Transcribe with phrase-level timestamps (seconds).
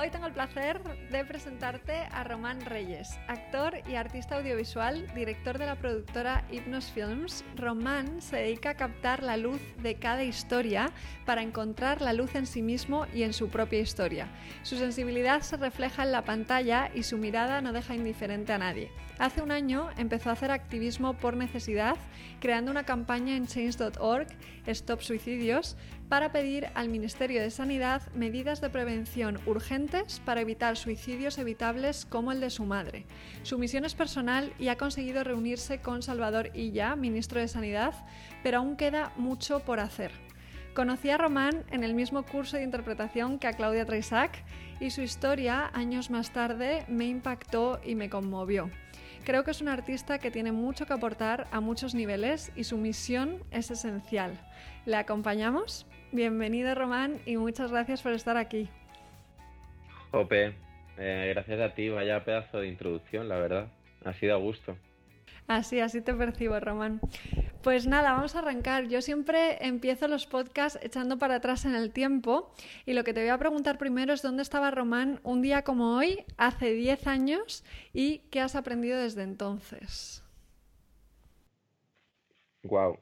[0.00, 0.80] Hoy tengo el placer
[1.10, 7.44] de presentarte a Román Reyes, actor y artista audiovisual, director de la productora Hypnos Films.
[7.54, 10.90] Román se dedica a captar la luz de cada historia
[11.26, 14.26] para encontrar la luz en sí mismo y en su propia historia.
[14.62, 18.90] Su sensibilidad se refleja en la pantalla y su mirada no deja indiferente a nadie.
[19.18, 21.96] Hace un año empezó a hacer activismo por necesidad,
[22.40, 24.28] creando una campaña en change.org,
[24.66, 25.76] Stop Suicidios,
[26.10, 32.32] para pedir al Ministerio de Sanidad medidas de prevención urgentes para evitar suicidios evitables como
[32.32, 33.06] el de su madre.
[33.44, 37.94] Su misión es personal y ha conseguido reunirse con Salvador Illa, ministro de Sanidad,
[38.42, 40.10] pero aún queda mucho por hacer.
[40.74, 44.32] Conocí a Román en el mismo curso de interpretación que a Claudia Traisac
[44.80, 48.68] y su historia, años más tarde, me impactó y me conmovió.
[49.24, 52.78] Creo que es un artista que tiene mucho que aportar a muchos niveles y su
[52.78, 54.40] misión es esencial.
[54.86, 55.86] ¿Le acompañamos?
[56.12, 58.68] Bienvenido Román y muchas gracias por estar aquí.
[60.10, 60.54] Jope,
[60.98, 63.68] eh, gracias a ti, vaya pedazo de introducción, la verdad.
[64.04, 64.76] Ha sido a gusto.
[65.46, 67.00] Así, así te percibo, Román.
[67.62, 68.88] Pues nada, vamos a arrancar.
[68.88, 72.52] Yo siempre empiezo los podcasts echando para atrás en el tiempo
[72.86, 75.96] y lo que te voy a preguntar primero es dónde estaba Román un día como
[75.96, 80.24] hoy, hace 10 años, y qué has aprendido desde entonces.
[82.64, 82.98] Wow,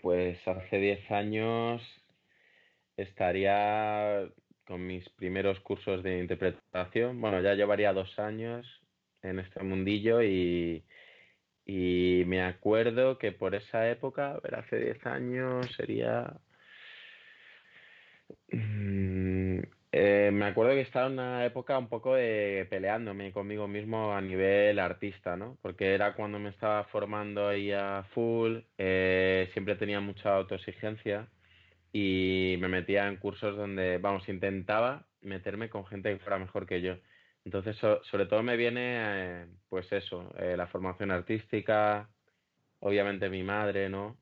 [0.00, 1.97] pues hace 10 años
[2.98, 4.28] estaría
[4.66, 7.20] con mis primeros cursos de interpretación.
[7.20, 8.66] Bueno, ya llevaría dos años
[9.22, 10.84] en este mundillo y,
[11.64, 16.40] y me acuerdo que por esa época, a hace 10 años sería...
[18.52, 19.60] Mm,
[19.92, 24.20] eh, me acuerdo que estaba en una época un poco de peleándome conmigo mismo a
[24.20, 25.56] nivel artista, ¿no?
[25.62, 31.28] Porque era cuando me estaba formando ahí a full, eh, siempre tenía mucha autoexigencia
[31.92, 36.80] y me metía en cursos donde, vamos, intentaba meterme con gente que fuera mejor que
[36.80, 36.96] yo.
[37.44, 42.08] Entonces, sobre todo me viene, eh, pues eso, eh, la formación artística,
[42.80, 44.18] obviamente mi madre, ¿no?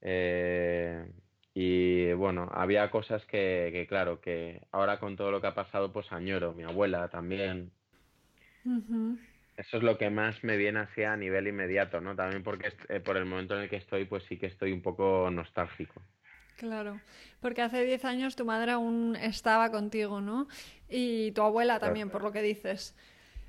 [0.00, 1.10] Eh,
[1.54, 6.12] y bueno, había cosas que, claro, que ahora con todo lo que ha pasado, pues
[6.12, 7.72] añoro, mi abuela también.
[9.56, 12.14] Eso es lo que más me viene así a nivel inmediato, ¿no?
[12.14, 12.70] También porque
[13.00, 16.02] por el momento en el que estoy, pues sí que estoy un poco nostálgico.
[16.56, 17.00] Claro,
[17.40, 20.48] porque hace 10 años tu madre aún estaba contigo, ¿no?
[20.88, 22.96] Y tu abuela también, por lo que dices.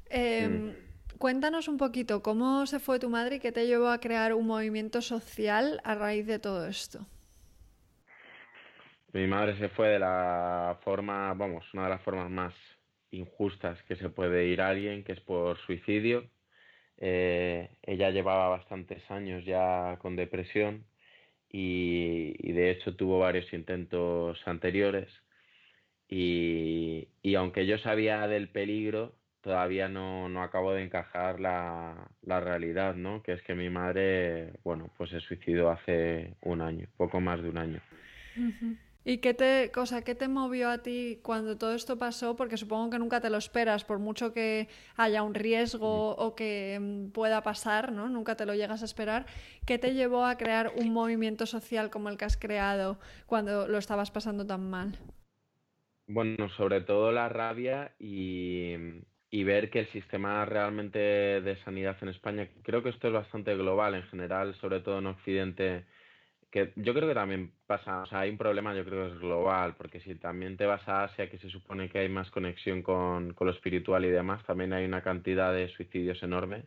[0.09, 0.75] Em,
[1.17, 4.47] cuéntanos un poquito, ¿cómo se fue tu madre y qué te llevó a crear un
[4.47, 7.05] movimiento social a raíz de todo esto?
[9.13, 12.53] Mi madre se fue de la forma, vamos, una de las formas más
[13.11, 16.29] injustas que se puede ir a alguien, que es por suicidio.
[16.97, 20.86] Eh, ella llevaba bastantes años ya con depresión
[21.49, 25.07] y, de hecho tuvo varios intentos anteriores
[26.09, 32.95] y, aunque yo sabía del peligro, todavía no, no acabo de encajar la, la, realidad,
[32.95, 33.21] ¿no?
[33.23, 37.49] Que es que mi madre, bueno, pues se suicidó hace un año, poco más de
[37.49, 37.81] un año.
[39.09, 42.35] ¿Y qué te, cosa, qué te movió a ti cuando todo esto pasó?
[42.35, 46.77] Porque supongo que nunca te lo esperas, por mucho que haya un riesgo o que
[46.77, 48.09] mm, pueda pasar, ¿no?
[48.09, 49.25] Nunca te lo llegas a esperar.
[49.65, 53.77] ¿Qué te llevó a crear un movimiento social como el que has creado cuando lo
[53.77, 54.99] estabas pasando tan mal?
[56.07, 58.73] Bueno, sobre todo la rabia y,
[59.31, 63.55] y ver que el sistema realmente de sanidad en España, creo que esto es bastante
[63.55, 65.85] global en general, sobre todo en Occidente,
[66.51, 69.19] que yo creo que también pasa, o sea, hay un problema yo creo que es
[69.19, 72.81] global, porque si también te vas a Asia, que se supone que hay más conexión
[72.83, 76.65] con, con lo espiritual y demás, también hay una cantidad de suicidios enormes.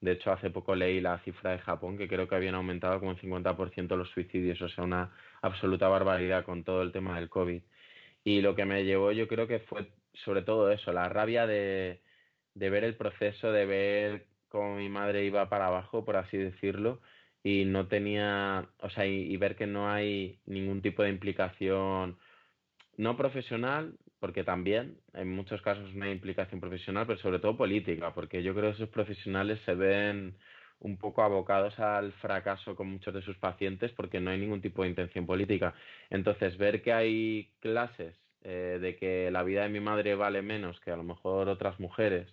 [0.00, 3.10] De hecho, hace poco leí la cifra de Japón, que creo que habían aumentado como
[3.12, 5.12] un 50% los suicidios, o sea, una
[5.42, 7.62] absoluta barbaridad con todo el tema del COVID.
[8.24, 9.88] Y lo que me llevó yo creo que fue
[10.24, 12.02] sobre todo eso, la rabia de,
[12.54, 17.00] de ver el proceso, de ver cómo mi madre iba para abajo, por así decirlo,
[17.42, 22.18] y no tenía, o sea, y, ver que no hay ningún tipo de implicación,
[22.96, 28.14] no profesional, porque también en muchos casos no hay implicación profesional, pero sobre todo política,
[28.14, 30.36] porque yo creo que esos profesionales se ven
[30.80, 34.82] un poco abocados al fracaso con muchos de sus pacientes porque no hay ningún tipo
[34.82, 35.74] de intención política.
[36.10, 40.80] Entonces, ver que hay clases eh, de que la vida de mi madre vale menos
[40.80, 42.28] que a lo mejor otras mujeres,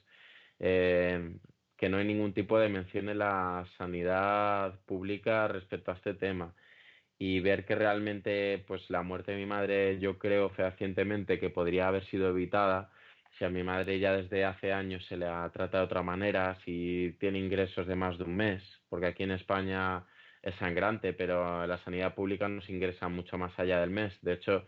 [0.59, 1.35] eh,
[1.77, 6.53] que no hay ningún tipo de mención en la sanidad pública respecto a este tema
[7.17, 11.87] y ver que realmente pues la muerte de mi madre yo creo fehacientemente que podría
[11.87, 12.91] haber sido evitada
[13.37, 16.57] si a mi madre ya desde hace años se le ha tratado de otra manera,
[16.63, 20.05] si tiene ingresos de más de un mes, porque aquí en España
[20.41, 24.13] es sangrante, pero la sanidad pública no se ingresa mucho más allá del mes.
[24.21, 24.65] De hecho,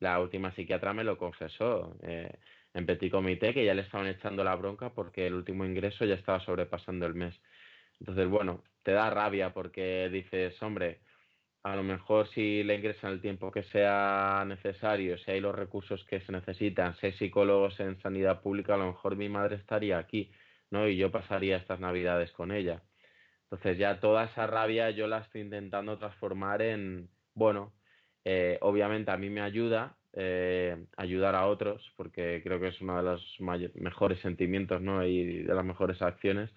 [0.00, 2.30] la última psiquiatra me lo confesó eh,
[2.74, 6.14] en Petit Comité, que ya le estaban echando la bronca porque el último ingreso ya
[6.14, 7.34] estaba sobrepasando el mes.
[8.00, 11.00] Entonces, bueno, te da rabia porque dices, hombre,
[11.62, 16.04] a lo mejor si le ingresan el tiempo que sea necesario, si hay los recursos
[16.04, 20.30] que se necesitan, si psicólogos en sanidad pública, a lo mejor mi madre estaría aquí,
[20.70, 20.88] ¿no?
[20.88, 22.82] Y yo pasaría estas navidades con ella.
[23.44, 27.72] Entonces ya toda esa rabia yo la estoy intentando transformar en, bueno,
[28.24, 32.96] eh, obviamente a mí me ayuda eh, ayudar a otros, porque creo que es uno
[32.96, 33.36] de los
[33.74, 35.04] mejores sentimientos, ¿no?
[35.04, 36.50] Y de las mejores acciones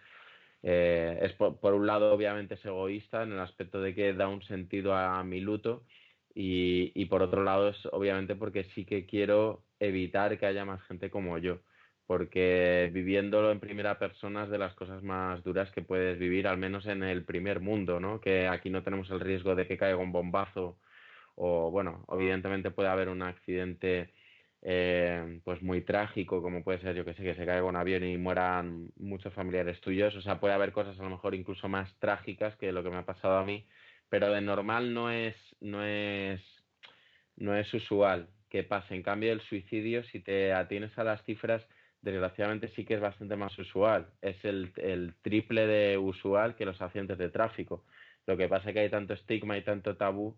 [0.64, 4.42] eh, es por, un lado, obviamente, es egoísta en el aspecto de que da un
[4.44, 5.86] sentido a, mi luto
[6.34, 11.10] y, por otro lado es obviamente porque sí que quiero evitar que haya más gente
[11.10, 11.60] como yo,
[12.06, 16.58] porque viviéndolo en primera persona es de las cosas más duras que puedes vivir, al
[16.58, 18.22] menos en el primer mundo, ¿no?
[18.22, 20.78] Que aquí no tenemos el riesgo de que caiga un bombazo
[21.38, 24.12] o, bueno, evidentemente puede haber un accidente
[24.64, 28.04] eh, pues muy trágico, como puede ser, yo que sé, que se caiga un avión
[28.04, 30.16] y mueran muchos familiares tuyos.
[30.16, 32.98] O sea, puede haber cosas a lo mejor incluso más trágicas que lo que me
[32.98, 33.68] ha pasado a mí,
[34.10, 36.42] pero de normal no es, no es,
[37.36, 38.96] no es usual que pase.
[38.96, 41.64] En cambio, el suicidio, si te atienes a las cifras,
[42.02, 44.08] desgraciadamente sí que es bastante más usual.
[44.22, 47.86] Es el, el triple de usual que los accidentes de tráfico.
[48.26, 50.36] Lo que pasa es que hay tanto estigma y tanto tabú,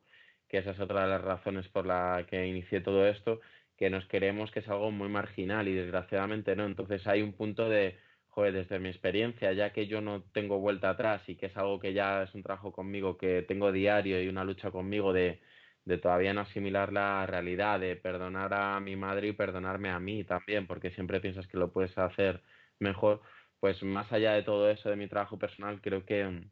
[0.49, 3.39] que esa es otra de las razones por la que inicié todo esto,
[3.77, 6.65] que nos queremos que es algo muy marginal y desgraciadamente no.
[6.65, 7.97] Entonces hay un punto de,
[8.27, 11.79] joder, desde mi experiencia, ya que yo no tengo vuelta atrás y que es algo
[11.79, 15.41] que ya es un trabajo conmigo, que tengo diario y una lucha conmigo de,
[15.85, 20.23] de todavía no asimilar la realidad, de perdonar a mi madre y perdonarme a mí
[20.23, 22.43] también, porque siempre piensas que lo puedes hacer
[22.79, 23.21] mejor,
[23.59, 26.49] pues más allá de todo eso de mi trabajo personal, creo que,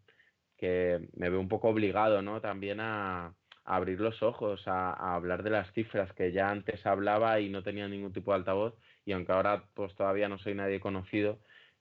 [0.57, 2.41] que me veo un poco obligado, ¿no?
[2.41, 3.35] También a,
[3.67, 7.87] abrir los ojos, a, hablar de las cifras que ya antes hablaba y no tenía
[7.87, 8.73] ningún tipo de altavoz
[9.05, 11.39] y aunque ahora pues todavía no soy nadie conocido,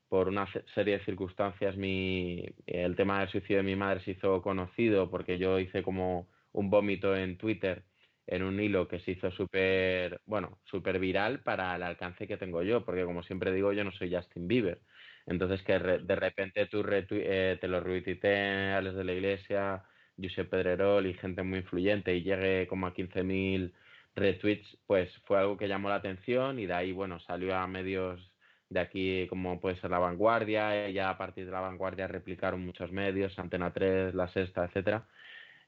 [0.09, 4.43] por una serie de circunstancias mi, el tema del suicidio de mi madre se hizo
[4.43, 7.85] conocido porque yo hice como un vómito en Twitter
[8.27, 12.63] en un hilo que se hizo súper, bueno, súper viral para el alcance que tengo
[12.63, 14.81] yo, porque como siempre digo, yo no soy Justin Bieber.
[15.27, 19.85] Entonces que de repente tú eh, te lo retuiteé a los de la iglesia,
[20.21, 23.73] Josep Pedrerol y gente muy influyente y llegue como a 15.000
[24.15, 28.21] retweets, pues fue algo que llamó la atención y de ahí, bueno, salió a medios
[28.71, 32.65] de aquí como puede ser La Vanguardia, y ya a partir de La Vanguardia replicaron
[32.65, 35.07] muchos medios, Antena 3, La Sexta, etcétera.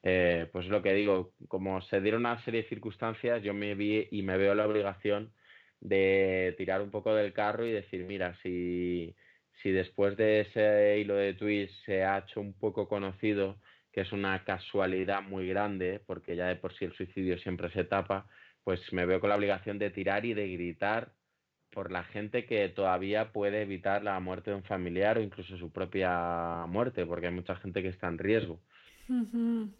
[0.03, 4.07] Eh, pues lo que digo, como se dieron una serie de circunstancias, yo me vi
[4.11, 5.33] y me veo la obligación
[5.81, 9.15] de tirar un poco del carro y decir, mira, si,
[9.61, 13.57] si después de ese hilo de tweets se ha hecho un poco conocido
[13.91, 17.83] que es una casualidad muy grande, porque ya de por sí el suicidio siempre se
[17.83, 18.27] tapa,
[18.63, 21.13] pues me veo con la obligación de tirar y de gritar
[21.71, 25.71] por la gente que todavía puede evitar la muerte de un familiar o incluso su
[25.71, 28.61] propia muerte, porque hay mucha gente que está en riesgo.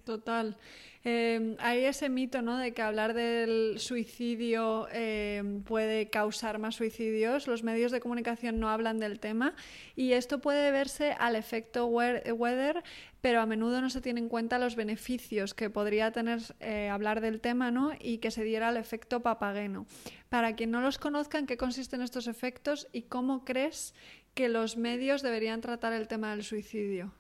[0.06, 0.58] Total.
[1.04, 2.58] Em, hay ese mito, ¿no?
[2.58, 7.48] De que hablar del suicidio em, puede causar más suicidios.
[7.48, 9.54] Los medios de comunicación no hablan del tema
[9.96, 12.84] y esto puede verse al efecto weather,
[13.22, 17.22] pero a menudo no se tienen en cuenta los beneficios que podría tener eh, hablar
[17.22, 17.94] del tema, ¿no?
[18.00, 19.86] Y que se diera el efecto papageno.
[20.28, 23.94] Para quien no los conozca, ¿en qué consisten estos efectos y cómo crees
[24.34, 27.14] que los medios deberían tratar el tema del suicidio?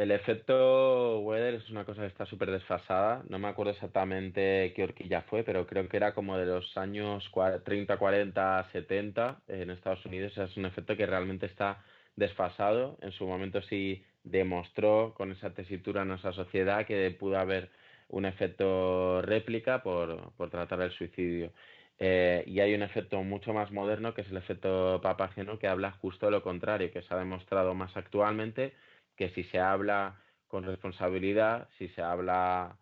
[0.00, 3.22] El efecto Weather es una cosa que está súper desfasada.
[3.28, 7.30] No me acuerdo exactamente qué horquilla fue, pero creo que era como de los años
[7.64, 10.38] 30, 40, 70 en Estados Unidos.
[10.38, 11.84] Es un efecto que realmente está
[12.16, 12.96] desfasado.
[13.02, 17.68] En su momento sí demostró con esa tesitura en nuestra sociedad que pudo haber
[18.08, 21.52] un efecto réplica por, tratar el suicidio.
[21.98, 25.92] Eh, y hay un efecto mucho más moderno que es el efecto papágeno que habla
[26.00, 28.72] justo de lo contrario, que se ha demostrado más actualmente
[29.20, 30.16] que si se habla
[30.48, 32.78] con responsabilidad, si se habla,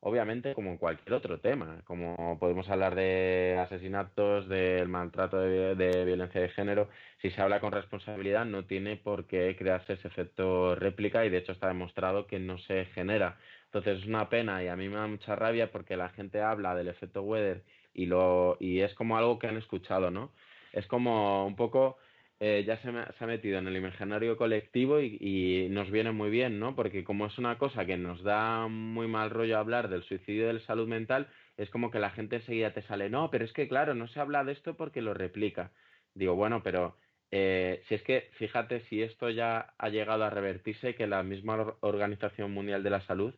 [0.00, 6.40] obviamente, como en cualquier otro tema, como podemos hablar de asesinatos, del maltrato de, violencia
[6.40, 6.88] de género,
[7.20, 11.36] si se habla con responsabilidad no tiene por qué crearse ese efecto réplica y de
[11.36, 13.36] hecho está demostrado que no se genera.
[13.66, 16.74] Entonces es una pena y a mí me da mucha rabia porque la gente habla
[16.74, 17.62] del efecto Weather
[17.92, 20.32] y, lo, y es como algo que han escuchado, ¿no?
[20.72, 21.98] Es como un poco
[22.46, 26.76] eh, ya se, ha metido en el imaginario colectivo y, nos viene muy bien, ¿no?
[26.76, 30.60] Porque como es una cosa que nos da muy mal rollo hablar del suicidio de
[30.60, 33.94] salud mental, es como que la gente enseguida te sale, no, pero es que claro,
[33.94, 35.72] no se habla de esto porque lo replica.
[36.12, 36.98] Digo, bueno, pero
[37.30, 41.76] eh, si es que, fíjate, si esto ya ha llegado a revertirse, que la misma
[41.80, 43.34] Organización Mundial de la Salud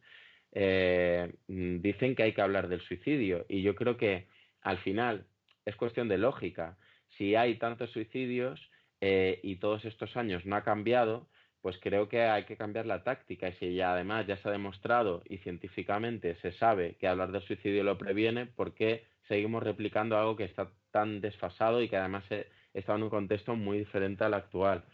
[0.50, 3.46] eh, dicen que hay que hablar del suicidio.
[3.48, 4.26] Y yo creo que
[4.62, 5.26] al final
[5.64, 6.76] es cuestión de lógica.
[7.16, 8.60] Si hay tantos suicidios,
[9.00, 11.28] eh, y todos estos años no ha cambiado,
[11.60, 13.48] pues creo que hay que cambiar la táctica.
[13.48, 17.42] Y si ya además ya se ha demostrado y científicamente se sabe que hablar del
[17.42, 22.24] suicidio lo previene, ¿por qué seguimos replicando algo que está tan desfasado y que además
[22.72, 24.84] está en un contexto muy diferente al actual?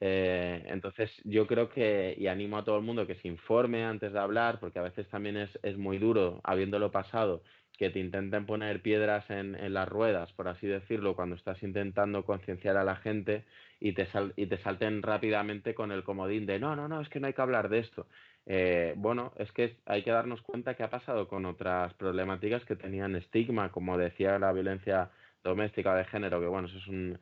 [0.00, 4.12] Eh, entonces yo creo que, y animo a todo el mundo que se informe antes
[4.12, 7.42] de hablar, porque a veces también es, es muy duro, habiéndolo pasado,
[7.80, 12.76] que te intenten poner piedras en, las ruedas, por así decirlo, cuando estás intentando concienciar
[12.76, 13.46] a la gente
[13.80, 14.06] y te,
[14.36, 17.32] y te salten rápidamente con el comodín de no, no, no, es que no hay
[17.32, 18.06] que hablar de esto.
[18.44, 22.76] Eh, bueno, es que hay que darnos cuenta que ha pasado con otras problemáticas que
[22.76, 25.08] tenían estigma, como decía la violencia
[25.42, 27.18] doméstica de género, que bueno, eso es un,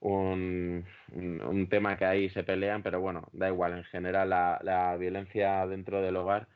[0.00, 6.02] un, tema que ahí se pelean, pero bueno, da igual, en general la violencia dentro
[6.02, 6.48] del hogar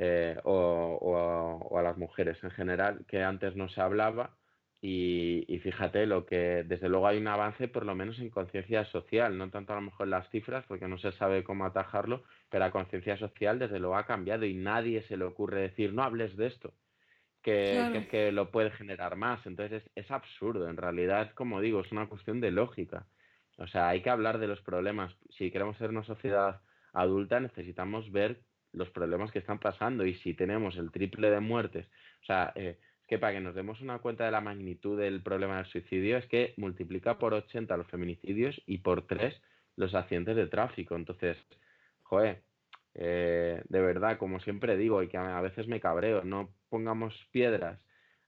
[0.00, 4.36] eh, o, a las mujeres en general, que antes no se hablaba.
[4.80, 9.36] Y, fíjate, lo que desde luego hay un avance, por lo menos en conciencia social,
[9.36, 12.64] no tanto a lo mejor en las cifras, porque no se sabe cómo atajarlo, pero
[12.64, 16.36] la conciencia social desde luego ha cambiado y nadie se le ocurre decir, no hables
[16.36, 16.74] de esto,
[17.42, 19.44] que, que, lo puede generar más.
[19.46, 23.08] Entonces es, es absurdo, en realidad, como digo, es una cuestión de lógica.
[23.56, 25.12] O sea, hay que hablar de los problemas.
[25.30, 26.60] Si queremos ser una sociedad
[26.92, 31.86] adulta, necesitamos ver los problemas que están pasando y si tenemos el triple de muertes,
[32.22, 35.22] o sea, eh, es que para que nos demos una cuenta de la magnitud del
[35.22, 39.34] problema del suicidio es que multiplica por 80 los feminicidios y por 3
[39.76, 40.96] los accidentes de tráfico.
[40.96, 41.38] Entonces,
[42.02, 42.42] joder,
[42.94, 47.80] eh, de verdad, como siempre digo y que a veces me cabreo, no pongamos piedras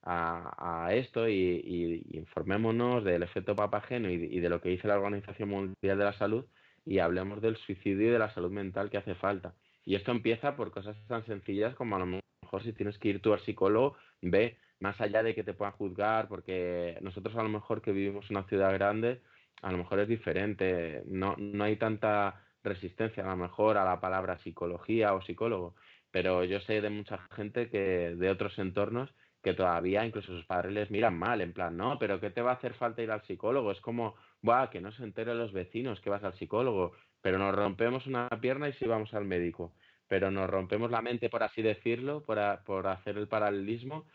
[0.02, 5.50] a, esto y, informémonos del efecto papageno y, y de lo que dice la Organización
[5.50, 6.46] Mundial de la Salud
[6.84, 9.54] y hablemos del suicidio y de la salud mental que hace falta.
[9.84, 13.22] Y esto empieza por cosas tan sencillas como a lo mejor si tienes que ir
[13.22, 17.48] tú al psicólogo, ve más allá de que te puedan juzgar, porque nosotros a lo
[17.48, 19.22] mejor que vivimos en una ciudad grande,
[19.62, 24.00] a lo mejor es diferente, no, no hay tanta resistencia a lo mejor a la
[24.00, 25.74] palabra psicología o psicólogo,
[26.10, 29.10] pero yo sé de mucha gente que de otros entornos
[29.42, 32.52] que todavía incluso sus padres les miran mal, en plan, no, pero ¿qué te va
[32.52, 33.72] a hacer falta ir al psicólogo?
[33.72, 37.54] Es como, Buah, que no se enteren los vecinos que vas al psicólogo, pero nos
[37.54, 39.72] rompemos una pierna y sí vamos al médico,
[40.08, 44.06] pero nos rompemos la mente, por así decirlo, por, por hacer el paralelismo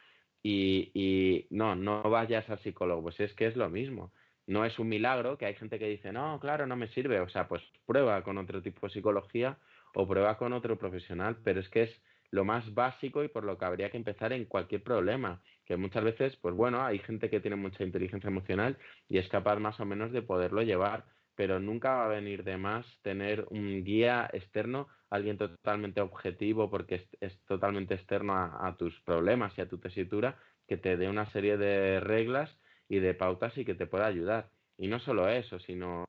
[0.43, 4.12] y, y, no, no vayas al psicólogo, pues es que es lo mismo.
[4.47, 7.29] No es un milagro que hay gente que dice, no, claro, no me sirve, o
[7.29, 9.57] sea, pues prueba con otro tipo de psicología
[9.95, 13.57] o prueba con otro profesional, pero es que es lo más básico y por lo
[13.57, 17.39] que habría que empezar en cualquier problema, que muchas veces, pues bueno, hay gente que
[17.39, 21.05] tiene mucha inteligencia emocional y es capaz más o menos de poderlo llevar,
[21.36, 27.08] pero nunca va a venir de más tener un guía externo, alguien totalmente objetivo, porque
[27.20, 30.38] es, totalmente externo a, tus problemas y a tu tesitura,
[30.68, 32.50] que te dé una serie de reglas
[32.89, 34.50] y de pautas y que te pueda ayudar.
[34.77, 36.06] Y no solo eso, sino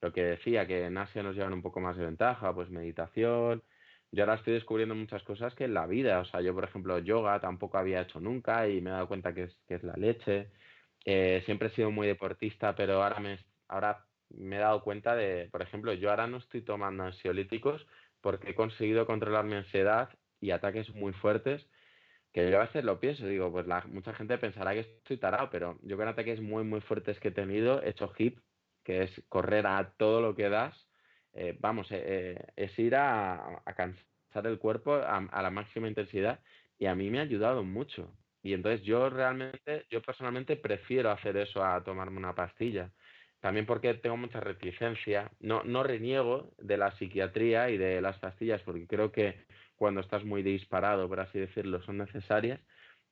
[0.00, 3.62] lo que decía, que en Asia nos llevan un poco más de ventaja, pues meditación.
[4.12, 6.98] Yo ahora estoy descubriendo muchas cosas que en la vida, o sea, yo por ejemplo
[6.98, 9.94] yoga tampoco había hecho nunca y me he dado cuenta que es, que es la
[9.94, 10.50] leche.
[11.04, 13.38] Eh, siempre he sido muy deportista, pero ahora me,
[13.68, 17.86] ahora me he dado cuenta de, por ejemplo, yo ahora no estoy tomando ansiolíticos
[18.20, 20.10] porque he conseguido controlar mi ansiedad
[20.40, 21.66] y ataques muy fuertes
[22.32, 25.50] que yo a veces lo pienso, digo, pues la, mucha gente pensará que estoy tarado,
[25.50, 28.38] pero yo con ataques muy, muy fuertes que he tenido, he hecho hip,
[28.84, 30.88] que es correr a todo lo que das,
[31.32, 32.02] eh, vamos, eh,
[32.36, 36.40] eh, es ir a, cansar el cuerpo a, a, la máxima intensidad
[36.78, 38.14] y a mí me ha ayudado mucho.
[38.42, 42.90] Y entonces yo realmente, yo personalmente prefiero hacer eso a tomarme una pastilla
[43.40, 45.30] también porque tengo mucha reticencia.
[45.40, 50.24] No, no reniego de la psiquiatría y de las pastillas, porque creo que cuando estás
[50.24, 52.60] muy disparado, por así decirlo, son necesarias,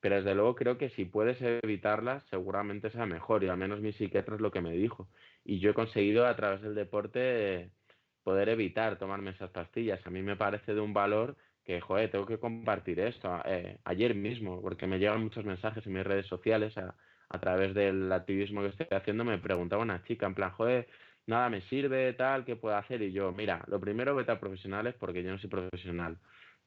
[0.00, 3.92] pero desde luego creo que si puedes evitarlas, seguramente sea mejor, y al menos mi
[3.92, 5.08] psiquiatra es lo que me dijo.
[5.44, 7.73] Y yo he conseguido a través del deporte
[8.23, 10.06] poder evitar tomarme esas pastillas.
[10.06, 13.40] A mí me parece de un valor que, joder, tengo que compartir esto.
[13.47, 16.75] Eh, ayer mismo, porque me llegan muchos mensajes en mis redes sociales
[17.28, 20.88] a través del activismo que estoy haciendo, me preguntaba una chica, en plan, joder,
[21.26, 23.02] nada me sirve, tal, ¿qué puedo hacer?
[23.02, 26.18] Y yo, mira, lo primero, vete a profesionales porque yo no soy profesional.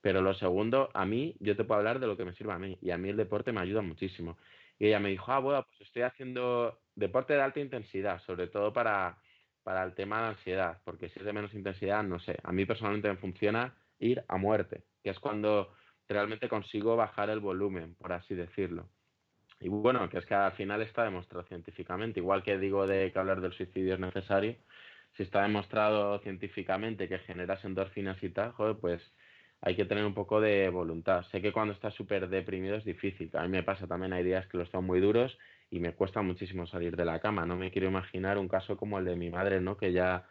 [0.01, 2.60] Pero lo segundo, a mí, yo te puedo hablar de lo que me sirve a
[2.60, 2.77] mí.
[2.82, 4.38] Y a mí el deporte me ayuda muchísimo.
[4.80, 8.74] Y ella me dijo, ah, bueno, pues estoy haciendo deporte de alta intensidad, sobre todo
[8.74, 9.22] para,
[9.63, 12.38] para el tema de ansiedad, porque si es de menos intensidad, no sé.
[12.44, 15.74] A mí personalmente me funciona ir a muerte, que es cuando
[16.08, 18.89] realmente consigo bajar el volumen, por así decirlo.
[19.62, 23.20] Y bueno, que es que al final está demostrado científicamente, igual que digo de que
[23.20, 24.58] hablar del suicidio es necesario,
[25.15, 29.13] si está demostrado científicamente que generas endorfinas y tal, joder, pues
[29.62, 31.24] hay que tener un poco de voluntad.
[31.32, 34.48] Sé que cuando estás súper deprimido es difícil, a mí me pasa también, hay días
[34.48, 35.38] que los tengo muy duros
[35.70, 37.46] y me cuesta muchísimo salir de la cama.
[37.46, 39.77] No me quiero imaginar un caso como el de mi madre, ¿no?
[39.77, 40.27] Que ya,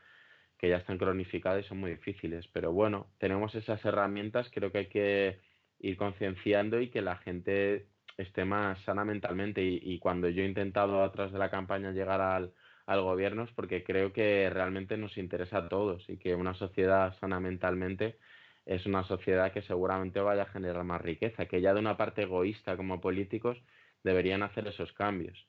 [0.59, 2.49] que ya están cronificadas y son muy difíciles.
[2.49, 5.41] Pero bueno, tenemos esas herramientas, creo que hay que
[5.79, 7.90] ir concienciando y que la gente
[8.23, 9.63] esté más sana mentalmente.
[9.63, 12.53] Y, cuando yo he intentado atrás de la campaña llegar al,
[12.87, 17.17] al gobierno es porque creo que realmente nos interesa a todos y que una sociedad
[17.21, 18.19] sana mentalmente
[18.67, 22.23] es una sociedad que seguramente vaya a generar más riqueza, que ya de una parte
[22.23, 23.59] egoísta como políticos
[24.05, 25.47] deberían hacer esos cambios.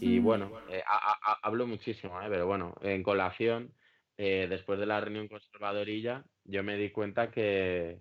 [0.00, 0.82] Y bueno, eh,
[1.42, 2.26] hablo muchísimo, ¿eh?
[2.30, 3.72] pero bueno, en colación,
[4.16, 7.98] eh, después de la reunión conservadorilla, yo me di cuenta que,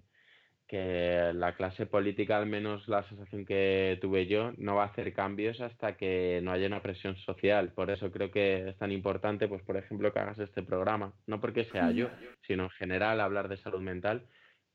[0.67, 5.13] que la clase política, al menos la sensación que tuve yo, no va a hacer
[5.13, 7.71] cambios hasta que no haya una presión social.
[7.73, 11.39] Por eso creo que es tan importante, pues por ejemplo, que hagas este programa, no
[11.39, 12.09] porque sea yo,
[12.47, 14.25] sino en general hablar de salud mental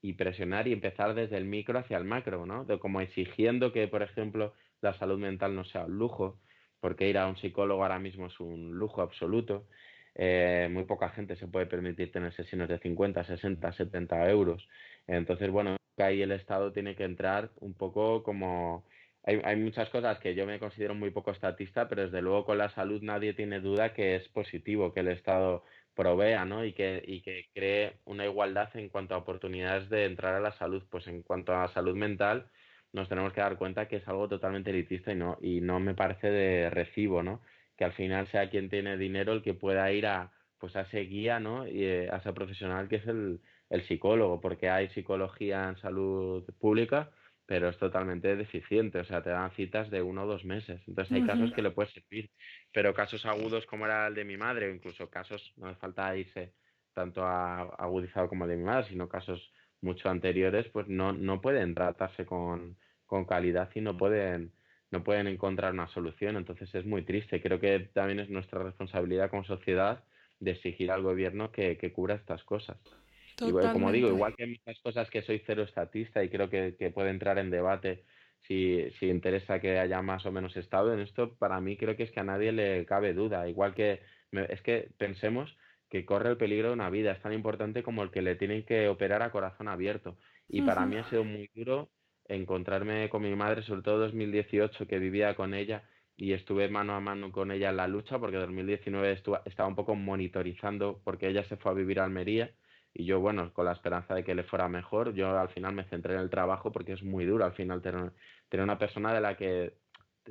[0.01, 2.65] y presionar y empezar desde el micro hacia el macro, ¿no?
[2.65, 6.39] De como exigiendo que, por ejemplo, la salud mental no sea un lujo,
[6.81, 9.67] porque ir a un psicólogo ahora mismo es un lujo absoluto.
[10.15, 14.67] Eh, muy poca gente se puede permitir tener sesiones de 50, 60, 70 euros.
[15.07, 18.85] Entonces, bueno, ahí el Estado tiene que entrar un poco como...
[19.23, 22.59] Hay, hay muchas cosas que yo me considero muy poco estatista, pero desde luego con
[22.59, 25.65] la salud nadie tiene duda que es positivo que el Estado
[25.95, 26.65] provea ¿no?
[26.65, 30.53] y, que, y que cree una igualdad en cuanto a oportunidades de entrar a la
[30.53, 30.83] salud.
[30.91, 32.51] Pues en cuanto a salud mental,
[32.93, 35.95] nos tenemos que dar cuenta que es algo totalmente elitista y no, y no me
[35.95, 37.43] parece de recibo, ¿no?
[37.77, 41.01] Que al final sea quien tiene dinero el que pueda ir a, pues a ese
[41.01, 41.67] guía, ¿no?
[41.69, 43.41] Y eh, a ese profesional que es el,
[43.71, 47.11] el psicólogo, porque hay psicología en salud pública,
[47.47, 50.81] pero es totalmente deficiente, o sea, te dan citas de uno o dos meses.
[50.87, 52.31] Entonces hay casos que le puede servir,
[52.73, 56.17] pero casos agudos como era el de mi madre, o incluso casos, no hace falta
[56.17, 56.53] irse
[56.95, 61.41] tanto a agudizado como el de mi madre, sino casos mucho anteriores, pues no, no
[61.41, 64.53] pueden tratarse con, con calidad y no pueden,
[64.91, 66.37] no pueden encontrar una solución.
[66.37, 67.41] Entonces es muy triste.
[67.41, 70.05] Creo que también es nuestra responsabilidad como sociedad
[70.39, 72.79] de exigir al gobierno que, que cubra estas cosas.
[73.41, 76.91] Y como digo, igual que muchas cosas que soy cero estatista y creo que, que
[76.91, 78.05] puede entrar en debate
[78.47, 82.05] si, si interesa que haya más o menos Estado en esto, para mí creo que
[82.05, 83.49] es que a nadie le cabe duda.
[83.49, 84.01] Igual que
[84.33, 85.57] es que pensemos
[85.89, 87.13] que corre el peligro de una vida.
[87.13, 90.17] Es tan importante como el que le tienen que operar a corazón abierto.
[90.49, 91.91] Y para mí ha sido muy duro
[92.29, 95.83] encontrarme con mi madre, sobre todo 2018, que vivía con ella
[96.17, 99.13] y estuve mano a mano con ella en la lucha, porque en 2019
[99.47, 102.53] estaba un poco monitorizando, porque ella se fue a vivir a Almería
[102.95, 105.85] y yo, bueno, con la esperanza de que le fuera mejor, yo al final me
[105.85, 108.13] centré en el trabajo porque es muy duro al final tener,
[108.49, 109.75] tener una persona de la que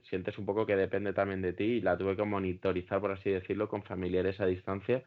[0.03, 3.29] sientes un poco que depende también de ti y la tuve que monitorizar, por así
[3.29, 5.03] decirlo, con familiares a distancia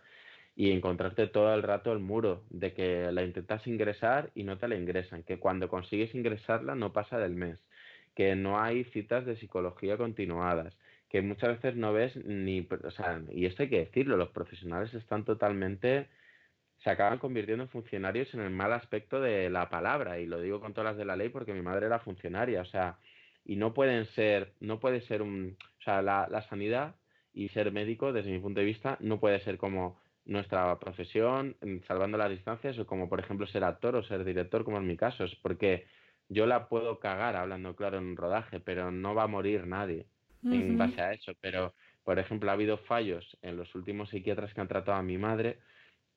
[0.54, 4.68] y encontrarte todo el rato el muro de que la intentas ingresar y no te
[4.68, 7.58] la ingresan, que cuando consigues ingresarla no pasa del mes,
[8.14, 10.76] que no hay citas de psicología continuadas,
[11.08, 14.92] que muchas veces no ves ni, o sea, y esto hay que decirlo, los profesionales
[14.94, 16.08] están totalmente,
[16.82, 20.60] se acaban convirtiendo en funcionarios en el mal aspecto de la palabra, y lo digo
[20.60, 22.98] con todas las de la ley porque mi madre era funcionaria, o sea,
[23.44, 26.96] y no pueden ser, no puede ser un, o sea, la, la sanidad
[27.32, 32.18] y ser médico, desde mi punto de vista, no puede ser como nuestra profesión, salvando
[32.18, 35.24] las distancias, o como por ejemplo ser actor o ser director, como en mi caso,
[35.24, 35.86] es porque
[36.28, 40.06] yo la puedo cagar hablando claro en un rodaje, pero no va a morir nadie
[40.44, 41.32] en base a eso.
[41.40, 45.18] Pero, por ejemplo, ha habido fallos en los últimos psiquiatras que han tratado a mi
[45.18, 45.58] madre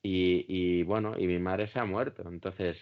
[0.02, 2.22] y, y bueno, y mi madre se ha muerto.
[2.28, 2.76] Entonces,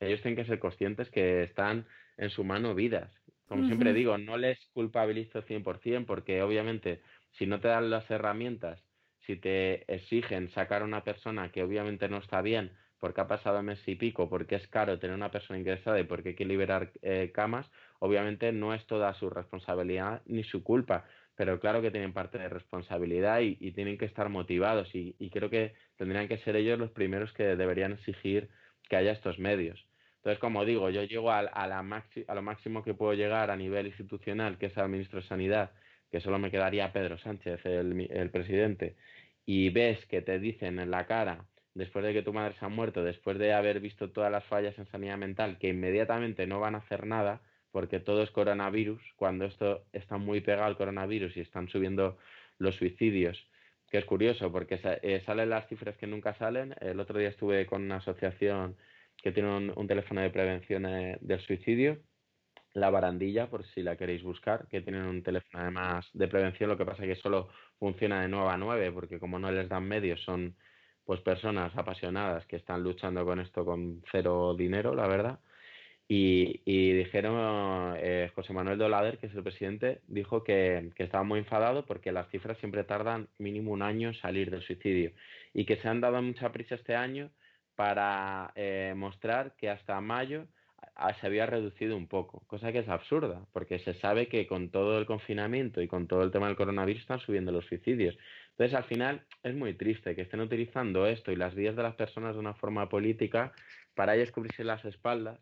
[0.00, 3.12] ellos tienen que ser conscientes que están en su mano vidas.
[3.46, 7.00] Como siempre digo, no les culpabilizo 100% porque obviamente
[7.32, 8.82] si no te dan las herramientas
[9.26, 13.62] si te exigen sacar a una persona que obviamente no está bien porque ha pasado
[13.62, 16.92] mes y pico, porque es caro tener una persona ingresada y porque hay que liberar
[17.02, 22.14] eh, camas, obviamente no es toda su responsabilidad ni su culpa, pero claro que tienen
[22.14, 26.78] parte de responsabilidad y, tienen que estar motivados y, creo que tendrían que ser ellos
[26.78, 28.48] los primeros que deberían exigir
[28.88, 29.86] que haya estos medios.
[30.18, 33.86] Entonces, como digo, yo llego a, la a lo máximo que puedo llegar a nivel
[33.86, 35.70] institucional, que es al ministro de Sanidad,
[36.10, 38.96] que solo me quedaría Pedro Sánchez, el, presidente,
[39.44, 42.68] y ves que te dicen en la cara, después de que tu madre se ha
[42.68, 46.74] muerto, después de haber visto todas las fallas en sanidad mental, que inmediatamente no van
[46.74, 51.40] a hacer nada, porque todo es coronavirus, cuando esto está muy pegado al coronavirus y
[51.40, 52.18] están subiendo
[52.58, 53.46] los suicidios,
[53.90, 56.74] que es curioso porque eh, salen las cifras que nunca salen.
[56.80, 58.76] El otro día estuve con una asociación
[59.22, 61.98] que tiene un, teléfono de prevención eh, del suicidio,
[62.74, 66.76] la barandilla, por si la queréis buscar, que tienen un teléfono además de prevención, lo
[66.76, 69.88] que pasa es que solo funciona de 9 a 9, porque como no les dan
[69.88, 70.54] medios, son
[71.04, 75.40] pues personas apasionadas que están luchando con esto con cero dinero, la verdad.
[76.08, 81.84] Y, dijeron, eh, José Manuel Dolader, que es el presidente, dijo que, estaba muy enfadado
[81.84, 85.12] porque las cifras siempre tardan mínimo un año en salir del suicidio
[85.52, 87.30] y que se han dado mucha prisa este año
[87.74, 90.46] para eh, mostrar que hasta mayo
[91.20, 94.98] se había reducido un poco, cosa que es absurda, porque se sabe que con todo
[94.98, 98.16] el confinamiento y con todo el tema del coronavirus están subiendo los suicidios.
[98.50, 101.94] Entonces, al final, es muy triste que estén utilizando esto y las vidas de las
[101.96, 103.52] personas de una forma política
[103.94, 105.38] para ellos cubrirse las espaldas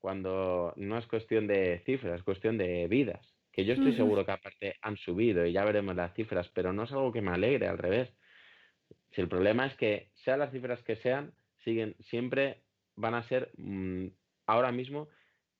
[0.00, 3.34] cuando no es cuestión de cifras, es cuestión de vidas.
[3.52, 6.84] Que yo estoy seguro que aparte han subido y ya veremos las cifras, pero no
[6.84, 8.08] es algo que me alegre, al revés.
[9.10, 11.32] Si el problema es que, sean las cifras que sean,
[11.64, 12.62] siguen, siempre
[12.94, 14.06] van a ser, mm,
[14.46, 15.08] ahora mismo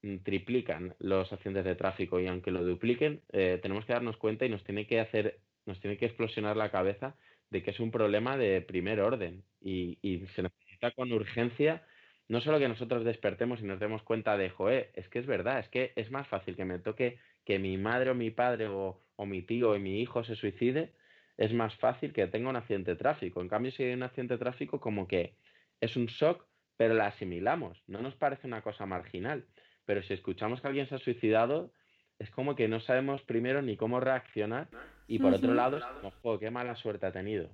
[0.03, 4.47] mm, triplican los accidentes de tráfico y aunque lo dupliquen, eh, tenemos que darnos cuenta
[4.47, 7.17] y nos tiene que hacer, nos tiene que explosionar la cabeza
[7.51, 11.83] de que es un problema de primer orden y, y se necesita con urgencia
[12.29, 15.61] no solo que nosotros despertemos y nos demos cuenta de, joe, es que es verdad,
[15.61, 19.01] es que es más fácil que me toque que mi madre o mi padre o,
[19.27, 20.93] mi tío o mi hijo se suicide,
[21.39, 23.41] es más fácil que tenga un accidente de tráfico.
[23.41, 25.35] En cambio, si hay un accidente de tráfico, como que
[25.81, 26.45] es un shock,
[26.77, 29.47] pero la asimilamos, no nos parece una cosa marginal.
[29.87, 31.73] Pero si escuchamos que alguien se ha suicidado,
[32.19, 34.69] es como que no sabemos primero ni cómo reaccionar
[35.07, 35.85] y por otro lado, es
[36.21, 37.49] como, qué mala suerte ha tenido.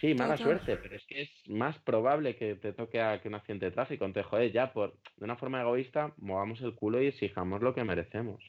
[0.00, 3.34] Sí, mala suerte, pero es que es más probable que te toque a que un
[3.34, 4.04] accidente de tráfico.
[4.04, 7.84] Entonces, joder, ya por de una forma egoísta, movamos el culo y exijamos lo que
[7.84, 8.42] merecemos.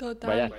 [0.00, 0.50] Total.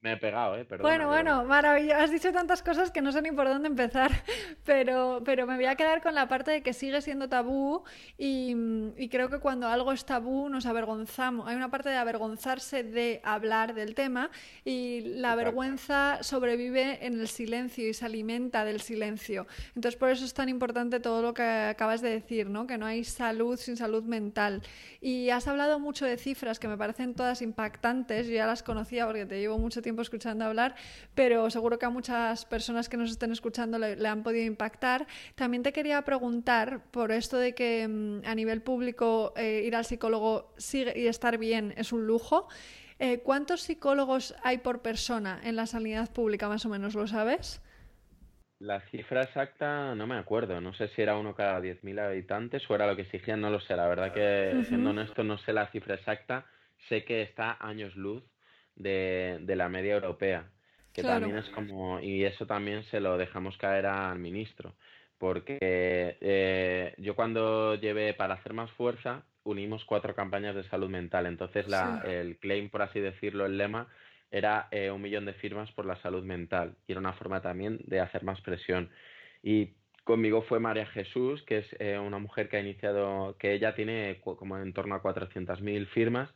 [0.00, 0.64] me, he pegado, ¿eh?
[0.80, 2.00] bueno, bueno, maravilloso.
[2.00, 4.12] Has dicho tantas cosas que no sé ni por dónde empezar,
[4.64, 7.82] pero, pero me voy a quedar con la parte de que sigue siendo tabú
[8.16, 8.54] y,
[9.10, 11.48] creo que cuando algo es tabú nos avergonzamos.
[11.48, 14.30] Hay una parte de avergonzarse de hablar del tema
[14.64, 19.48] y la vergüenza sobrevive en el silencio y se alimenta del silencio.
[19.74, 22.68] Entonces, por eso es tan importante todo lo que acabas de decir, ¿no?
[22.68, 24.62] Que no hay salud sin salud mental.
[25.00, 29.06] Y has hablado mucho de cifras que me parecen todas impactantes, yo ya las conocía
[29.06, 30.74] porque te llevo mucho tiempo escuchando hablar,
[31.14, 35.06] pero seguro que a muchas personas que nos estén escuchando le, han podido impactar.
[35.34, 39.86] También te quería preguntar por esto de que mm, a nivel público eh, ir al
[39.86, 42.48] psicólogo sigue, y estar bien es un lujo.
[42.98, 47.62] Eh, ¿Cuántos psicólogos hay por persona en la sanidad pública, más o menos, lo sabes?
[48.58, 52.74] La cifra exacta no me acuerdo, no sé si era uno cada 10.000 habitantes o
[52.74, 55.66] era lo que exigían, no lo sé, la verdad que siendo honesto no sé la
[55.68, 56.44] cifra exacta,
[56.88, 58.22] sé que está años luz
[58.76, 60.50] de, la media europea,
[60.92, 64.74] que también es como, y eso también se lo dejamos caer al ministro,
[65.18, 71.26] porque eh, yo cuando llevé para hacer más fuerza, unimos cuatro campañas de salud mental,
[71.26, 73.88] entonces la, el claim, por así decirlo, el lema
[74.30, 77.78] era eh, un millón de firmas por la salud mental y era una forma también
[77.86, 78.90] de hacer más presión.
[79.42, 83.74] Y conmigo fue María Jesús, que es eh, una mujer que ha iniciado, que ella
[83.74, 86.28] tiene como en torno a 400.000 firmas,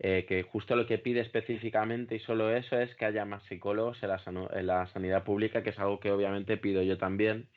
[0.00, 3.98] eh, que justo lo que pide específicamente y solo eso es que haya más psicólogos
[4.02, 7.48] en la, sanidad pública, que es algo que obviamente pido yo también.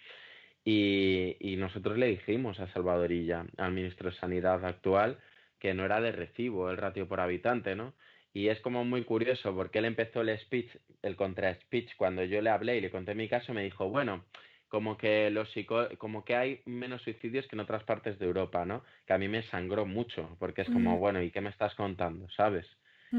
[0.63, 5.19] Y, y nosotros le dijimos a Salvadorilla, al ministro de Sanidad actual,
[5.59, 7.93] que no era de recibo el ratio por habitante, ¿no?
[8.33, 10.69] Y es como muy curioso porque él empezó el speech,
[11.01, 14.23] el contra-speech, cuando yo le hablé y le conté mi caso, me dijo, bueno,
[14.71, 15.53] como que los
[15.97, 18.85] como que hay menos suicidios que en otras partes de Europa, ¿no?
[19.05, 22.29] Que a mí me sangró mucho, porque es como, bueno, ¿y qué me estás contando?
[22.29, 22.65] ¿Sabes?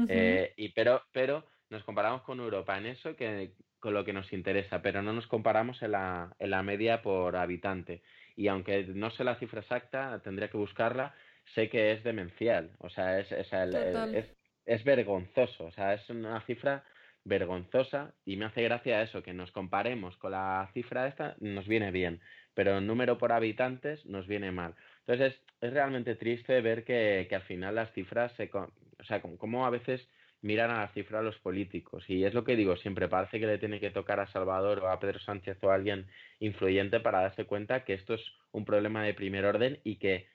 [0.09, 4.33] Eh, y pero, pero nos comparamos con Europa en eso que con lo que nos
[4.33, 8.01] interesa, pero no nos comparamos en la, en la media por habitante.
[8.35, 11.13] Y aunque no sé la cifra exacta, tendría que buscarla,
[11.53, 12.71] sé que es demencial.
[12.79, 14.25] O sea, es, es, es
[14.65, 16.83] es vergonzoso, o sea, es una cifra
[17.25, 21.91] vergonzosa y me hace gracia eso, que nos comparemos con la cifra esta, nos viene
[21.91, 22.21] bien,
[22.53, 24.75] pero el número por habitantes nos viene mal.
[25.05, 29.69] Entonces es, realmente triste ver que, al final las cifras, se, o sea, como, a
[29.69, 30.07] veces
[30.41, 32.03] miran a la cifra los políticos.
[32.09, 34.89] Y es lo que digo siempre, parece que le tiene que tocar a Salvador o
[34.89, 36.07] a Pedro Sánchez o a alguien
[36.39, 40.27] influyente para darse cuenta que esto es un problema de primer orden y que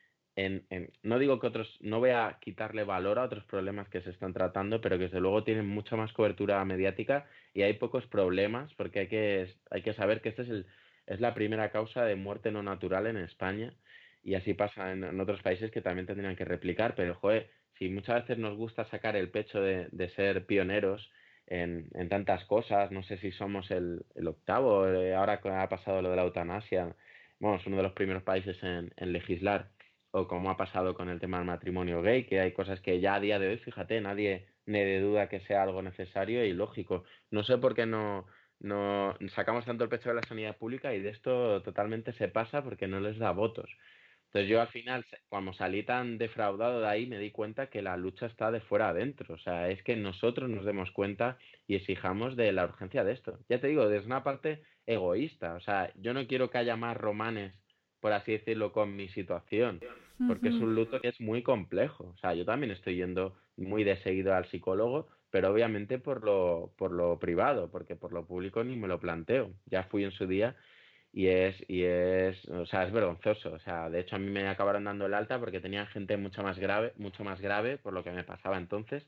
[1.03, 4.33] no digo que otros, no voy a quitarle valor a otros problemas que se están
[4.33, 9.01] tratando, pero que desde luego tienen mucha más cobertura mediática y hay pocos problemas porque
[9.01, 10.67] hay que, hay que saber que esta es,
[11.07, 13.75] es la primera causa de muerte no natural en España
[14.23, 18.23] y así pasa en, otros países que también tendrían que replicar, pero joder, si muchas
[18.23, 21.11] veces nos gusta sacar el pecho de, de ser pioneros
[21.49, 22.91] en, en, tantas cosas.
[22.91, 26.95] No sé si somos el, octavo, eh, ahora ha pasado lo de la eutanasia,
[27.41, 29.69] bueno, uno de los primeros países en, legislar,
[30.11, 33.15] o como ha pasado con el tema del matrimonio gay, que hay cosas que ya
[33.15, 37.05] a día de hoy, fíjate, nadie ne de duda que sea algo necesario y lógico.
[37.31, 38.27] No sé por qué no,
[38.61, 42.63] no sacamos tanto el pecho de la sanidad pública y de esto totalmente se pasa
[42.63, 43.71] porque no les da votos.
[44.27, 47.97] Entonces yo al final, cuando salí tan defraudado de ahí, me di cuenta que la
[47.97, 49.35] lucha está de fuera adentro.
[49.35, 53.39] O sea, es que nosotros nos demos cuenta y exijamos de la urgencia de esto.
[53.49, 55.55] Ya te digo, desde una parte egoísta.
[55.55, 57.55] O sea, yo no quiero que haya más romanes,
[58.01, 59.81] por así decirlo, con mi situación,
[60.27, 62.13] porque es un luto que es muy complejo.
[62.15, 66.73] O sea, yo también estoy yendo muy de seguido al psicólogo, pero obviamente por lo,
[66.77, 69.53] por lo privado, porque por lo público ni me lo planteo.
[69.67, 70.57] Ya fui en su día
[71.13, 73.53] y es, y es, o sea, es vergonzoso.
[73.53, 76.43] O sea, de hecho a mí me acabaron dando el alta porque tenía gente mucho
[76.43, 79.05] más grave, mucho más grave por lo que me pasaba entonces.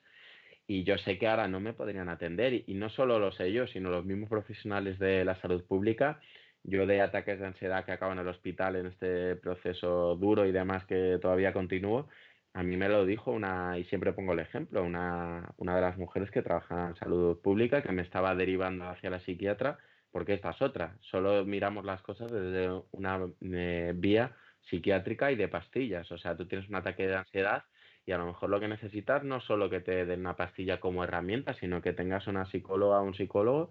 [0.66, 2.52] Y yo sé que ahora no me podrían atender.
[2.54, 6.20] Y, y no solo lo sé yo, sino los mismos profesionales de la salud pública.
[6.62, 10.52] Yo de ataques de ansiedad que acabo en el hospital en este proceso duro y
[10.52, 12.08] demás que todavía continúo,
[12.52, 15.96] a mí me lo dijo una, y siempre pongo el ejemplo, una, una de las
[15.98, 19.78] mujeres que trabaja en salud pública que me estaba derivando hacia la psiquiatra
[20.10, 20.96] porque esta es otra.
[21.00, 26.10] Solo miramos las cosas desde una eh, vía psiquiátrica y de pastillas.
[26.12, 27.64] O sea, tú tienes un ataque de ansiedad
[28.06, 31.04] y a lo mejor lo que necesitas no solo que te den una pastilla como
[31.04, 33.70] herramienta, sino que tengas una psicóloga o un psicólogo.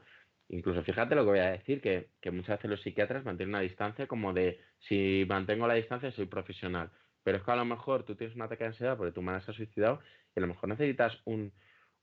[0.49, 3.61] Incluso fíjate lo que voy a decir, que, que muchas veces los psiquiatras mantienen una
[3.61, 6.91] distancia como de si mantengo la distancia soy profesional.
[7.23, 9.41] Pero es que a lo mejor tú tienes un ataque de ansiedad porque tu madre
[9.43, 10.01] se ha suicidado
[10.35, 11.53] y a lo mejor necesitas un,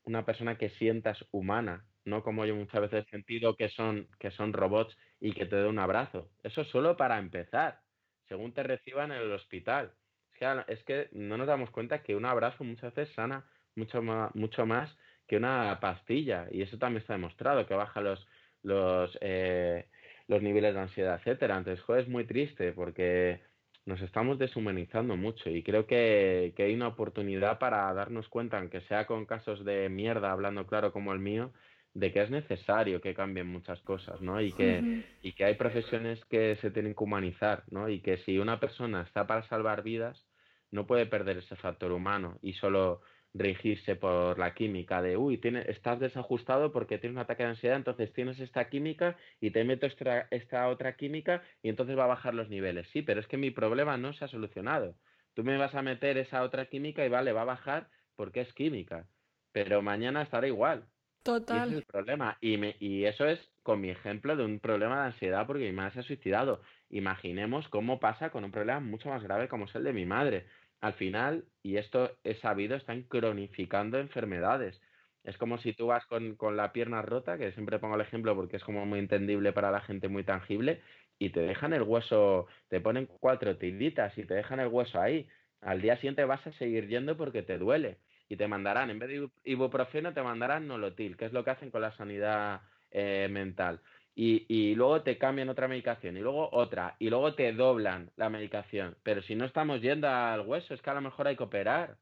[0.04, 4.30] una persona que sientas humana, no como yo muchas veces he sentido que son, que
[4.30, 6.30] son robots y que te dé un abrazo.
[6.42, 7.80] Eso solo para empezar,
[8.28, 9.94] según te reciban en el hospital.
[10.32, 14.02] Es que, es que no nos damos cuenta que un abrazo muchas veces sana mucho
[14.02, 16.46] más, mucho más que una pastilla.
[16.52, 18.26] Y eso también está demostrado, que baja los,
[18.66, 19.86] los, eh,
[20.28, 21.56] los niveles de ansiedad, etcétera.
[21.56, 23.40] Entonces, joder, es muy triste porque
[23.86, 28.80] nos estamos deshumanizando mucho y creo que, que, hay una oportunidad para darnos cuenta, aunque
[28.82, 31.52] sea con casos de mierda, hablando claro como el mío,
[31.94, 34.40] de que es necesario que cambien muchas cosas, ¿no?
[34.40, 35.04] Y que, uh -huh.
[35.22, 37.88] y que hay profesiones que se tienen que humanizar, ¿no?
[37.88, 40.26] Y que si una persona está para salvar vidas,
[40.72, 43.00] no puede perder ese factor humano y solo
[43.34, 47.76] regirse por la química de, uy, tiene, estás desajustado porque tienes un ataque de ansiedad,
[47.76, 52.08] entonces tienes esta química y te meto esta, esta otra química y entonces va a
[52.08, 52.88] bajar los niveles.
[52.92, 54.94] Sí, pero es que mi problema no se ha solucionado.
[55.34, 58.52] Tú me vas a meter esa otra química y vale, va a bajar porque es
[58.54, 59.06] química,
[59.52, 60.88] pero mañana estará igual.
[61.22, 61.56] Total.
[61.56, 62.38] Y ese es el problema.
[62.40, 65.72] Y, me, y eso es con mi ejemplo de un problema de ansiedad porque mi
[65.72, 66.62] madre se ha suicidado.
[66.88, 70.46] Imaginemos cómo pasa con un problema mucho más grave como es el de mi madre
[70.80, 74.80] al final, y esto es sabido, están cronificando enfermedades.
[75.24, 78.34] Es como si tú vas con, con, la pierna rota, que siempre pongo el ejemplo
[78.36, 80.80] porque es como muy entendible para la gente, muy tangible,
[81.18, 85.28] y te dejan el hueso, te ponen cuatro tiritas y te dejan el hueso ahí.
[85.60, 87.98] Al día siguiente vas a seguir yendo porque te duele.
[88.28, 91.70] Y te mandarán, en vez de ibuprofeno, te mandarán nolotil, que es lo que hacen
[91.70, 93.80] con la sanidad eh, mental
[94.18, 98.30] y, y, luego te cambian otra medicación y luego otra y luego te doblan la
[98.30, 98.96] medicación.
[99.02, 101.98] Pero si no estamos yendo al hueso, es que a lo mejor hay que operar.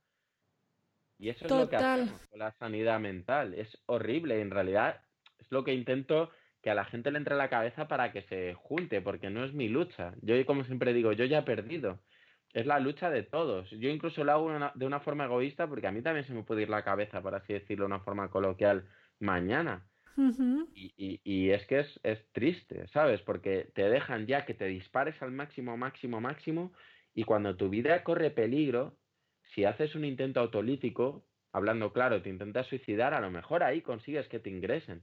[1.19, 1.59] Y eso Total.
[1.59, 3.55] es lo que hacemos con la sanidad mental.
[3.55, 4.41] Es horrible.
[4.41, 5.03] En realidad
[5.41, 6.31] es lo que intento
[6.63, 9.45] que a la gente le entre a la cabeza para que se junte, porque no
[9.45, 10.15] es mi lucha.
[10.23, 11.99] Yo, como siempre digo, yo ya he perdido.
[12.53, 13.69] Es la lucha de todos.
[13.71, 16.45] Yo incluso lo hago una, de una forma egoísta porque a mí también se me
[16.45, 18.87] puede ir la cabeza, por así decirlo, de una forma coloquial,
[19.19, 19.85] mañana
[20.75, 23.21] Y, y, y, es que es, es, triste, ¿sabes?
[23.23, 26.73] Porque te dejan ya que te dispares al máximo, máximo, máximo,
[27.15, 28.97] y cuando tu vida corre peligro,
[29.55, 34.29] si haces un intento autolítico, hablando claro, te intentas suicidar, a lo mejor ahí consigues
[34.29, 35.03] que te ingresen.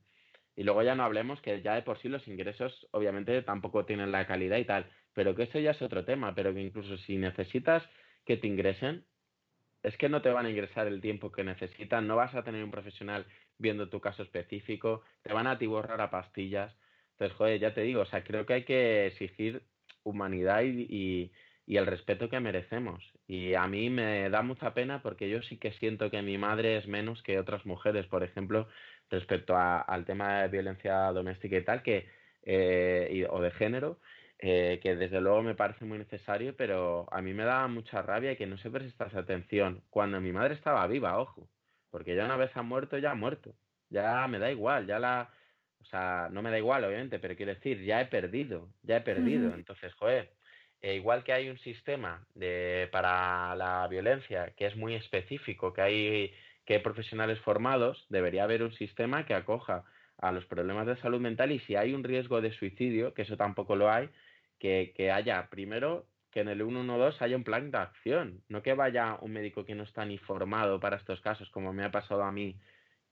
[0.56, 4.12] Y luego ya no hablemos que ya de por sí los ingresos obviamente tampoco tienen
[4.12, 7.17] la calidad y tal, pero que eso ya es otro tema, pero que incluso si
[7.17, 7.84] necesitas
[8.26, 9.06] que te ingresen,
[9.84, 12.63] es que no te van a ingresar el tiempo que necesitan, no vas a tener
[12.63, 13.26] un profesional
[13.62, 16.76] viendo tu caso específico, te van a atiborrar a pastillas.
[17.13, 19.63] Entonces, joder, ya te digo, o sea, creo que hay que exigir
[20.04, 21.32] humanidad y,
[21.67, 23.02] y, el respeto que merecemos.
[23.28, 26.78] Y a mí me da mucha pena porque yo sí que siento que mi madre
[26.78, 28.67] es menos que otras mujeres, por ejemplo,
[29.10, 32.08] respecto al tema de violencia doméstica y tal, que,
[32.43, 34.00] eh, o de género,
[34.43, 38.36] eh, que desde luego me parece muy necesario, pero a mí me da mucha rabia
[38.36, 41.47] que no se prestase atención cuando mi madre estaba viva, ojo,
[41.91, 43.54] porque ya una vez ha muerto, ya ha muerto,
[43.89, 45.30] ya me da igual, ya la,
[45.82, 49.01] o sea, no me da igual, obviamente, pero quiero decir, ya he perdido, ya he
[49.01, 49.56] perdido, uh -huh.
[49.56, 50.32] entonces, joder,
[50.82, 55.82] eh, igual que hay un sistema de, para la violencia que es muy específico, que
[55.82, 56.34] hay
[56.65, 59.84] que profesionales formados, debería haber un sistema que acoja
[60.17, 63.36] a los problemas de salud mental y si hay un riesgo de suicidio, que eso
[63.36, 64.10] tampoco lo hay,
[64.60, 68.73] que, que haya primero que en el 112 haya un plan de acción, no que
[68.73, 72.23] vaya un médico que no está ni formado para estos casos, como me ha pasado
[72.23, 72.57] a mí,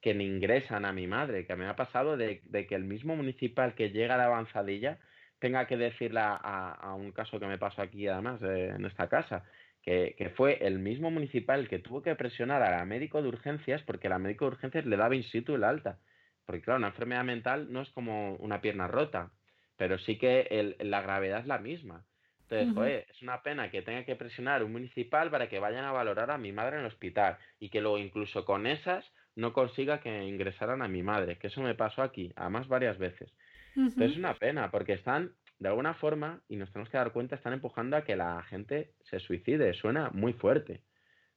[0.02, 3.76] que me ingresan a mi madre, que me ha pasado de, que el mismo municipal
[3.76, 5.00] que llega de avanzadilla
[5.40, 9.44] tenga que decirle a, un caso que me pasó aquí además en esta casa,
[9.82, 14.10] que, fue el mismo municipal que tuvo que presionar a la médico de urgencias porque
[14.10, 16.00] la médico de urgencias le daba in situ el alta.
[16.46, 19.32] Porque claro, una enfermedad mental no es como una pierna rota,
[19.78, 22.06] pero sí que la gravedad es la misma.
[22.50, 26.32] Entonces, es una pena que tenga que presionar un municipal para que vayan a valorar
[26.32, 30.24] a mi madre en el hospital y que luego incluso con esas no consiga que
[30.24, 33.32] ingresaran a mi madre, que eso me pasó aquí, además varias veces.
[33.76, 37.36] Entonces es una pena, porque están, de alguna forma, y nos tenemos que dar cuenta,
[37.36, 40.82] están empujando a que la gente se suicide, suena muy fuerte.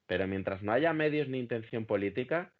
[0.07, 2.53] Pero mientras no haya medios ni intención política,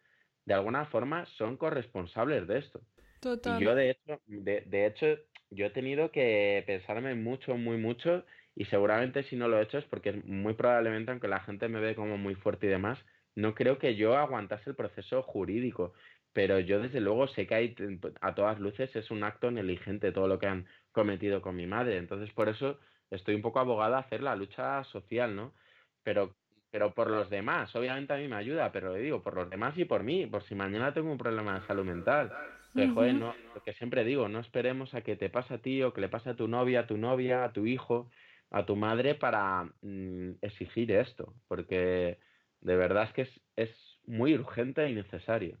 [0.45, 2.81] de alguna forma son corresponsables de esto.
[3.19, 3.61] Total.
[3.61, 5.05] Y yo, de hecho, de, hecho,
[5.49, 9.77] yo he tenido que pensarme mucho, muy mucho, y seguramente si no lo he hecho
[9.77, 12.99] es porque muy probablemente, aunque la gente me ve como muy fuerte y demás,
[13.35, 15.93] no creo que yo aguantase el proceso jurídico.
[16.33, 17.75] Pero yo desde luego sé que hay,
[18.21, 21.97] a todas luces es un acto negligente todo lo que han cometido con mi madre.
[21.97, 22.79] Entonces por eso
[23.11, 25.53] estoy un poco abogada a hacer la lucha social, ¿no?
[26.03, 26.35] Pero
[26.73, 29.77] pero por los demás, obviamente a mí me ayuda, pero le digo, por los demás
[29.77, 32.33] y por mí, por si mañana tengo un problema de salud mental.
[32.75, 35.83] Que, joder, no, lo que siempre digo, no esperemos a que te pase a ti
[35.83, 38.09] o que le pase a tu novia, a tu novia, a tu hijo,
[38.53, 42.19] a tu madre para mm, exigir esto, porque
[42.61, 43.69] de verdad es que es, es
[44.05, 45.57] muy urgente y necesario.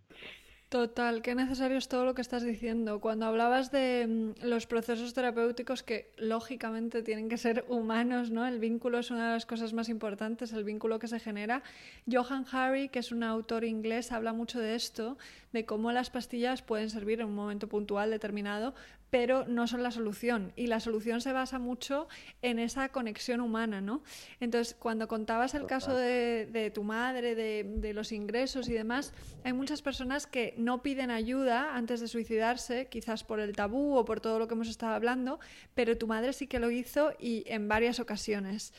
[0.69, 2.99] Total, qué necesario es todo lo que estás diciendo.
[2.99, 8.45] Cuando hablabas de mm, los procesos terapéuticos que lógicamente tienen que ser humanos, ¿no?
[8.47, 11.63] El vínculo es una de las cosas más importantes, el vínculo que se genera.
[12.11, 15.17] Johan Harry, que es un autor inglés, habla mucho de esto,
[15.51, 18.73] de cómo las pastillas pueden servir en un momento puntual determinado,
[19.13, 20.53] pero no son la solución.
[20.55, 22.07] Y la solución se basa mucho
[22.41, 24.01] en esa conexión humana, ¿no?
[24.39, 29.83] Entonces, cuando contabas el caso de, tu madre, de, los ingresos y demás, hay muchas
[29.83, 34.39] personas que no piden ayuda antes de suicidarse, quizás por el tabú o por todo
[34.39, 35.39] lo que hemos estado hablando,
[35.75, 38.73] pero tu madre sí que lo hizo y en varias ocasiones.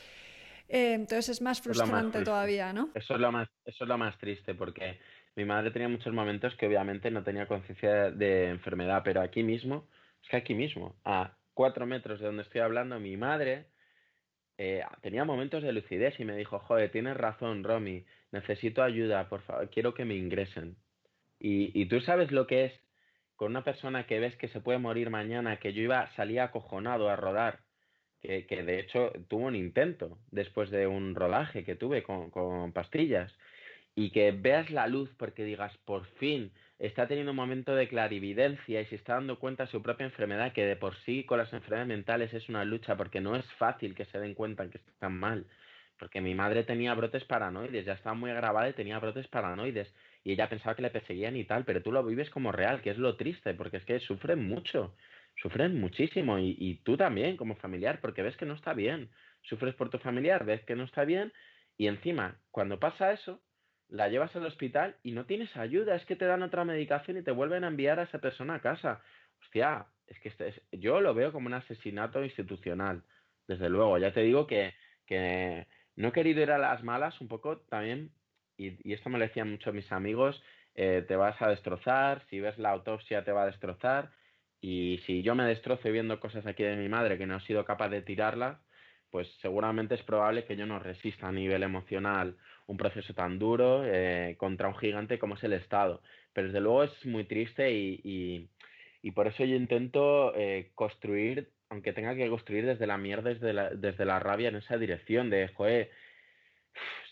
[0.67, 2.89] Eh, entonces es más frustrante todavía, ¿no?
[2.93, 4.99] Eso es, lo más, eso es lo más triste porque
[5.37, 9.87] mi madre tenía muchos momentos que obviamente no tenía conciencia de enfermedad, pero aquí mismo
[10.25, 13.67] es que aquí mismo, a cuatro metros de donde estoy hablando, mi madre
[14.57, 19.43] eh, tenía momentos de lucidez y me dijo, joder, tienes razón, Romy, necesito ayuda, por
[19.43, 20.77] favor, quiero que me ingresen.
[21.39, 22.73] Y, tú sabes lo que es
[23.35, 27.07] con una persona que ves que se puede morir mañana, que yo iba, salía acojonado
[27.09, 27.59] a rodar,
[28.19, 32.71] que, que de hecho tuvo un intento después de un rodaje que tuve con, con
[32.71, 33.31] pastillas,
[33.93, 38.81] y que veas la luz porque digas, por fin, está teniendo un momento de clarividencia
[38.81, 41.51] y se está dando cuenta de su propia enfermedad, que de por sí con las
[41.53, 45.17] enfermedades mentales es una lucha porque no es fácil que se den cuenta que están
[45.17, 45.45] mal.
[45.97, 49.93] Porque mi madre tenía brotes paranoides, ya estaba muy agravada y tenía brotes paranoides.
[50.23, 52.89] Y ella pensaba que le perseguían y tal, pero tú lo vives como real, que
[52.91, 54.95] es lo triste, porque es que sufren mucho,
[55.41, 56.37] sufren muchísimo.
[56.39, 59.09] Y, y tú también como familiar, porque ves que no está bien.
[59.43, 61.31] Sufres por tu familiar, ves que no está bien.
[61.77, 63.41] Y encima, cuando pasa eso,
[63.89, 67.23] la llevas al hospital y no tienes ayuda, es que te dan otra medicación y
[67.23, 69.01] te vuelven a enviar a esa persona a casa.
[69.41, 73.03] Hostia, es que este yo lo veo como un asesinato institucional,
[73.47, 73.97] desde luego.
[73.97, 74.73] Ya te digo que,
[75.05, 78.11] que no he querido ir a las malas un poco también,
[78.57, 80.41] y, esto me lo decían mucho mis amigos,
[80.75, 84.11] eh, te vas a destrozar, si ves la autopsia te va a destrozar,
[84.61, 87.65] y si yo me destrozo viendo cosas aquí de mi madre que no he sido
[87.65, 88.57] capaz de tirarlas,
[89.11, 92.37] pues seguramente es probable que yo no resista a nivel emocional
[92.67, 96.01] un proceso tan duro eh, contra un gigante como es el Estado.
[96.33, 98.49] Pero desde luego es muy triste y,
[99.01, 103.53] y, por eso yo intento eh, construir, aunque tenga que construir desde la mierda, desde
[103.53, 105.91] la, desde la rabia en esa dirección de, joder,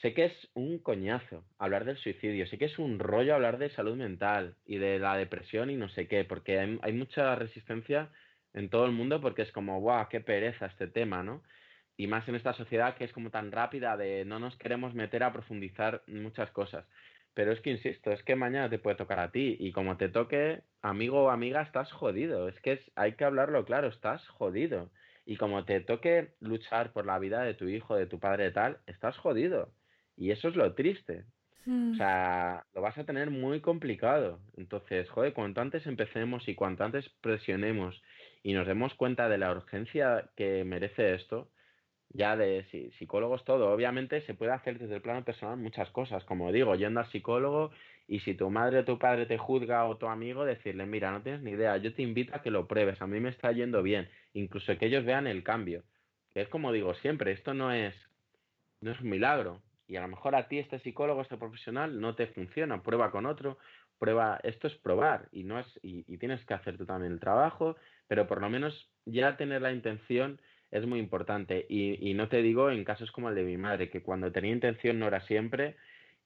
[0.02, 3.70] sé que es un coñazo hablar del suicidio, sé que es un rollo hablar de
[3.70, 8.10] salud mental y de la depresión y no sé qué, porque hay, hay mucha resistencia
[8.54, 11.43] en todo el mundo porque es como, guau, qué pereza este tema, ¿no?
[11.98, 15.24] Y más en esta sociedad que es como tan rápida de no nos queremos meter
[15.24, 16.86] a profundizar muchas cosas.
[17.34, 20.10] Pero es que insisto, es que mañana te puede tocar a ti y como te
[20.10, 22.48] toque, amigo o amiga, estás jodido.
[22.48, 24.91] Es que es, hay que hablarlo claro, estás jodido.
[25.26, 28.80] Y como te toque luchar por la vida de tu hijo, de tu padre, tal,
[28.86, 29.72] estás jodido.
[30.16, 31.26] Y eso es lo triste.
[31.66, 31.96] O hmm.
[31.96, 34.39] sea, lo vas a tener muy complicado.
[34.58, 38.00] Entonces, joder, cuanto antes empecemos y cuanto antes presionemos
[38.44, 41.50] y nos demos cuenta de la urgencia que merece esto,
[42.14, 42.66] ya de
[42.97, 43.74] psicólogos todo.
[43.74, 47.72] Obviamente se puede hacer desde el plano personal muchas cosas, como digo, yendo al psicólogo
[48.07, 51.22] y si tu madre o tu padre te juzga o tu amigo, decirle, mira, no
[51.22, 53.82] tienes ni idea, yo te invito a que lo pruebes, a mí me está yendo
[53.82, 55.84] bien, incluso que ellos vean el cambio.
[56.34, 57.95] Es como digo siempre, esto no es,
[58.82, 59.61] no es un milagro.
[59.88, 63.26] Y a lo mejor a ti este psicólogo, este profesional no te funciona, prueba con
[63.26, 63.57] otro,
[63.99, 67.76] prueba, esto es probar y no es, y, tienes que hacer tú también el trabajo,
[68.07, 70.41] pero por lo menos ya tener la intención
[70.74, 71.65] es muy importante.
[71.69, 74.99] Y, no te digo en casos como el de mi madre, que cuando tenía intención
[74.99, 75.76] no era siempre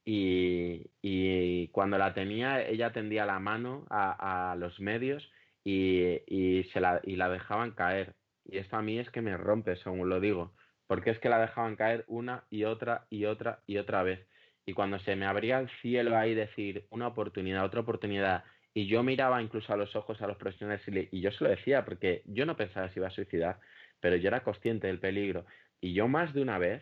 [0.06, 5.30] y, cuando la tenía ella tendía la mano a, los medios
[5.64, 8.16] y, y, se la, y la dejaban caer.
[8.46, 10.54] Y esto a mí es que me rompe, según lo digo,
[10.88, 14.26] porque es que la dejaban caer una y otra y otra y otra vez.
[14.66, 19.04] Y cuando se me abría el cielo ahí decir una oportunidad, otra oportunidad, y yo
[19.04, 22.22] miraba incluso a los ojos a los profesionales y, y yo se lo decía, porque
[22.26, 23.60] yo no pensaba si iba a suicidar,
[24.00, 25.46] pero yo era consciente del peligro.
[25.82, 26.82] Y yo más de una vez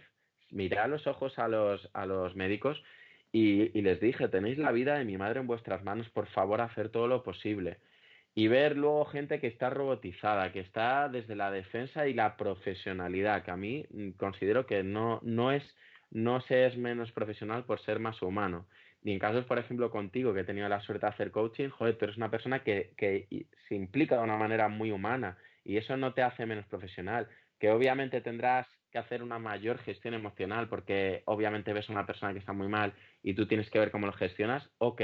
[0.51, 2.81] miré a los ojos a los, a los médicos
[3.31, 6.87] y, les dije, tenéis la vida de mi madre en vuestras manos, por favor, hacer
[6.87, 7.79] todo lo posible.
[8.33, 13.43] Y ver luego gente que está robotizada, que está desde la defensa y la profesionalidad,
[13.43, 15.63] que a mí mm, considero que no, no, es,
[16.11, 18.67] no se es menos profesional por ser más humano.
[19.03, 21.97] Y en casos, por ejemplo, contigo, que he tenido la suerte de hacer coaching, joder,
[21.97, 23.27] tú eres una persona que, que
[23.67, 27.27] se implica de una manera muy humana y eso no te hace menos profesional.
[27.59, 32.33] Que obviamente tendrás que hacer una mayor gestión emocional porque obviamente ves a una persona
[32.33, 32.93] que está muy mal
[33.23, 35.01] y tú tienes que ver cómo lo gestionas, ok.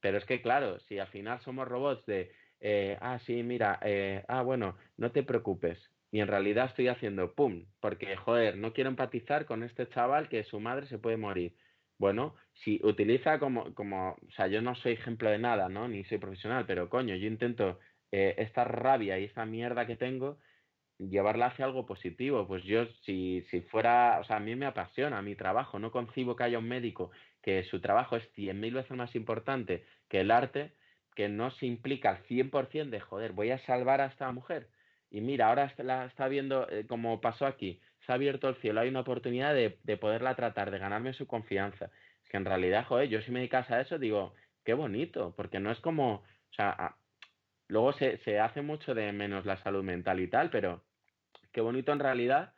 [0.00, 4.24] Pero es que, claro, si al final somos robots de, eh, ah, sí, mira, eh,
[4.28, 5.78] ah, bueno, no te preocupes.
[6.10, 10.44] Y en realidad estoy haciendo pum, porque, joder, no quiero empatizar con este chaval que
[10.44, 11.56] su madre se puede morir.
[11.98, 15.88] Bueno, si utiliza como, como, o sea, yo no soy ejemplo de nada, ¿no?
[15.88, 17.80] Ni soy profesional, pero coño, yo intento
[18.12, 20.38] eh, esta rabia y esta mierda que tengo,
[20.98, 22.46] llevarla hacia algo positivo.
[22.46, 26.36] Pues yo, si, si fuera, o sea, a mí me apasiona mi trabajo, no concibo
[26.36, 27.10] que haya un médico
[27.42, 30.72] que su trabajo es cien mil veces más importante que el arte,
[31.14, 34.68] que no se implica al 100% de, joder, voy a salvar a esta mujer.
[35.10, 38.80] Y mira, ahora la está viendo, eh, como pasó aquí, se ha abierto el cielo,
[38.80, 41.90] hay una oportunidad de, de poderla tratar, de ganarme su confianza.
[42.24, 44.34] Es que en realidad, joder, yo si me dedicas a eso, digo,
[44.64, 46.96] qué bonito, porque no es como, o sea,
[47.68, 50.84] Luego se, se hace mucho de menos la salud mental y tal, pero
[51.52, 52.54] qué bonito en realidad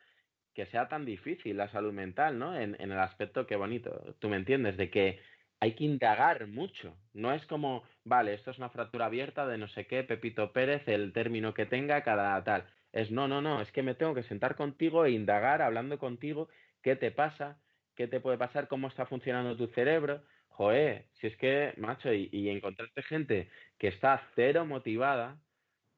[0.54, 2.56] que sea tan difícil la salud mental, ¿no?
[2.56, 5.20] En, en, el aspecto, qué bonito, tú me entiendes, de que
[5.60, 6.96] hay que indagar mucho.
[7.12, 10.88] No es como, vale, esto es una fractura abierta de no sé qué, Pepito Pérez,
[10.88, 12.66] el término que tenga, cada tal.
[12.92, 16.48] Es no, no, no, es que me tengo que sentar contigo e indagar hablando contigo
[16.82, 17.60] qué te pasa,
[17.94, 20.24] qué te puede pasar, cómo está funcionando tu cerebro.
[20.50, 25.40] Joé, si es que, macho, y, y encontrarte gente que está cero motivada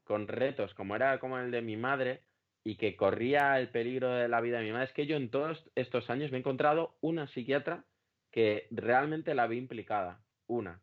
[0.05, 2.23] con retos como era como el de mi madre
[2.65, 4.87] y que corría el peligro de la vida de mi madre.
[4.87, 7.85] Es que yo en todos estos años me he encontrado una psiquiatra
[8.31, 10.81] que realmente la vi implicada, una.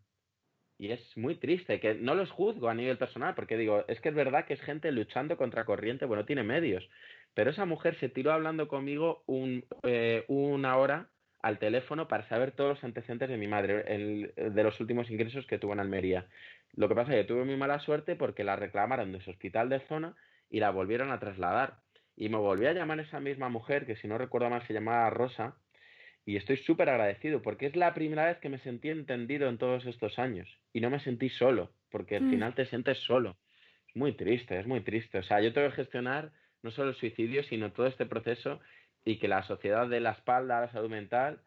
[0.78, 4.10] Y es muy triste, que no los juzgo a nivel personal, porque digo, es que
[4.10, 6.90] es verdad que es gente luchando contra corriente, bueno, tiene medios.
[7.34, 11.10] Pero esa mujer se tiró hablando conmigo un, eh, una hora
[11.42, 15.46] al teléfono para saber todos los antecedentes de mi madre, el, de los últimos ingresos
[15.46, 16.26] que tuvo en Almería.
[16.74, 19.70] Lo que pasa es que tuve muy mala suerte porque la reclamaron de su hospital
[19.70, 20.16] de zona
[20.50, 21.78] y la volvieron a trasladar.
[22.16, 25.10] Y me volví a llamar esa misma mujer, que si no recuerdo mal se llamaba
[25.10, 25.56] Rosa,
[26.26, 29.86] y estoy súper agradecido porque es la primera vez que me sentí entendido en todos
[29.86, 32.30] estos años y no me sentí solo, porque al mm.
[32.30, 33.38] final te sientes solo.
[33.88, 35.18] Es muy triste, es muy triste.
[35.18, 36.32] O sea, yo tengo que gestionar
[36.62, 38.60] no solo el suicidio, sino todo este proceso
[39.04, 41.42] y que la sociedad de la espalda, la salud mental,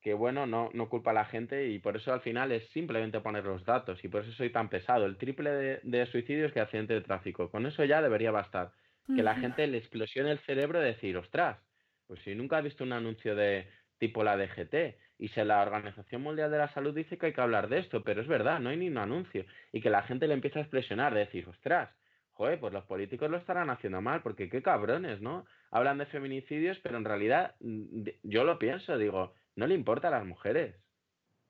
[0.00, 3.20] que bueno, no, no culpa a la gente y por eso al final es simplemente
[3.20, 5.06] poner los datos y por eso soy tan pesado.
[5.06, 7.50] El triple de, de suicidios que accidente de tráfico.
[7.50, 8.72] Con eso ya debería bastar.
[9.06, 11.58] Que la gente le explosione el cerebro de decir, ostras,
[12.06, 14.74] pues si nunca ha visto un anuncio de tipo la DGT
[15.18, 18.02] y si la Organización Mundial de la Salud dice que hay que hablar de esto,
[18.02, 19.46] pero es verdad, no hay ni un anuncio.
[19.72, 21.90] Y que la gente le empieza a explosionar, de decir, ostras,
[22.32, 25.46] joder, pues los políticos lo estarán haciendo mal, porque qué cabrones, ¿no?
[25.74, 30.12] Hablan de feminicidios, pero en realidad mm, yo lo pienso, digo, no le importa a
[30.12, 30.76] las mujeres.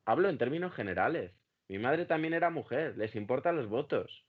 [0.06, 1.32] Hablo en términos generales.
[1.68, 4.26] Mi madre también era mujer, les importan los votos.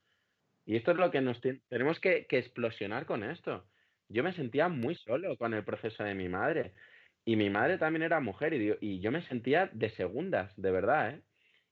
[0.65, 1.39] Y esto es lo que nos
[1.69, 3.69] tenemos que, que, explosionar con esto.
[4.09, 6.73] Yo me sentía muy solo con el proceso de mi madre.
[7.25, 11.11] Y mi madre también era mujer y, y yo me sentía de segundas, de verdad,
[11.15, 11.23] ¿eh?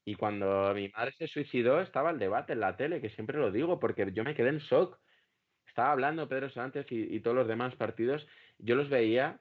[0.06, 3.52] Y cuando mi madre se suicidó estaba el debate en la tele, que siempre lo
[3.52, 5.00] digo, porque yo me quedé en shock.
[5.74, 8.28] Estaba hablando Pedro Sánchez y, todos los demás partidos,
[8.60, 9.40] yo los veía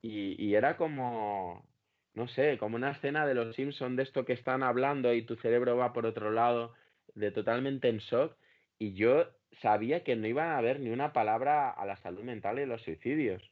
[0.00, 1.66] y, era como,
[2.14, 5.34] no sé, como una escena de los Simpsons de esto que están hablando y tu
[5.34, 6.72] cerebro va por otro lado,
[7.16, 8.36] de totalmente en shock,
[8.78, 9.26] y yo
[9.60, 12.82] sabía que no iba a haber ni una palabra a la salud mental y los
[12.82, 13.42] suicidios.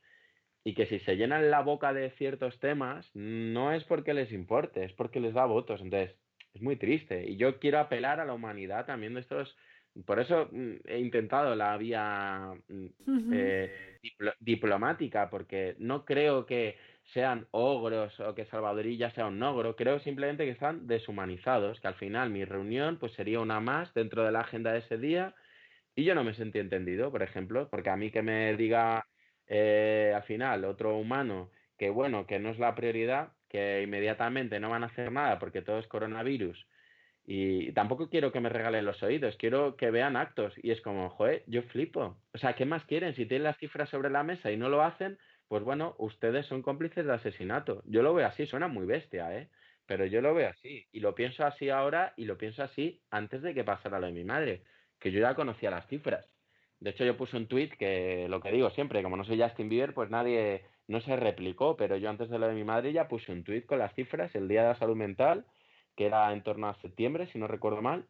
[0.64, 4.84] y que si se llenan la boca de ciertos temas, no es porque les importe,
[4.84, 5.80] es porque les da votos.
[5.80, 6.16] Entonces,
[6.54, 7.28] es muy triste.
[7.28, 9.56] Y yo quiero apelar a la humanidad también de estos.
[10.04, 13.98] Por eso mm, he intentado la vía mm, eh,
[14.40, 16.76] diplomática, porque no creo que
[17.12, 21.94] sean ogros o que Salvadorilla sea un ogro, creo simplemente que están deshumanizados, que al
[21.96, 25.34] final mi reunión pues sería una más dentro de la agenda de ese día
[25.94, 29.06] y yo no me sentí entendido, por ejemplo, porque a mí que me diga
[29.46, 34.70] eh, al final otro humano que bueno, que no es la prioridad, que inmediatamente no
[34.70, 36.66] van a hacer nada porque todo es coronavirus
[37.26, 41.10] y tampoco quiero que me regalen los oídos, quiero que vean actos y es como,
[41.10, 42.18] joder, yo flipo.
[42.32, 43.14] O sea, ¿qué más quieren?
[43.14, 45.18] Si tienen las cifras sobre la mesa y no lo hacen,
[45.48, 47.82] pues bueno, ustedes son cómplices de asesinato.
[47.86, 49.48] Yo lo veo así, suena muy bestia, ¿eh?
[49.86, 53.42] Pero yo lo veo así y lo pienso así ahora y lo pienso así antes
[53.42, 54.62] de que pasara lo de mi madre,
[54.98, 56.26] que yo ya conocía las cifras.
[56.78, 59.68] De hecho, yo puse un tweet que lo que digo siempre, como no soy Justin
[59.68, 63.08] Bieber, pues nadie no se replicó, pero yo antes de lo de mi madre ya
[63.08, 65.44] puse un tweet con las cifras el Día de la Salud Mental,
[66.00, 68.08] que era en torno a septiembre, si no recuerdo mal,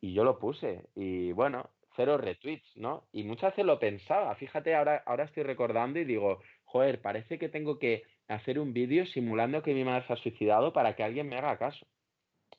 [0.00, 0.88] y yo lo puse.
[0.96, 3.04] Y bueno, cero retweets, ¿no?
[3.12, 4.34] Y muchas veces lo pensaba.
[4.34, 9.06] Fíjate, ahora, ahora estoy recordando y digo, joder, parece que tengo que hacer un vídeo
[9.06, 11.86] simulando que mi madre se ha suicidado para que alguien me haga caso.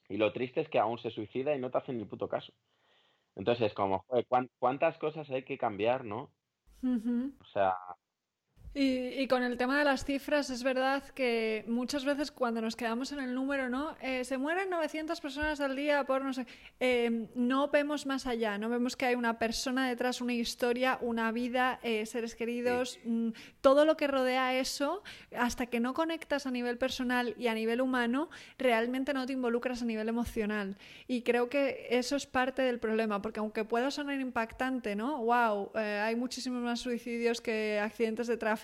[0.07, 2.53] Y lo triste es que aún se suicida y no te hacen ni puto caso.
[3.35, 4.25] Entonces, es como, joder,
[4.57, 6.31] ¿cuántas cosas hay que cambiar, no?
[7.41, 7.75] O sea,
[8.73, 13.11] y, con el tema de las cifras, es verdad que muchas veces cuando nos quedamos
[13.11, 13.97] en el número, ¿no?
[14.01, 16.47] Eh, se mueren 900 personas al día por no sé.
[16.79, 21.33] Eh, no vemos más allá, no vemos que hay una persona detrás, una historia, una
[21.33, 25.03] vida, eh, seres queridos, mm, todo lo que rodea eso,
[25.37, 29.81] hasta que no conectas a nivel personal y a nivel humano, realmente no te involucras
[29.81, 30.77] a nivel emocional.
[31.09, 35.17] Y creo que eso es parte del problema, porque aunque pueda sonar impactante, ¿no?
[35.25, 35.71] ¡Wow!
[35.75, 38.60] hay muchísimos más suicidios que accidentes de tráfico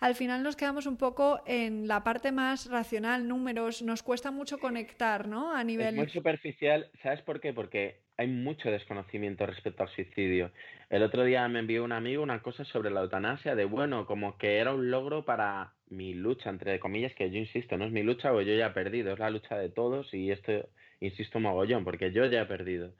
[0.00, 4.58] al final nos quedamos un poco en la parte más racional, números, nos cuesta mucho
[4.58, 5.54] conectar, ¿no?
[5.54, 5.94] A nivel...
[5.94, 7.52] Es muy superficial, ¿sabes por qué?
[7.52, 10.50] Porque hay mucho desconocimiento respecto al suicidio.
[10.88, 14.38] El otro día me envió un amigo una cosa sobre la eutanasia, de bueno, como
[14.38, 18.02] que era un logro para mi lucha, entre comillas, que yo insisto, no es mi
[18.02, 20.52] lucha o yo ya he perdido, es la lucha de todos y esto,
[21.00, 22.92] insisto, mogollón, porque yo ya he perdido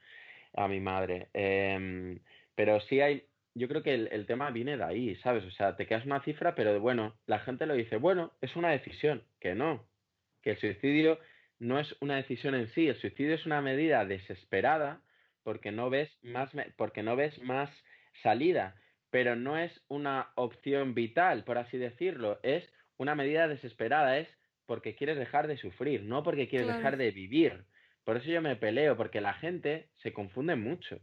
[0.55, 1.29] a mi madre.
[1.33, 2.19] Em,
[2.55, 3.25] pero sí hay
[3.57, 5.43] yo creo que el, tema viene de ahí, ¿sabes?
[5.45, 8.71] O sea, te quedas una cifra, pero bueno, la gente lo dice, bueno, es una
[8.71, 9.83] decisión, que no,
[10.43, 11.19] que el suicidio
[11.59, 15.01] no es una decisión en sí, el suicidio es una medida desesperada
[15.43, 17.71] porque no ves más, porque no ves más
[18.23, 18.77] salida,
[19.09, 24.29] pero no es una opción vital, por así decirlo, es una medida desesperada, es
[24.67, 27.65] porque quieres dejar de sufrir, no porque quieres dejar de vivir.
[28.05, 31.01] Por eso yo me peleo, porque la gente se confunde mucho.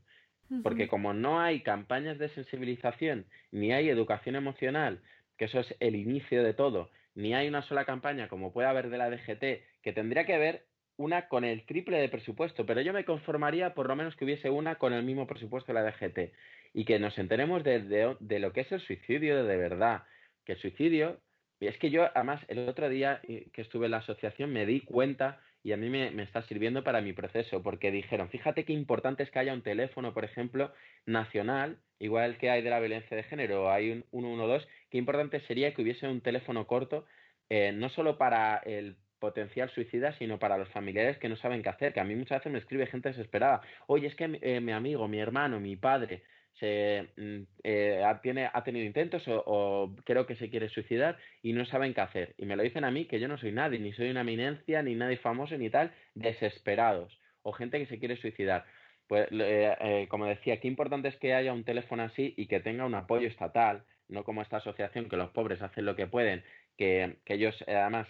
[0.61, 5.01] Porque como no hay campañas de sensibilización, ni hay educación emocional,
[5.37, 8.89] que eso es el inicio de todo, ni hay una sola campaña como puede haber
[8.89, 10.65] de la DGT, que tendría que haber
[10.97, 14.49] una con el triple de presupuesto, pero yo me conformaría por lo menos que hubiese
[14.49, 16.33] una con el mismo presupuesto de la DGT
[16.73, 20.03] y que nos enteremos de, de, lo que es el suicidio de verdad,
[20.45, 21.19] que el suicidio,
[21.59, 24.65] y es que yo además el otro día eh, que estuve en la asociación me
[24.65, 28.73] di cuenta y a mí me, está sirviendo para mi proceso, porque dijeron, fíjate qué
[28.73, 30.73] importante es que haya un teléfono, por ejemplo,
[31.05, 35.73] nacional, igual que hay de la violencia de género, hay un 112, qué importante sería
[35.73, 37.05] que hubiese un teléfono corto,
[37.49, 41.69] eh, no solo para el potencial suicida, sino para los familiares que no saben qué
[41.69, 44.73] hacer, que a mí muchas veces me escribe gente desesperada, oye, es que eh, mi
[44.73, 46.23] amigo, mi hermano, mi padre,
[46.59, 51.65] se mm, eh, tiene, ha tenido intentos o, creo que se quiere suicidar y no
[51.65, 52.35] saben qué hacer.
[52.37, 54.81] Y me lo dicen a mí que yo no soy nadie, ni soy una eminencia,
[54.83, 57.17] ni nadie famoso, ni tal, desesperados.
[57.41, 58.65] O gente que se quiere suicidar.
[59.07, 62.59] Pues, eh, eh, como decía, qué importante es que haya un teléfono así y que
[62.59, 66.43] tenga un apoyo estatal, no como esta asociación que los pobres hacen lo que pueden,
[66.77, 68.07] que, que ellos además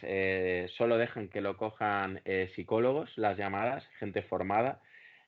[0.77, 2.21] solo dejan que lo cojan
[2.55, 4.81] psicólogos, las llamadas, gente formada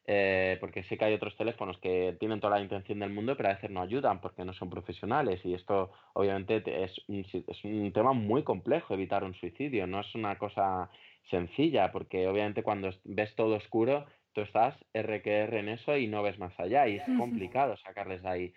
[0.08, 3.50] eh, porque sé que hay otros teléfonos que tienen toda la intención del mundo, pero
[3.50, 7.92] a veces no ayudan porque no son profesionales y esto obviamente es un, es un
[7.92, 10.90] tema muy complejo evitar un suicidio, no es una cosa
[11.30, 16.38] sencilla porque obviamente cuando ves todo oscuro tú estás RQR en eso y no ves
[16.38, 18.54] más allá y es complicado sacarles de ahí.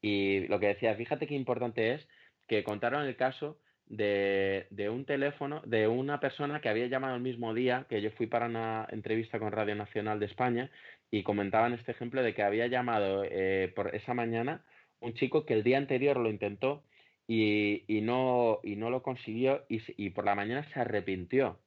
[0.00, 2.08] Y lo que decía, fíjate qué importante es
[2.46, 7.54] que contaron el caso de, un teléfono de una persona que había llamado el mismo
[7.54, 10.70] día que yo fui para una entrevista con Radio Nacional de España
[11.10, 14.64] y comentaban este ejemplo de que había llamado eh, por esa mañana
[15.00, 16.84] un chico que el día anterior lo intentó
[17.28, 21.58] y, no, y no lo consiguió y, por la mañana se arrepintió.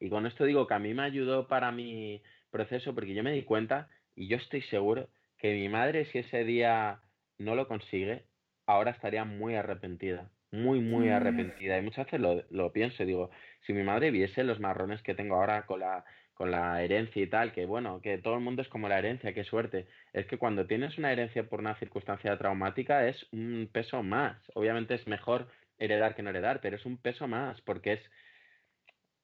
[0.00, 3.32] Y con esto digo que a mí me ayudó para mi proceso porque yo me
[3.32, 7.00] di cuenta y yo estoy seguro que mi madre si ese día
[7.38, 8.24] no lo consigue,
[8.66, 11.78] ahora estaría muy arrepentida muy, muy arrepentida.
[11.78, 13.30] Y muchas veces lo, lo pienso y digo,
[13.66, 17.28] si mi madre viese los marrones que tengo ahora con la, con la herencia y
[17.28, 19.88] tal, que bueno, que todo el mundo es como la herencia, qué suerte.
[20.12, 24.42] Es que cuando tienes una herencia por una circunstancia traumática es un peso más.
[24.54, 28.00] Obviamente es mejor heredar que no heredar, pero es un peso más, porque es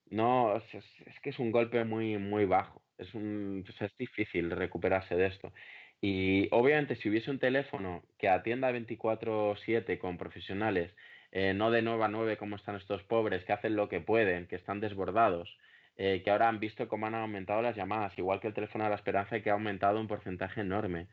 [0.06, 0.64] no, es,
[1.06, 2.82] es que es un golpe muy, muy bajo.
[2.98, 5.52] Es un, es difícil recuperarse de esto.
[6.00, 10.94] Y obviamente si hubiese un teléfono que atienda 24/7 con profesionales,
[11.32, 14.46] eh, no de 9 a 9 como están estos pobres, que hacen lo que pueden,
[14.46, 15.58] que están desbordados,
[15.96, 18.90] eh, que ahora han visto cómo han aumentado las llamadas, igual que el teléfono de
[18.90, 21.08] la esperanza que ha aumentado un porcentaje enorme.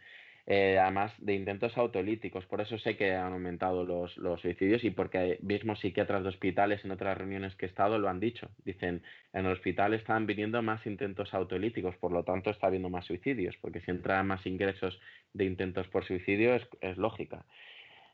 [0.52, 2.44] Eh, además de intentos autolíticos.
[2.48, 6.84] Por eso sé que han aumentado los, los, suicidios y porque mismos psiquiatras de hospitales
[6.84, 8.50] en otras reuniones que he estado lo han dicho.
[8.66, 9.04] Dicen,
[9.34, 13.56] en el hospital están viniendo más intentos autolíticos, por lo tanto está habiendo más suicidios,
[13.62, 15.00] porque si entran más ingresos
[15.34, 17.46] de intentos por suicidio es, es lógica.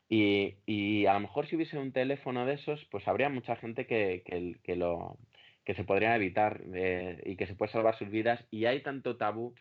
[0.08, 3.86] Y, y, a lo mejor si hubiese un teléfono de esos, pues habría mucha gente
[3.86, 5.18] que, que, que lo,
[5.66, 8.42] que se podrían evitar eh, y que se puede salvar sus vidas.
[8.52, 9.54] Y hay tanto tabú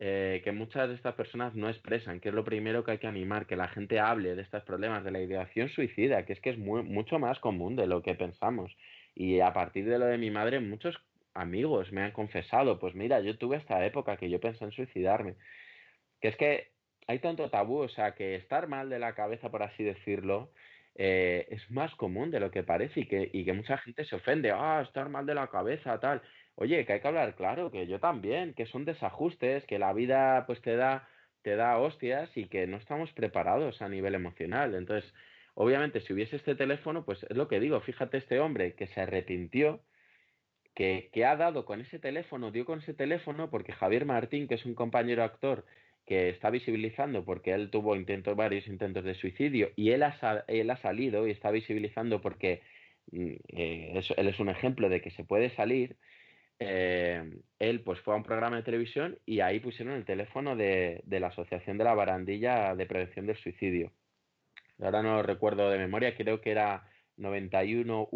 [0.00, 3.06] eh, que muchas de estas personas no expresan, que es lo primero que hay que
[3.06, 6.50] animar, que la gente hable de estos problemas, de la ideación suicida, que es que
[6.50, 8.76] es mucho más común de lo que pensamos.
[9.14, 10.96] Y a partir de lo de mi madre, muchos
[11.32, 15.36] amigos me han confesado, pues mira, yo tuve esta época que yo pensé en suicidarme.
[16.20, 16.71] Que es que
[17.06, 20.50] hay tanto tabú, o sea, que estar mal de la cabeza, por así decirlo,
[20.94, 24.16] eh, es más común de lo que parece y que, y que mucha gente se
[24.16, 26.22] ofende, ah, estar mal de la cabeza, tal.
[26.54, 30.44] Oye, que hay que hablar claro, que yo también, que son desajustes, que la vida
[30.46, 31.08] pues te da,
[31.42, 34.74] te da hostias y que no estamos preparados a nivel emocional.
[34.74, 35.12] Entonces,
[35.54, 39.00] obviamente, si hubiese este teléfono, pues es lo que digo, fíjate este hombre que se
[39.00, 39.82] arrepintió,
[40.74, 44.54] que, que ha dado con ese teléfono, dio con ese teléfono porque Javier Martín, que
[44.54, 45.64] es un compañero actor
[46.12, 50.68] que está visibilizando porque él tuvo intentos, varios intentos de suicidio y él ha, él
[50.68, 52.60] ha salido y está visibilizando porque
[53.12, 55.96] mm, eh, él es un ejemplo de que se puede salir,
[56.58, 61.00] eh, él pues fue a un programa de televisión y ahí pusieron el teléfono de,
[61.06, 63.90] de, la Asociación de la Barandilla de Prevención del Suicidio.
[64.82, 66.86] Ahora no lo recuerdo de memoria, creo que era
[67.16, 68.08] 91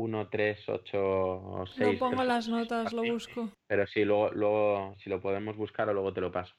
[1.79, 3.49] No pongo las notas, lo busco.
[3.67, 6.55] Pero sí, luego, luego si lo podemos buscar o luego te lo paso.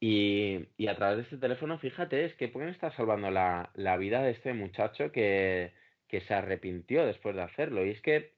[0.00, 4.22] Y, y, a través de este teléfono, fíjate, es que pueden estar salvando la, vida
[4.22, 5.72] de este muchacho que,
[6.08, 7.84] que se arrepintió después de hacerlo.
[7.84, 8.32] Y es que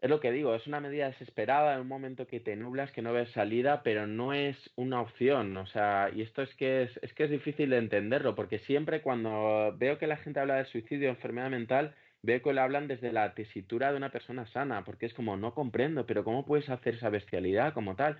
[0.00, 3.02] es lo que digo, es una medida desesperada en un momento que te nublas, que
[3.02, 5.56] no ves salida, pero no es una opción.
[5.56, 9.02] O sea, y esto es que es, es que es difícil de entenderlo, porque siempre
[9.02, 12.88] cuando veo que la gente habla de suicidio o enfermedad mental, veo que lo hablan
[12.88, 16.68] desde la tesitura de una persona sana, porque es como, no comprendo, pero ¿cómo puedes
[16.68, 18.18] hacer esa bestialidad como tal?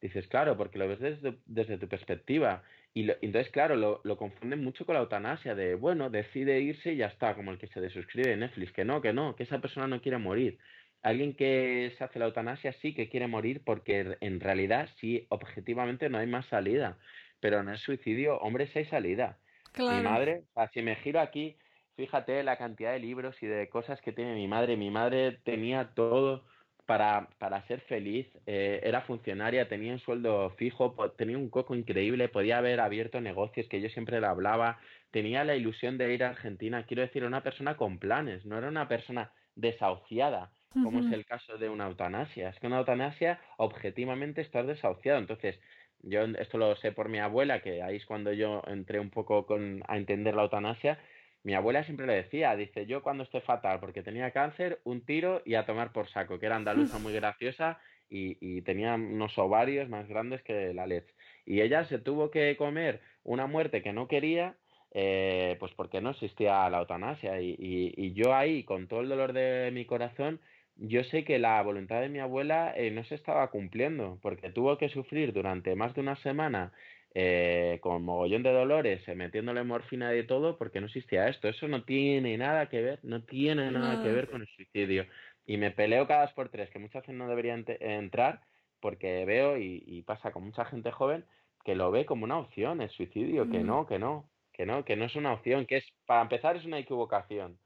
[0.00, 2.62] Dices, claro, porque lo ves desde, desde tu perspectiva.
[2.94, 6.92] Y lo, entonces, claro, lo, lo, confunden mucho con la eutanasia, de, bueno, decide irse
[6.92, 9.44] y ya está, como el que se desuscribe en Netflix, que no, que no, que
[9.44, 10.58] esa persona no quiere morir
[11.06, 16.08] alguien que se hace la eutanasia sí que quiere morir porque en realidad sí, objetivamente
[16.08, 16.98] no hay más salida.
[17.38, 19.38] Pero en el suicidio, hombre, sí hay salida.
[19.78, 21.56] Mi madre, o sea, si me giro aquí,
[21.94, 24.76] fíjate la cantidad de libros y de cosas que tiene mi madre.
[24.76, 26.44] Mi madre tenía todo
[26.86, 32.28] para, para ser feliz, eh, era funcionaria, tenía un sueldo fijo, tenía un coco increíble,
[32.28, 34.78] podía haber abierto negocios que yo siempre le hablaba,
[35.10, 36.84] tenía la ilusión de ir a Argentina.
[36.86, 40.50] Quiero decir, una persona con planes, no era una persona desahuciada
[40.82, 42.50] como es el caso de una eutanasia.
[42.50, 45.18] Es que una eutanasia objetivamente está desahuciado.
[45.18, 45.58] Entonces,
[46.00, 49.46] yo esto lo sé por mi abuela, que ahí es cuando yo entré un poco
[49.46, 50.98] con, a entender la eutanasia.
[51.42, 55.42] Mi abuela siempre le decía, dice, yo cuando esté fatal, porque tenía cáncer, un tiro
[55.44, 57.78] y a tomar por saco, que era andaluza muy graciosa
[58.08, 61.14] y, y tenía unos ovarios más grandes que la leche.
[61.44, 64.56] Y ella se tuvo que comer una muerte que no quería
[64.98, 67.40] eh, pues porque no existía la eutanasia.
[67.40, 70.40] Y, y, y, yo ahí, con todo el dolor de mi corazón,
[70.76, 74.78] yo sé que la voluntad de mi abuela eh, no se estaba cumpliendo, porque tuvo
[74.78, 76.72] que sufrir durante más de una semana
[77.18, 81.48] eh, con mogollón de dolores, eh, metiéndole morfina de todo, porque no existía esto.
[81.48, 85.06] Eso no tiene nada que ver, no tiene nada que ver con el suicidio.
[85.46, 88.42] Y me peleo cada dos por tres, que muchas veces no deberían entrar,
[88.80, 91.24] porque veo, y, y, pasa con mucha gente joven,
[91.64, 94.96] que lo ve como una opción, el suicidio, que no, que no, que no, que
[94.96, 97.58] no es una opción, que es, para empezar, es una equivocación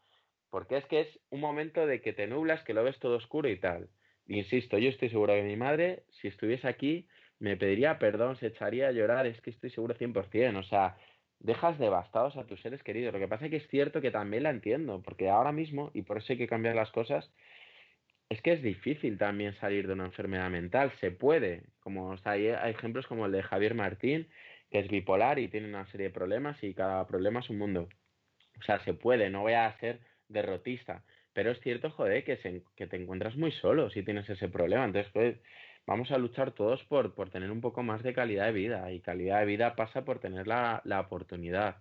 [0.51, 3.49] porque es que es un momento de que te nublas, que lo ves todo oscuro
[3.49, 3.89] y tal.
[4.27, 7.09] Insisto, yo estoy seguro que mi madre, si estuviese aquí,
[7.41, 10.59] me pediría perdón, se echaría a llorar, es que estoy seguro 100%.
[10.59, 10.97] O sea,
[11.41, 13.13] dejas devastados a tus seres queridos.
[13.13, 16.03] Lo que pasa es que es cierto que también la entiendo, porque ahora mismo, y
[16.03, 17.31] por eso hay que cambiar las cosas,
[18.29, 20.93] es que es difícil también salir de una enfermedad mental.
[21.01, 24.29] Se puede, como o sea, hay, ejemplos como el de Javier Martín,
[24.71, 27.89] que es bipolar y tiene una serie de problemas y cada problema es un mundo.
[28.61, 31.05] O sea, se puede, no voy a ser derrotista.
[31.33, 34.85] Pero es cierto, joder, que, se, que te encuentras muy solo si tienes ese problema.
[34.85, 35.37] Entonces, pues,
[35.91, 38.93] vamos a luchar todos por, por tener un poco más de calidad de vida.
[38.93, 41.79] Y calidad de vida pasa por tener la, la oportunidad.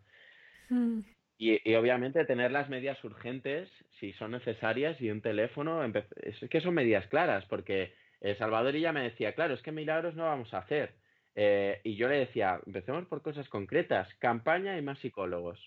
[0.70, 1.01] Mm.
[1.38, 5.86] Y, obviamente tener las medidas urgentes, si son necesarias, y un teléfono,
[6.24, 10.16] es que son medidas claras, porque el Salvador ya me decía, claro, es que milagros
[10.16, 10.95] no vamos a hacer.
[11.36, 15.60] Eh, y yo le decía, empecemos por cosas concretas, campaña y más psicólogos.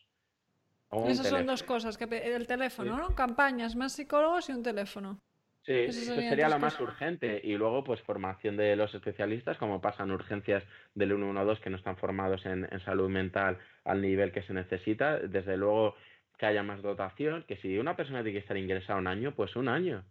[1.06, 3.14] Esas son dos cosas, que el teléfono, ¿no?
[3.14, 5.20] Campañas, más psicólogos y un teléfono.
[5.64, 7.40] Sí, eso sería lo más urgente.
[7.42, 11.96] Y luego, pues formación de los especialistas, como pasan urgencias del 112 que no están
[11.96, 15.18] formados en, salud mental al nivel que se necesita.
[15.18, 15.94] Desde luego
[16.36, 19.54] que haya más dotación, que si una persona tiene que estar ingresada un año, pues
[19.54, 20.04] un año.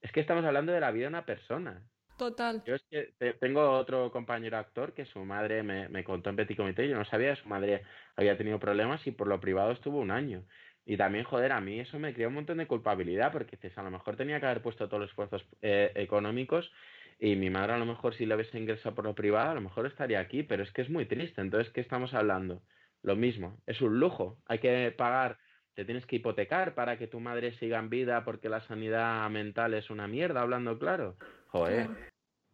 [0.00, 1.82] Es que estamos hablando de la vida de una persona.
[2.16, 2.62] Total.
[2.64, 6.56] Yo es que tengo otro compañero actor que su madre me, me contó en Petit
[6.56, 7.82] Comité, yo no sabía, su madre
[8.16, 10.44] había tenido problemas y por lo privado estuvo un año.
[10.84, 13.82] Y también, joder, a mí eso me crea un montón de culpabilidad porque dices, a
[13.82, 16.72] lo mejor tenía que haber puesto todos los esfuerzos eh, económicos
[17.20, 19.60] y mi madre a lo mejor si le hubiese ingresado por lo privado, a lo
[19.60, 21.40] mejor estaría aquí, pero es que es muy triste.
[21.40, 22.62] Entonces, ¿qué estamos hablando?
[23.02, 24.38] Lo mismo, es un lujo.
[24.46, 25.38] Hay que pagar,
[25.74, 29.74] te tienes que hipotecar para que tu madre siga en vida porque la sanidad mental
[29.74, 31.16] es una mierda, hablando claro.
[31.48, 31.86] Joder,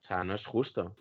[0.02, 0.96] o sea, no es justo.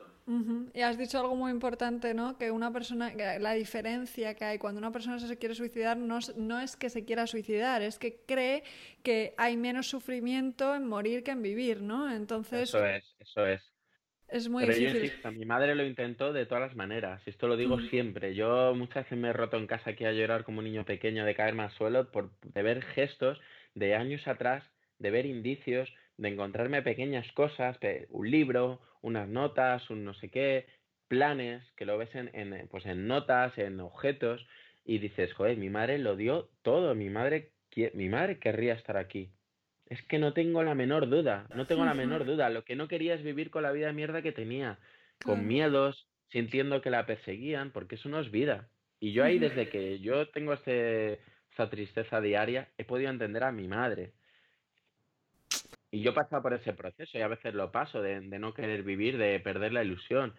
[0.74, 2.38] Y has dicho algo muy importante, ¿no?
[2.38, 6.60] Que una persona, la diferencia que hay cuando una persona se quiere suicidar no, no,
[6.60, 8.64] es que se quiera suicidar, es que cree
[9.04, 12.12] que hay menos sufrimiento en morir que en vivir, ¿no?
[12.14, 12.64] Entonces.
[12.70, 13.62] Eso es, eso es.
[14.28, 15.14] Es muy difícil.
[15.32, 18.36] mi madre lo intentó de todas las maneras, y esto lo digo siempre.
[18.36, 21.24] Yo muchas veces me he roto en casa aquí a llorar como un niño pequeño
[21.24, 23.40] de caerme al suelo por de ver gestos
[23.76, 24.66] de años atrás,
[25.00, 27.78] de ver indicios, de encontrarme pequeñas cosas,
[28.10, 30.68] un libro, unas notas, un no sé qué,
[31.08, 34.46] planes, que lo ves en, en, pues en notas, en objetos,
[34.86, 37.52] y dices, joder, mi madre lo dio todo, mi madre,
[37.94, 39.32] mi madre querría estar aquí.
[39.86, 42.50] Es que no tengo la menor duda, no tengo la menor duda.
[42.50, 44.80] Lo que no quería es vivir con la vida de mierda que tenía,
[45.24, 48.70] con miedos, sintiendo que la perseguían, porque eso no es vida.
[49.00, 51.20] Y yo ahí, desde que yo tengo este,
[51.52, 54.12] esta tristeza diaria, he podido entender a mi madre.
[55.92, 59.18] Y yo paso por ese proceso y a veces lo paso de, no querer vivir,
[59.18, 60.34] de perder la ilusión.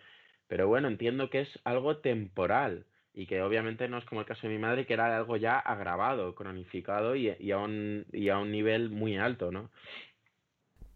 [0.46, 4.46] Pero bueno, entiendo que es algo temporal y que obviamente no es como el caso
[4.46, 8.38] de mi madre, que era algo ya agravado, cronificado y, y, a, un, y a
[8.38, 9.70] un nivel muy alto, ¿no?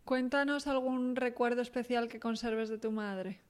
[0.05, 3.41] Cuéntanos algún recuerdo especial que conserves de tu madre.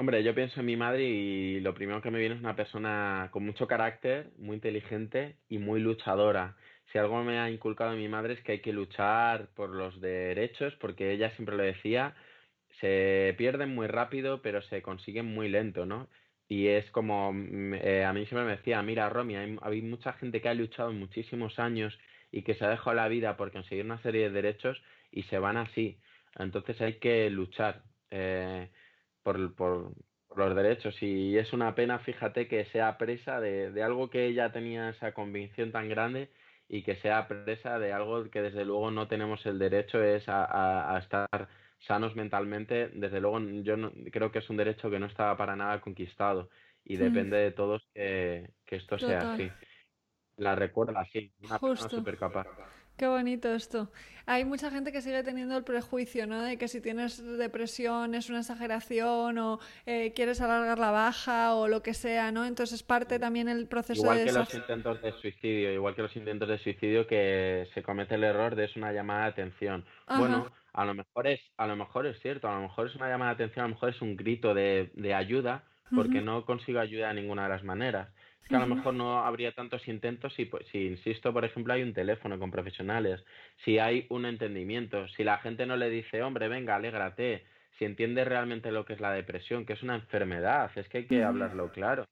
[0.00, 3.30] Hombre, yo pienso en mi madre y lo primero que me viene es una persona
[3.32, 6.56] con mucho carácter, muy inteligente y muy luchadora.
[6.92, 10.74] Si algo me ha inculcado mi madre es que hay que luchar por los derechos,
[10.76, 12.14] porque ella siempre lo decía,
[12.80, 16.08] se pierden muy rápido, pero se consiguen muy lento, ¿no?
[16.48, 20.12] Y es como, mm, eh, a mí siempre me decía, mira, Romy, hay, hay, mucha
[20.12, 21.98] gente que ha luchado muchísimos años
[22.30, 24.80] y que se ha dejado la vida por conseguir una serie de derechos
[25.10, 25.98] y se van así.
[26.38, 27.82] Entonces hay que luchar.
[28.10, 28.68] Eh,
[29.28, 29.92] por, por,
[30.36, 31.02] los derechos.
[31.02, 35.12] Y es una pena, fíjate, que sea presa de, de, algo que ella tenía esa
[35.12, 36.30] convicción tan grande
[36.68, 40.94] y que sea presa de algo que desde luego no tenemos el derecho es a,
[40.94, 41.48] a, estar
[41.78, 42.88] sanos mentalmente.
[42.88, 46.48] Desde luego yo no, creo que es un derecho que no estaba para nada conquistado
[46.84, 47.00] y mm.
[47.00, 49.50] depende de todos que, que esto sea así.
[50.36, 52.46] La recuerda así, una persona súper capaz.
[52.98, 53.92] Qué bonito esto.
[54.26, 56.42] Hay mucha gente que sigue teniendo el prejuicio, ¿no?
[56.42, 61.68] De que si tienes depresión es una exageración o eh, quieres alargar la baja o
[61.68, 62.44] lo que sea, ¿no?
[62.44, 66.48] Entonces parte también el proceso igual que los intentos de suicidio, igual que los intentos
[66.48, 69.84] de suicidio que se comete el error de es una llamada de atención.
[70.08, 73.08] Bueno, a lo mejor es, a lo mejor es cierto, a lo mejor es una
[73.08, 75.62] llamada de atención, a lo mejor es un grito de, de ayuda
[75.94, 78.08] porque no consigo ayuda de ninguna de las maneras
[78.48, 81.82] que a lo mejor no habría tantos intentos si, pues, si, insisto, por ejemplo, hay
[81.82, 83.24] un teléfono con profesionales,
[83.64, 87.44] si hay un entendimiento, si la gente no le dice, hombre, venga, alégrate,
[87.78, 91.06] si entiende realmente lo que es la depresión, que es una enfermedad, es que hay
[91.06, 92.04] que hablarlo claro.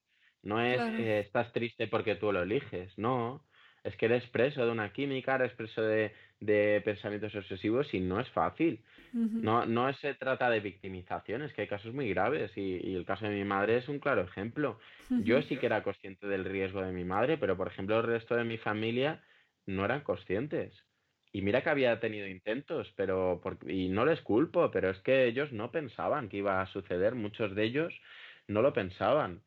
[0.43, 3.43] No es eh, estás triste porque tú lo eliges, no.
[3.87, 8.21] Es que eres preso de una química, eres preso de, de pensamientos obsesivos y no
[8.21, 8.81] es fácil.
[9.13, 13.27] No, no se trata de victimización, es que hay casos muy graves y, el caso
[13.27, 14.79] de mi madre es un claro ejemplo.
[15.09, 18.35] Yo sí que era consciente del riesgo de mi madre, pero por ejemplo el resto
[18.35, 19.23] de mi familia
[19.67, 20.75] no eran conscientes.
[21.33, 25.53] Y mira que había tenido intentos, pero y no les culpo, pero es que ellos
[25.53, 27.95] no pensaban que iba a suceder, muchos de ellos
[28.49, 29.43] no lo pensaban.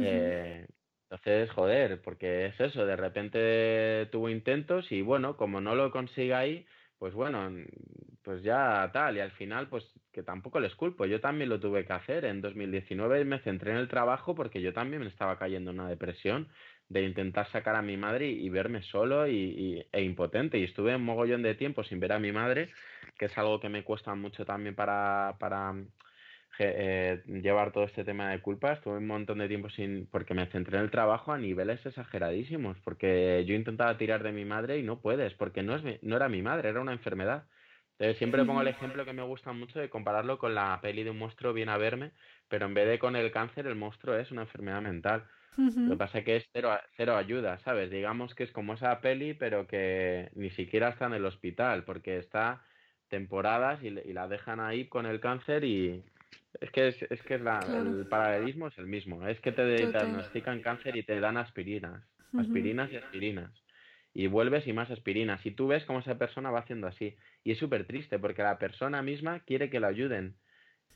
[0.00, 0.66] eh,
[1.10, 6.34] entonces, joder, porque es eso, de repente tuvo intentos y bueno, como no lo consigue
[6.34, 6.66] ahí,
[6.98, 7.50] pues bueno,
[8.22, 11.86] pues ya tal, y al final, pues que tampoco les culpo, yo también lo tuve
[11.86, 12.26] que hacer.
[12.26, 15.88] En 2019 me centré en el trabajo porque yo también me estaba cayendo en una
[15.88, 16.48] depresión
[16.90, 20.58] de intentar sacar a mi madre y, verme solo y, e impotente.
[20.58, 22.68] Y estuve un mogollón de tiempo sin ver a mi madre,
[23.18, 25.74] que es algo que me cuesta mucho también para, para
[26.60, 28.72] eh, llevar todo este tema de culpa.
[28.72, 32.78] Estuve un montón de tiempo sin, porque me centré en el trabajo a niveles exageradísimos,
[32.80, 36.28] porque yo intentaba tirar de mi madre y no puedes, porque no, es, no era
[36.28, 37.44] mi madre, era una enfermedad.
[37.92, 41.10] Entonces siempre pongo el ejemplo que me gusta mucho de compararlo con la peli de
[41.10, 42.12] un monstruo viene a verme,
[42.48, 45.24] pero en vez de con el cáncer, el monstruo es una enfermedad mental.
[45.56, 47.90] Lo que pasa es que es cero, cero ayuda, ¿sabes?
[47.90, 52.18] Digamos que es como esa peli, pero que ni siquiera está en el hospital, porque
[52.18, 52.62] está
[53.08, 56.04] temporadas y, la dejan ahí con el cáncer y
[56.60, 59.26] es que es, es que el paralelismo es el mismo.
[59.26, 62.04] Es que te diagnostican cáncer y te dan aspirinas,
[62.38, 63.52] aspirinas y aspirinas.
[64.14, 65.44] Y vuelves y más aspirinas.
[65.46, 67.16] Y tú ves cómo esa persona va haciendo así.
[67.44, 70.36] Y es súper triste porque la persona misma quiere que la ayuden.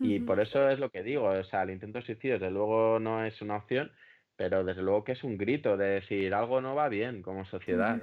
[0.00, 2.98] Y por eso es lo que digo, o sea, el intento de suicidio desde luego
[2.98, 3.92] no es una opción,
[4.36, 8.02] pero desde luego que es un grito de decir algo no va bien como sociedad.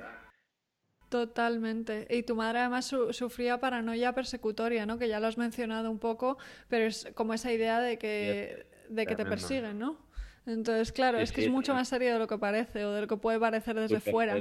[1.10, 2.07] Totalmente.
[2.10, 4.99] Y tu madre además sufría paranoia persecutoria, ¿no?
[4.99, 6.38] Que ya lo has mencionado un poco,
[6.68, 9.97] pero es como esa idea de que, de que te persiguen, ¿no?
[10.45, 13.07] Entonces, claro, es que es mucho más serio de lo que parece o de lo
[13.07, 14.38] que puede parecer desde fuera.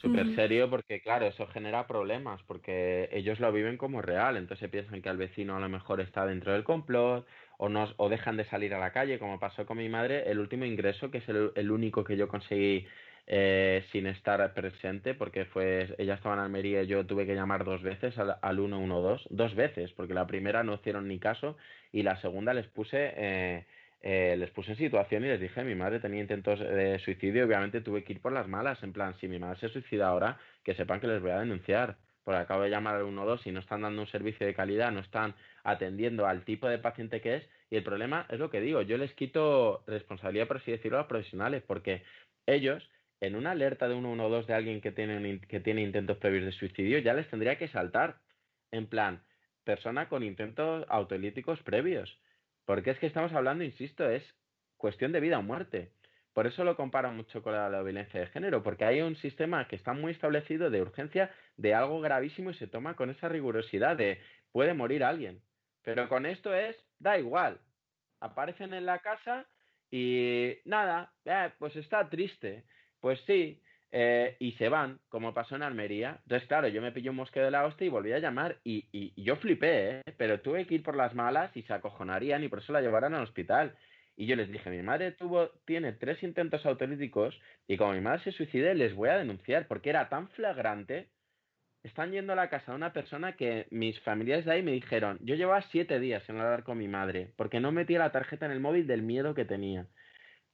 [0.00, 5.02] Súper serio porque, claro, eso genera problemas porque ellos lo viven como real, entonces piensan
[5.02, 7.26] que el vecino a lo mejor está dentro del complot
[7.56, 10.38] o, nos, o dejan de salir a la calle, como pasó con mi madre, el
[10.38, 12.86] último ingreso, que es el, único que yo conseguí
[13.30, 17.62] eh, sin estar presente, porque fue ella estaba en Almería y yo tuve que llamar
[17.62, 21.58] dos veces al, al 112, dos veces, porque la primera no hicieron ni caso
[21.92, 23.12] y la segunda les puse...
[23.16, 23.66] Eh,
[24.00, 27.80] eh, les puse en situación y les dije, mi madre tenía intentos de suicidio obviamente
[27.80, 30.74] tuve que ir por las malas, en plan, si mi madre se suicida ahora, que
[30.74, 33.82] sepan que les voy a denunciar, porque acabo de llamar al 112 y no están
[33.82, 37.76] dando un servicio de calidad, no están atendiendo al tipo de paciente que es, y
[37.76, 41.08] el problema es lo que digo, yo les quito responsabilidad, por así decirlo, a los
[41.08, 42.04] profesionales, porque
[42.46, 42.88] ellos,
[43.20, 46.98] en una alerta de 112 de alguien que tiene, que tiene intentos previos de suicidio,
[46.98, 48.20] ya les tendría que saltar,
[48.70, 49.22] en plan,
[49.64, 52.18] persona con intentos autolíticos previos
[52.68, 54.22] porque es que estamos hablando, insisto, es
[54.76, 55.90] cuestión de vida o muerte.
[56.34, 59.74] Por eso lo comparo mucho con la, violencia de género, porque hay un sistema que
[59.74, 64.20] está muy establecido de urgencia de algo gravísimo y se toma con esa rigurosidad de
[64.52, 65.40] puede morir alguien.
[65.80, 67.58] Pero con esto es, da igual.
[68.20, 69.46] Aparecen en la casa
[69.90, 72.66] y nada, eh, pues está triste.
[73.00, 76.18] Pues sí, eh, y se van, como pasó en Almería.
[76.24, 78.86] Entonces, claro, yo me pillé un mosqueo de la hostia y volví a llamar y,
[78.92, 80.02] y, yo flipé, ¿eh?
[80.16, 83.14] pero tuve que ir por las malas y se acojonarían y por eso la llevaron
[83.14, 83.76] al hospital.
[84.16, 88.24] Y yo les dije, mi madre tuvo, tiene tres intentos autolíticos y como mi madre
[88.24, 91.08] se suicide, les voy a denunciar porque era tan flagrante.
[91.84, 95.18] Están yendo a la casa de una persona que mis familiares de ahí me dijeron,
[95.22, 98.52] yo llevaba siete días sin hablar con mi madre porque no metía la tarjeta en
[98.52, 99.86] el móvil del miedo que tenía.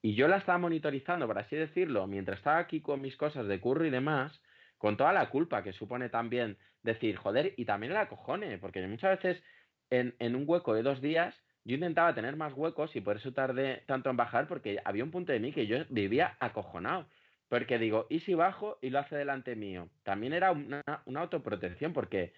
[0.04, 3.58] Y yo la estaba monitorizando, por así decirlo, mientras estaba aquí con mis cosas de
[3.58, 4.38] curro y demás,
[4.76, 9.22] con toda la culpa que supone también decir, joder, y también el acojone, porque muchas
[9.22, 9.42] veces
[9.88, 11.34] en, en un hueco de dos días
[11.64, 15.10] yo intentaba tener más huecos y por eso tardé tanto en bajar, porque había un
[15.10, 17.08] punto de mí que yo vivía acojonado.
[17.48, 19.88] Porque digo, ¿y si bajo y lo hace delante mío?
[20.02, 22.34] También era una, una, autoprotección, porque.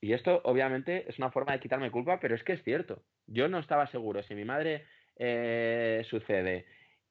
[0.00, 3.02] Y esto, obviamente, es una forma de quitarme culpa, pero es que es cierto.
[3.26, 4.22] Yo no estaba seguro.
[4.22, 4.86] Si mi madre
[5.16, 6.64] eh, sucede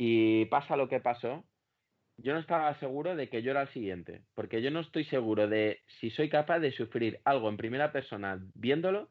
[0.05, 1.45] y pasa lo que pasó,
[2.17, 5.47] yo no estaba seguro de que yo era el siguiente, porque yo no estoy seguro
[5.47, 9.09] de si soy capaz de sufrir algo en primera persona viéndolo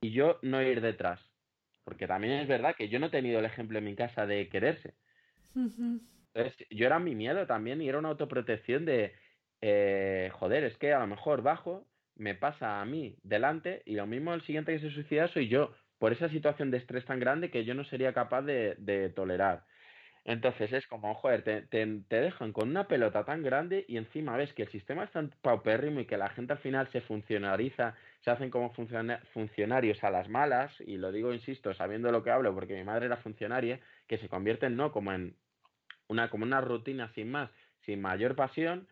[0.00, 1.20] y yo no ir detrás.
[1.84, 4.48] Porque también es verdad que yo no he tenido el ejemplo en mi casa de
[4.48, 4.94] quererse.
[6.34, 9.14] Entonces, yo era mi miedo también y era una autoprotección de,
[9.60, 11.86] eh, joder, es que a lo mejor bajo,
[12.16, 15.72] me pasa a mí delante y lo mismo el siguiente que se suicida soy yo,
[15.98, 19.66] por esa situación de estrés tan grande que yo no sería capaz de tolerar.
[20.24, 24.52] Entonces es como, joder, te, te, dejan con una pelota tan grande y encima ves
[24.52, 28.30] que el sistema es tan paupérrimo y que la gente al final se funcionariza, se
[28.30, 32.74] hacen como funcionarios a las malas, y lo digo, insisto, sabiendo lo que hablo, porque
[32.74, 35.36] mi madre era funcionaria, que se convierten no como en
[36.06, 37.50] una, como una rutina sin más,
[37.80, 38.86] sin mayor pasión,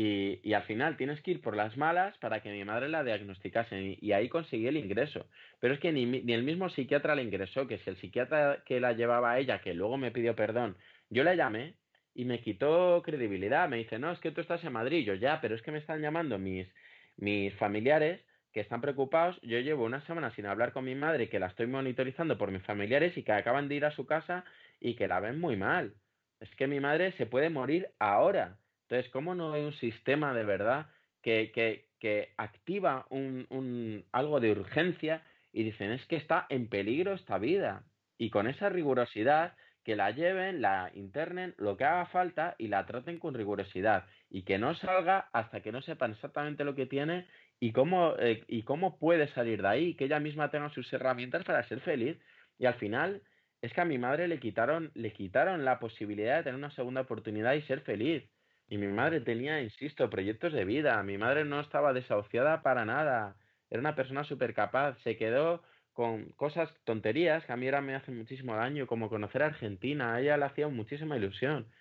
[0.00, 3.98] y, al final tienes que ir por las malas para que mi madre la diagnosticase
[4.00, 5.26] y, ahí conseguí el ingreso.
[5.58, 8.78] Pero es que ni, ni, el mismo psiquiatra la ingresó, que si el psiquiatra que
[8.78, 10.76] la llevaba a ella, que luego me pidió perdón,
[11.10, 11.74] yo la llamé
[12.14, 13.68] y me quitó credibilidad.
[13.68, 15.04] Me dice, no, es que tú estás en Madrid.
[15.04, 16.68] Yo ya, pero es que me están llamando mis,
[17.16, 18.20] mis familiares
[18.52, 19.40] que están preocupados.
[19.42, 22.62] Yo llevo una semana sin hablar con mi madre, que la estoy monitorizando por mis
[22.62, 24.44] familiares y que acaban de ir a su casa
[24.78, 25.94] y que la ven muy mal.
[26.38, 28.58] Es que mi madre se puede morir ahora
[28.88, 30.86] entonces, ¿cómo no hay un sistema de verdad
[31.20, 35.22] que, que, que activa un, un, algo de urgencia
[35.52, 37.84] y dicen, es que está en peligro esta vida?
[38.16, 42.86] Y con esa rigurosidad que la lleven, la internen, lo que haga falta y la
[42.86, 47.26] traten con rigurosidad y que no salga hasta que no sepan exactamente lo que tiene
[47.60, 51.44] y cómo, eh, y cómo puede salir de ahí, que ella misma tenga sus herramientas
[51.44, 52.18] para ser feliz.
[52.58, 53.20] Y al final
[53.60, 57.02] es que a mi madre le quitaron, le quitaron la posibilidad de tener una segunda
[57.02, 58.24] oportunidad y ser feliz.
[58.68, 61.02] Y mi madre tenía, insisto, proyectos de vida.
[61.02, 63.36] Mi madre no estaba desahuciada para nada.
[63.70, 64.98] Era una persona súper capaz.
[65.02, 65.62] Se quedó
[65.92, 70.14] con cosas, tonterías, que a mí ahora me hacen muchísimo daño, como conocer a Argentina.
[70.14, 71.72] A ella le hacía muchísima ilusión.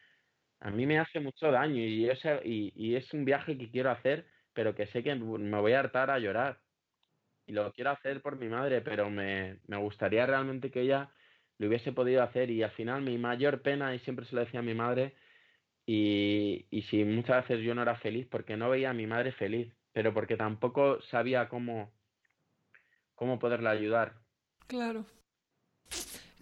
[0.60, 3.92] A mí me hace mucho daño y, ese, y, y es un viaje que quiero
[3.92, 6.62] hacer, pero que sé que me voy a hartar a llorar.
[7.48, 11.12] Y lo quiero hacer por mi madre, pero me, me gustaría realmente que ella
[11.58, 12.50] lo hubiese podido hacer.
[12.50, 15.16] Y al final mi mayor pena, y siempre se lo decía a mi madre,
[15.88, 19.32] y, y si muchas veces yo no era feliz, porque no veía a mi madre
[19.32, 21.92] feliz, pero porque tampoco sabía cómo
[23.18, 24.14] cómo poderle ayudar.
[24.68, 25.06] Claro.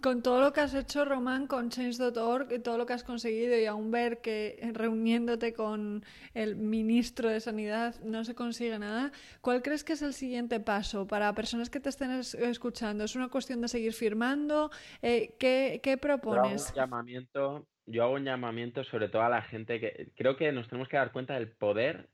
[0.02, 3.58] Con todo lo que has hecho, Román, con Change.org y todo lo que has conseguido
[3.58, 9.62] y aún ver que reuniéndote con el ministro de Sanidad no se consigue nada, ¿cuál
[9.62, 13.04] crees que es el siguiente paso para personas que te estén escuchando?
[13.04, 14.70] ¿Es una cuestión de seguir firmando?
[15.00, 16.68] Eh, ¿qué, ¿qué, propones?
[16.68, 20.68] Un llamamiento, yo hago un llamamiento sobre todo a la gente que creo que nos
[20.68, 22.08] tenemos que dar cuenta del poder,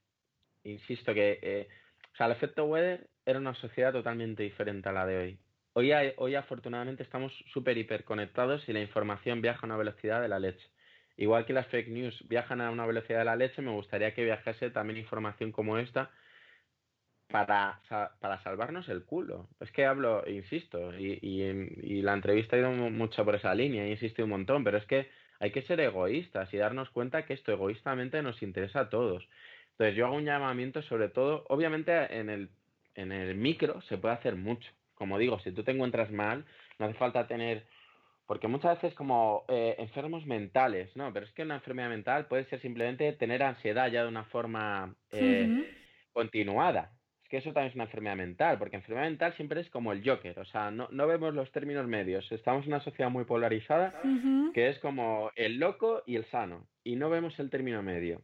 [0.65, 1.69] insisto, que eh,
[2.13, 5.39] o sea, el efecto weather era una sociedad totalmente diferente a la de hoy.
[5.75, 10.39] Hoy, hoy afortunadamente estamos súper hiperconectados y la información viaja a una velocidad de la
[10.39, 10.69] leche.
[11.17, 14.25] Igual que las fake news viajan a una velocidad de la leche, me gustaría que
[14.25, 16.11] viajase también información como esta
[17.29, 17.81] para,
[18.21, 19.49] para salvarnos el culo.
[19.61, 23.91] Es que hablo, insisto, y, y, la entrevista ha ido mucho por esa línea, he
[23.91, 25.09] insistido un montón, pero es que
[25.43, 29.29] hay que ser egoístas y darnos cuenta que esto egoístamente nos interesa a todos.
[29.73, 32.49] Entonces yo hago un llamamiento sobre todo, obviamente en el,
[32.95, 34.71] en el micro se puede hacer mucho.
[34.95, 36.45] Como digo, si tú te encuentras mal,
[36.79, 37.67] no hace falta tener,
[38.25, 41.13] porque muchas veces como eh, enfermos mentales, ¿no?
[41.13, 44.95] Pero es que una enfermedad mental puede ser simplemente tener ansiedad ya de una forma
[45.11, 45.67] eh,
[46.13, 46.93] continuada.
[47.33, 50.39] Que eso también es una enfermedad mental, porque enfermedad mental siempre es como el Joker,
[50.39, 52.31] o sea, no, no vemos los términos medios.
[52.31, 53.99] Estamos en una sociedad muy polarizada,
[54.53, 58.21] que es como el loco y el sano, y no vemos el término medio.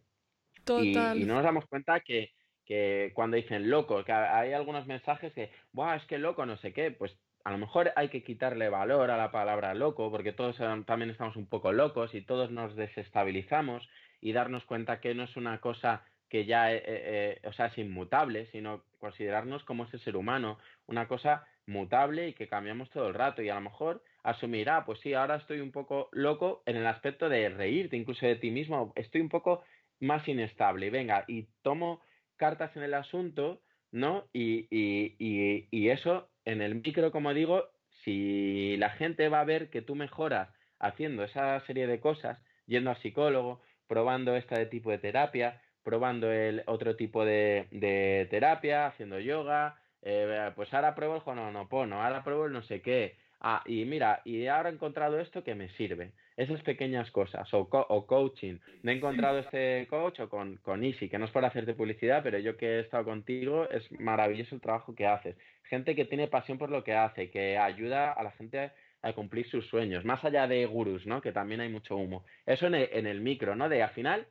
[0.78, 0.92] Y,
[1.24, 2.32] no nos damos cuenta que,
[2.66, 6.74] que, cuando dicen loco, que hay algunos mensajes que, Buah, es que loco, no sé
[6.74, 10.58] qué, pues a lo mejor hay que quitarle valor a la palabra loco, porque todos
[10.84, 13.88] también estamos un poco locos y todos nos desestabilizamos
[14.20, 17.78] y darnos cuenta que no es una cosa que ya eh, eh, o sea, es
[17.78, 23.14] inmutable, sino considerarnos como ese ser humano, una cosa mutable y que cambiamos todo el
[23.14, 26.86] rato y a lo mejor asumirá, pues sí, ahora estoy un poco loco en el
[26.86, 29.62] aspecto de reírte incluso de ti mismo, estoy un poco
[30.00, 30.90] más inestable.
[30.90, 32.00] Venga, y tomo
[32.36, 33.60] cartas en el asunto,
[33.90, 34.28] ¿no?
[34.32, 37.64] Y, y, y, y, eso, en el micro, como digo,
[38.04, 40.48] si la gente va a ver que tú mejoras
[40.78, 46.62] haciendo esa serie de cosas, yendo al psicólogo, probando este tipo de terapia, probando el
[46.66, 52.44] otro tipo de, de terapia, haciendo yoga, eh, pues ahora pruebo el Honopono, ahora pruebo
[52.44, 56.12] el no sé qué, ah, y mira, y ahora he encontrado esto que me sirve
[56.36, 58.58] esas pequeñas cosas, o, o coaching.
[58.82, 62.22] No he encontrado este coach o con, con Easy, que no es para hacerte publicidad,
[62.22, 65.36] pero yo que he estado contigo, es maravilloso el trabajo que haces.
[65.64, 69.48] Gente que tiene pasión por lo que hace, que ayuda a la gente a cumplir
[69.48, 71.22] sus sueños, más allá de gurús, ¿no?
[71.22, 72.24] Que también hay mucho humo.
[72.44, 73.70] Eso en el, en el micro, ¿no?
[73.70, 74.26] De al final,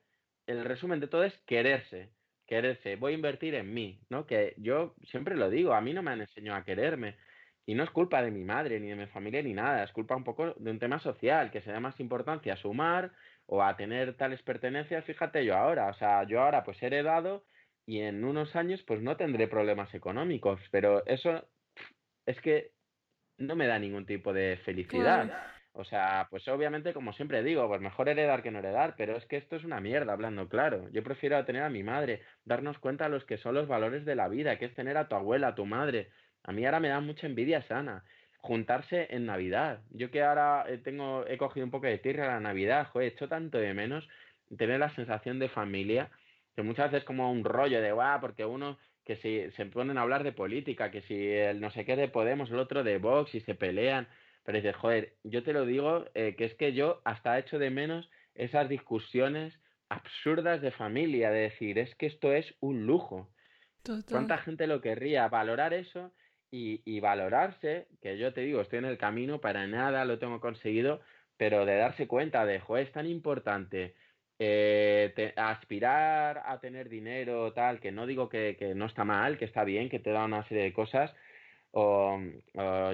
[0.48, 2.10] el resumen de todo es quererse,
[2.48, 2.96] quererse.
[2.96, 4.26] Voy a invertir en mí, ¿no?
[4.26, 7.16] Que yo siempre lo digo, a mí no me han enseñado a quererme.
[7.66, 10.16] Y no es culpa de mi madre, ni de mi familia, ni nada, es culpa
[10.16, 13.12] un poco de un tema social, que se da más importancia a sumar
[13.46, 15.04] o a tener tales pertenencias.
[15.04, 17.44] Fíjate yo ahora, o sea, yo ahora pues he heredado
[17.86, 21.46] y en unos años pues no tendré problemas económicos, pero eso
[22.26, 22.72] es que
[23.38, 25.57] no me da ningún tipo de felicidad.
[25.80, 29.26] O sea, pues obviamente, como siempre digo, pues mejor heredar que no heredar, pero es
[29.28, 30.90] que esto es una mierda, hablando claro.
[30.92, 34.16] Yo prefiero tener a mi madre, darnos cuenta de los que son los valores de
[34.16, 36.10] la vida, que es tener a tu abuela, a tu madre,
[36.44, 38.04] a mí ahora me da mucha envidia sana.
[38.38, 39.82] Juntarse en Navidad.
[39.92, 43.10] Yo que ahora eh, tengo, he cogido un poco de tierra a la Navidad, joder,
[43.10, 44.08] he hecho tanto de menos
[44.58, 46.10] tener la sensación de familia,
[46.56, 50.02] que muchas veces como un rollo de, guau, porque uno que si se ponen a
[50.02, 53.36] hablar de política, que si el no sé qué de Podemos, el otro de Vox
[53.36, 54.08] y se pelean,
[54.48, 57.60] pero dices, joder, yo te lo digo, eh, que es que yo hasta he hecho
[57.60, 59.54] de menos esas discusiones
[59.90, 63.30] absurdas de familia, de decir, es que esto es un lujo.
[64.10, 65.28] ¿Cuánta gente lo querría?
[65.28, 66.14] Valorar eso
[66.50, 71.02] y, valorarse, que yo te digo, estoy en el camino, para nada lo tengo conseguido,
[71.36, 73.96] pero de darse cuenta de, joder, es tan importante
[74.40, 79.44] eh, aspirar a tener dinero, tal, que no digo que, que, no está mal, que
[79.44, 81.14] está bien, que te da una serie de cosas,
[81.72, 82.20] o,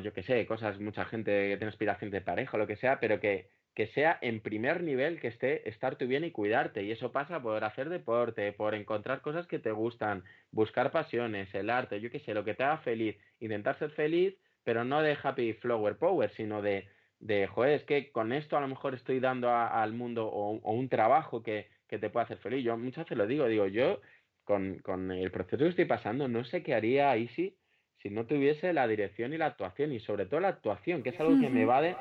[0.03, 3.19] yo qué sé, cosas, mucha gente que tiene aspiración de pareja lo que sea, pero
[3.19, 6.83] que, que sea en primer nivel que esté estar tú bien y cuidarte.
[6.83, 11.69] Y eso pasa por hacer deporte, por encontrar cosas que te gustan, buscar pasiones, el
[11.69, 15.17] arte, yo qué sé, lo que te haga feliz, intentar ser feliz, pero no de
[15.21, 16.87] happy flower power, sino de,
[17.19, 20.89] de joder, es que con esto a lo mejor estoy dando al mundo o, un
[20.89, 22.63] trabajo que, que, te pueda hacer feliz.
[22.63, 24.01] Yo muchas veces lo digo, digo, yo
[24.43, 27.57] con, con el proceso que estoy pasando, no sé qué haría Easy
[28.03, 31.19] si no tuviese la dirección y la actuación, y sobre todo la actuación, que es
[31.19, 31.95] algo que me va de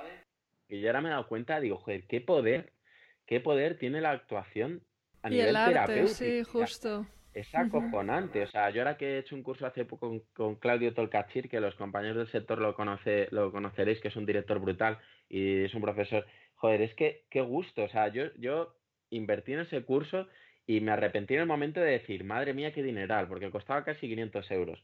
[0.69, 2.73] y yo ahora me he dado cuenta, digo, joder, qué poder,
[3.27, 4.83] qué poder tiene la actuación
[5.23, 6.15] a y nivel el arte, terapéutico.
[6.15, 7.07] Sí, justo.
[7.35, 8.43] Es acojonante.
[8.43, 11.61] O sea, yo ahora que he hecho un curso hace poco con, Claudio Tolcachir, que
[11.61, 14.99] los compañeros del sector lo, conoce, lo conoceréis, que es un director brutal
[15.29, 16.27] y es un profesor.
[16.55, 17.85] Joder, es que qué gusto.
[17.85, 18.75] O sea, yo, yo
[19.11, 20.27] invertí en ese curso
[20.67, 24.09] y me arrepentí en el momento de decir, madre mía, qué dineral, porque costaba casi
[24.09, 24.83] 500 euros.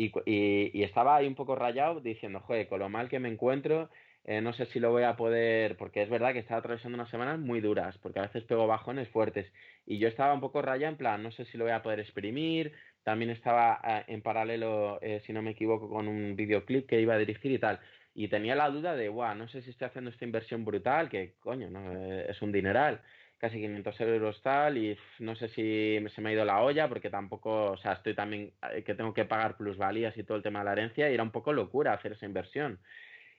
[0.00, 3.90] Y, estaba ahí un poco rayado diciendo, joder, con lo mal que me encuentro,
[4.24, 7.10] eh, no sé si lo voy a poder, porque es verdad que estaba atravesando unas
[7.10, 9.52] semanas muy duras, porque a veces pego bajones fuertes.
[9.86, 12.00] Y yo estaba un poco raya en plan, no sé si lo voy a poder
[12.00, 12.72] exprimir.
[13.02, 17.14] También estaba eh, en paralelo, eh, si no me equivoco, con un videoclip que iba
[17.14, 17.80] a dirigir y tal.
[18.14, 21.34] Y tenía la duda de, guau, no sé si estoy haciendo esta inversión brutal, que
[21.40, 21.92] coño, ¿no?
[21.92, 23.00] es un dineral,
[23.40, 27.08] casi 500 euros tal, y no sé si se me ha ido la olla, porque
[27.08, 28.52] tampoco, o sea, estoy también,
[28.84, 31.30] que tengo que pagar plusvalías y todo el tema de la herencia, y era un
[31.30, 32.78] poco locura hacer esa inversión.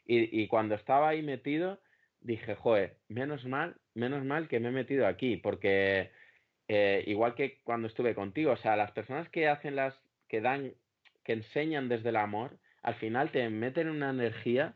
[0.05, 1.79] Y, cuando estaba ahí metido,
[2.19, 6.11] dije, joder, menos mal, menos mal que me he metido aquí, porque
[6.67, 9.95] eh, igual que cuando estuve contigo, o sea, las personas que hacen las,
[10.27, 10.73] que dan,
[11.23, 14.75] que enseñan desde el amor, al final te meten una energía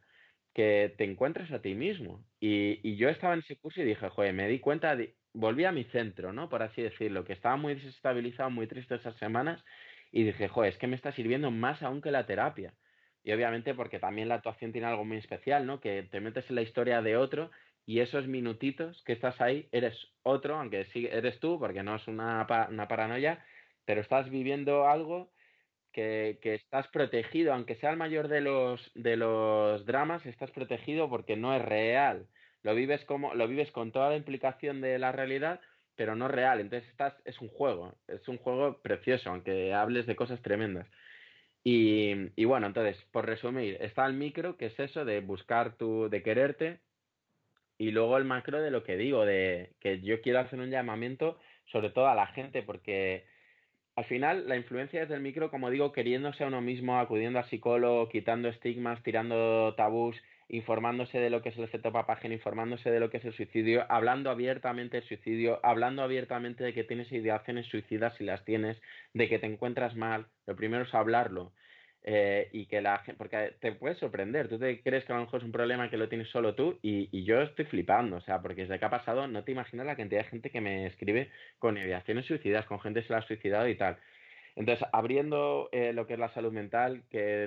[0.54, 2.24] que te encuentras a ti mismo.
[2.48, 4.96] Y, yo estaba en ese curso y dije, joder, me di cuenta,
[5.34, 6.48] volví a mi centro, ¿no?
[6.48, 9.66] Por así decirlo, que estaba muy desestabilizado, muy triste esas semanas,
[10.12, 12.76] y dije, joder, es que me está sirviendo más aún que la terapia.
[13.24, 15.80] Y obviamente porque también la actuación tiene algo muy especial, ¿no?
[15.80, 17.50] Que te metes en la historia de otro
[17.88, 22.08] y esos minutitos que estás ahí, eres otro, aunque sí eres tú, porque no es
[22.08, 23.44] una, una paranoia,
[23.86, 25.32] pero estás viviendo algo
[25.92, 31.10] que, que, estás protegido, aunque sea el mayor de los, de los dramas, estás protegido
[31.10, 32.28] porque no es real.
[32.66, 35.60] Lo vives, como, lo vives con toda la implicación de la realidad,
[35.96, 36.60] pero no real.
[36.60, 40.88] Entonces estás, es un juego, es un juego precioso, aunque hables de cosas tremendas.
[41.64, 46.24] Y, bueno, entonces, por resumir, está el micro, que es eso de buscar tu, de
[46.24, 46.80] quererte,
[47.78, 51.40] y luego el macro de lo que digo, de que yo quiero hacer un llamamiento
[51.66, 53.26] sobre todo a la gente, porque
[53.96, 57.50] al final la influencia desde el micro, como digo, queriéndose a uno mismo, acudiendo al
[57.50, 60.16] psicólogo, quitando estigmas, tirando tabús,
[60.48, 63.86] informándose de lo que es el efecto papágeno, informándose de lo que es el suicidio,
[63.90, 68.82] hablando abiertamente del suicidio, hablando abiertamente de que tienes ideaciones suicidas si las tienes,
[69.14, 70.28] de que te encuentras mal.
[70.46, 71.52] Lo primero es hablarlo.
[72.08, 75.24] Eh, y que la gente, porque te puede sorprender, tú te crees que a lo
[75.24, 78.22] mejor es un problema que lo tienes solo tú y, y, yo estoy flipando, o
[78.22, 80.86] sea, porque desde que ha pasado no te imaginas la cantidad de gente que me
[80.86, 83.98] escribe con ideaciones suicidas, con gente que se la ha suicidado y tal.
[84.56, 87.46] Entonces, abriendo eh, lo que es la salud mental, que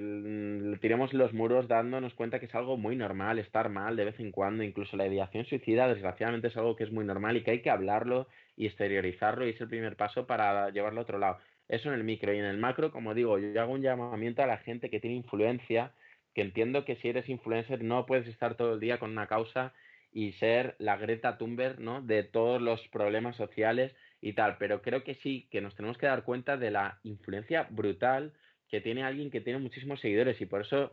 [0.80, 4.30] tiremos los muros dándonos cuenta que es algo muy normal estar mal de vez en
[4.30, 7.62] cuando, incluso la ideación suicida, desgraciadamente es algo que es muy normal y que hay
[7.62, 11.38] que hablarlo y exteriorizarlo y es el primer paso para llevarlo a otro lado.
[11.68, 14.46] Eso en el micro y en el macro, como digo, yo hago un llamamiento a
[14.46, 15.92] la gente que tiene influencia,
[16.34, 19.72] que entiendo que si eres influencer no puedes estar todo el día con una causa
[20.12, 22.02] y ser la Greta Thunberg, ¿no?
[22.02, 26.06] De todos los problemas sociales y tal, pero creo que sí, que nos tenemos que
[26.06, 28.32] dar cuenta de la influencia brutal
[28.68, 30.92] que tiene alguien que tiene muchísimos seguidores y por eso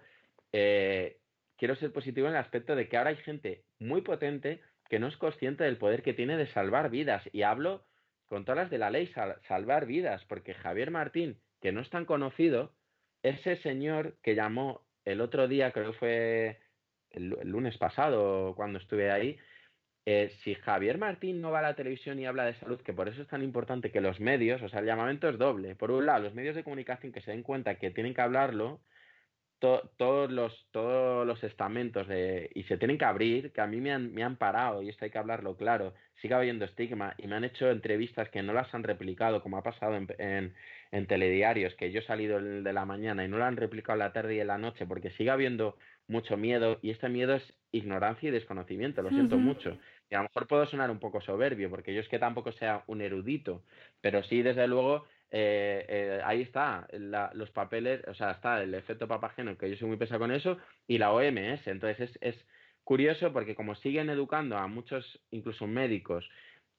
[0.51, 1.17] eh,
[1.57, 5.07] quiero ser positivo en el aspecto de que ahora hay gente muy potente que no
[5.07, 7.85] es consciente del poder que tiene de salvar vidas y hablo
[8.27, 9.11] con todas las de la ley,
[9.47, 12.73] salvar vidas, porque Javier Martín, que no es tan conocido,
[13.23, 16.59] ese señor que llamó el otro día, creo que fue
[17.11, 19.37] el lunes pasado cuando estuve ahí,
[20.05, 23.07] eh, si Javier Martín no va a la televisión y habla de salud, que por
[23.09, 25.75] eso es tan importante que los medios, o sea, el llamamiento es doble.
[25.75, 28.79] Por un lado, los medios de comunicación que se den cuenta que tienen que hablarlo,
[29.97, 33.91] todos, los, todos los estamentos de, y se tienen que abrir, que a mí me
[33.91, 37.35] han, me han parado, y esto hay que hablarlo claro, sigue habiendo estigma, y me
[37.35, 40.53] han hecho entrevistas que no las han replicado, como ha pasado en, en,
[40.91, 43.99] en telediarios, que yo he salido de la mañana y no lo han replicado en
[43.99, 45.77] la tarde y en la noche, porque sigue habiendo
[46.07, 49.77] mucho miedo, y este miedo es ignorancia y desconocimiento, lo siento mucho.
[50.09, 52.83] Y a lo mejor puedo sonar un poco soberbio, porque yo es que tampoco sea
[52.87, 53.63] un erudito,
[54.01, 56.87] pero sí, desde luego, eh, eh, ahí está,
[57.33, 60.57] los papeles, o sea, está el efecto papageno, que yo soy muy pesado con eso,
[60.87, 61.67] y la OMS.
[61.67, 62.45] Entonces es, es
[62.83, 66.29] curioso porque como siguen educando a muchos, incluso médicos,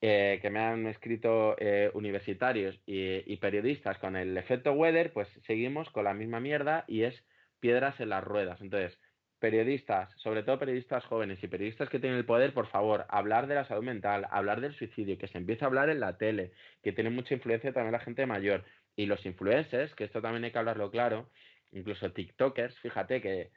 [0.01, 1.57] eh, que me han escrito
[1.95, 7.03] universitarios y, y, periodistas con el efecto weather, pues seguimos con la misma mierda y
[7.03, 7.25] es
[7.61, 8.61] piedras en las ruedas.
[8.61, 8.99] Entonces,
[9.47, 13.55] periodistas, sobre todo periodistas jóvenes y periodistas que tienen el poder, por favor, hablar de
[13.55, 16.51] la salud mental, hablar del suicidio, que se empiece a hablar en la tele,
[16.83, 18.65] que tiene mucha influencia también la gente mayor.
[18.97, 21.31] Y los influencers, que esto también hay que hablarlo claro,
[21.71, 23.51] incluso TikTokers, fíjate que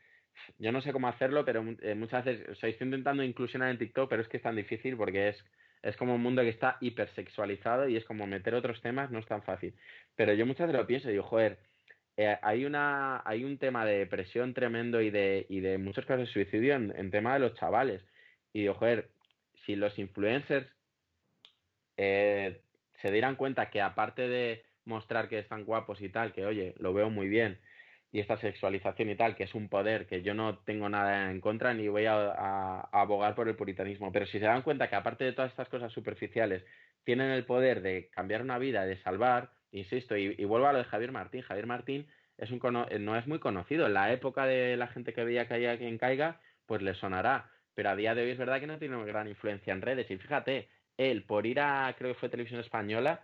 [0.59, 3.79] yo no sé cómo hacerlo, pero eh, muchas veces, o sea, estoy intentando inclusionar en
[3.79, 5.43] TikTok, pero es que es tan difícil porque es,
[5.81, 9.25] es como un mundo que está hipersexualizado y es como meter otros temas, no es
[9.25, 9.73] tan fácil.
[10.15, 11.57] Pero yo muchas veces lo pienso y digo, joder,
[12.21, 16.27] eh, hay, una, hay un tema de depresión tremendo y de, y de muchos casos
[16.27, 18.03] de suicidio en, tema de los chavales.
[18.51, 19.09] Y digo, joder,
[19.65, 20.67] si los influencers
[21.95, 22.61] eh,
[23.01, 26.93] se dieran cuenta que aparte de mostrar que están guapos y tal, que oye, lo
[26.93, 27.57] veo muy bien,
[28.11, 31.39] y esta sexualización y tal, que es un poder que yo no tengo nada en
[31.39, 35.23] contra ni voy a, abogar por el puritanismo, pero si se dan cuenta que aparte
[35.23, 36.65] de todas estas cosas superficiales,
[37.05, 40.85] tienen el poder de cambiar una vida, de salvar, insisto, y, vuelvo a lo de
[40.85, 41.41] Javier Martín.
[41.41, 42.59] Javier Martín es un
[42.99, 43.85] no es muy conocido.
[43.87, 47.49] En la época de la gente que veía que quien caiga, pues le sonará.
[47.75, 50.09] Pero a día de hoy es verdad que no tiene gran influencia en redes.
[50.11, 53.21] Y fíjate, él, por ir a, creo que fue Televisión Española,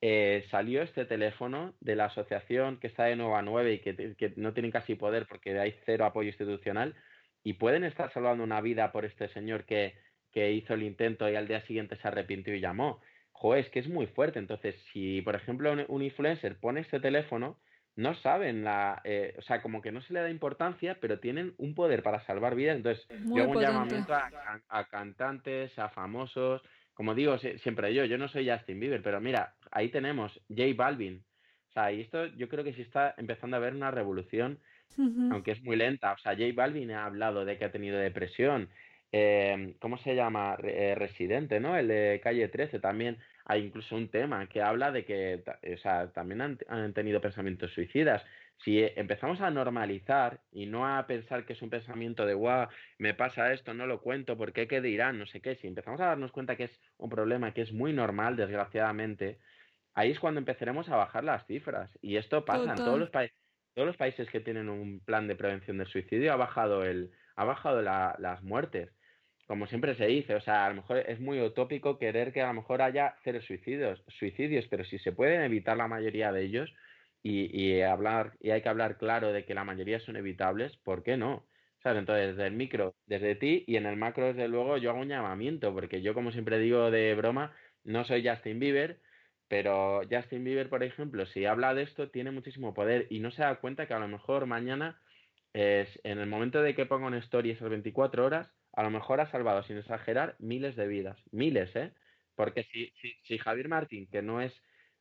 [0.00, 4.32] eh, salió este teléfono de la asociación que está de Nueva 9 y que, que,
[4.36, 6.94] no tienen casi poder porque hay cero apoyo institucional
[7.42, 9.94] y pueden estar salvando una vida por este señor que,
[10.32, 13.00] que hizo el intento y al día siguiente se arrepintió y llamó
[13.38, 14.38] joder, es que es muy fuerte.
[14.38, 17.58] Entonces, si por ejemplo un, influencer pone este teléfono,
[17.96, 21.54] no saben la, eh, o sea, como que no se le da importancia, pero tienen
[21.58, 22.76] un poder para salvar vidas.
[22.76, 26.62] Entonces, yo hago un llamamiento a, cantantes, a famosos,
[26.94, 31.24] como digo siempre yo, yo no soy Justin Bieber, pero mira, ahí tenemos J Balvin.
[31.68, 34.58] O sea, y esto yo creo que sí está empezando a haber una revolución,
[35.30, 36.12] aunque es muy lenta.
[36.12, 38.68] O sea, J Balvin ha hablado de que ha tenido depresión,
[39.12, 40.56] eh, ¿cómo se llama?
[40.62, 41.76] Eh, Residente, ¿no?
[41.76, 45.42] El de Calle 13 también hay incluso un tema que habla de que,
[45.74, 48.22] o sea, también han, tenido pensamientos suicidas.
[48.64, 52.68] Si empezamos a normalizar y no a pensar que es un pensamiento de, guau,
[52.98, 55.18] me pasa esto, no lo cuento, porque qué dirán?
[55.18, 55.54] No sé qué.
[55.56, 59.38] Si empezamos a darnos cuenta que es un problema que es muy normal, desgraciadamente,
[59.94, 61.90] ahí es cuando empezaremos a bajar las cifras.
[62.02, 63.36] Y esto pasa en todos los países.
[63.74, 67.44] Todos los países que tienen un plan de prevención del suicidio ha bajado el, ha
[67.44, 68.90] bajado las muertes
[69.48, 72.48] como siempre se dice, o sea, a lo mejor es muy utópico querer que a
[72.48, 76.70] lo mejor haya cero suicidios, suicidios, pero si se pueden evitar la mayoría de ellos
[77.22, 81.16] y, hablar y hay que hablar claro de que la mayoría son evitables, ¿por qué
[81.16, 81.46] no?
[81.82, 82.00] ¿Sabes?
[82.00, 85.08] Entonces, desde el micro, desde ti y en el macro, desde luego, yo hago un
[85.08, 87.54] llamamiento, porque yo, como siempre digo de broma,
[87.84, 89.00] no soy Justin Bieber,
[89.48, 93.42] pero Justin Bieber, por ejemplo, si habla de esto, tiene muchísimo poder y no se
[93.42, 95.00] da cuenta que a lo mejor mañana,
[95.54, 99.20] es, en el momento de que ponga una story esas 24 horas, a lo mejor
[99.20, 101.18] ha salvado, sin exagerar, miles de vidas.
[101.32, 101.90] Miles, ¿eh?
[102.36, 102.92] Porque si,
[103.24, 104.52] si, Javier Martín, que no es,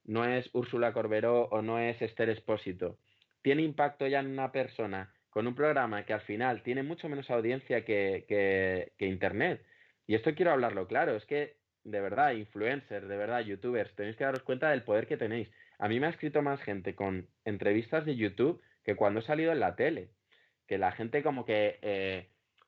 [0.04, 2.98] no es Úrsula Corberó o no es Esther Espósito,
[3.44, 7.30] tiene impacto ya en una persona con un programa que al final tiene mucho menos
[7.30, 8.26] audiencia que,
[8.98, 9.64] que, Internet.
[10.08, 14.24] Y esto quiero hablarlo claro, es que de verdad, influencers, de verdad, youtubers, tenéis que
[14.24, 15.52] daros cuenta del poder que tenéis.
[15.78, 19.52] A mí me ha escrito más gente con entrevistas de YouTube que cuando he salido
[19.52, 20.10] en la tele.
[20.66, 22.28] Que la gente como que eh,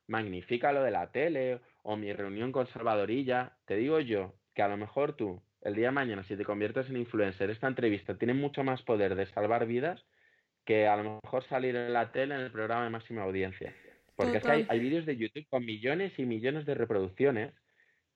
[0.10, 3.53] magnifica lo de la tele o mi reunión con Salvadorilla.
[3.65, 6.90] Te digo yo que a lo mejor tú, el día de mañana, si te conviertes
[6.90, 10.03] en influencer, esta entrevista tiene mucho más poder de salvar vidas
[10.65, 13.73] que a lo mejor salir en la tele en el programa de máxima audiencia.
[14.15, 17.53] Porque es que hay, vídeos de YouTube con millones y millones de reproducciones.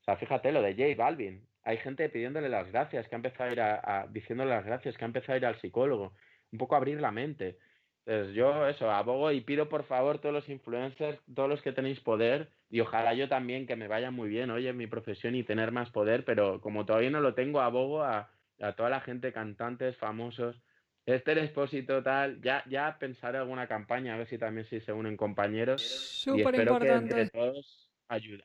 [0.02, 1.48] O sea, fíjate lo de J Balvin.
[1.64, 5.06] Hay gente pidiéndole las gracias, que ha empezado a ir a, diciéndole las gracias, que
[5.06, 6.14] ha empezado a ir al psicólogo.
[6.52, 7.58] Un poco abrir la mente.
[8.06, 12.02] Entonces yo eso, abogo y pido por favor todos los influencers, todos los que tenéis
[12.02, 15.44] poder, y ojalá yo también que me vaya muy bien, oye, en mi profesión y
[15.44, 19.32] tener más poder, pero como todavía no lo tengo, abogo a, a toda la gente,
[19.32, 20.62] cantantes, famosos,
[21.06, 25.18] este Expósito tal, ya, ya pensaré alguna campaña, a ver si también si se unen
[25.18, 25.82] compañeros.
[25.82, 27.14] Súper importante.
[27.14, 27.90] Que entre todos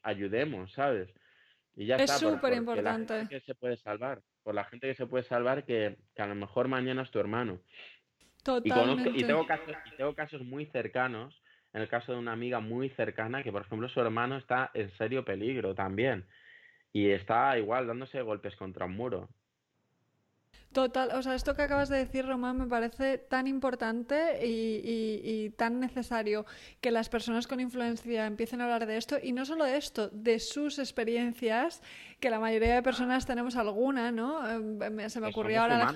[0.02, 1.08] ayudemos, ¿sabes?
[1.76, 3.28] Y ya es súper importante.
[3.28, 6.34] que se puede salvar, por la gente que se puede salvar, que, que a lo
[6.34, 7.60] mejor mañana es tu hermano.
[8.64, 8.70] Y,
[9.24, 11.42] tengo casos, y tengo casos muy cercanos,
[11.72, 14.90] en el caso de una amiga muy cercana, que por ejemplo su hermano está en
[14.96, 16.26] serio peligro también.
[16.92, 19.28] Y está igual dándose golpes contra un muro.
[20.72, 25.80] Total, o sea, esto que acabas de decir, Román, me parece tan importante y, tan
[25.80, 26.44] necesario
[26.82, 30.10] que las personas con influencia empiecen a hablar de esto y no solo de esto,
[30.10, 31.82] de sus experiencias,
[32.20, 34.46] que la mayoría de personas tenemos alguna, ¿no?
[34.46, 35.94] Eh, se me ocurrió ahora.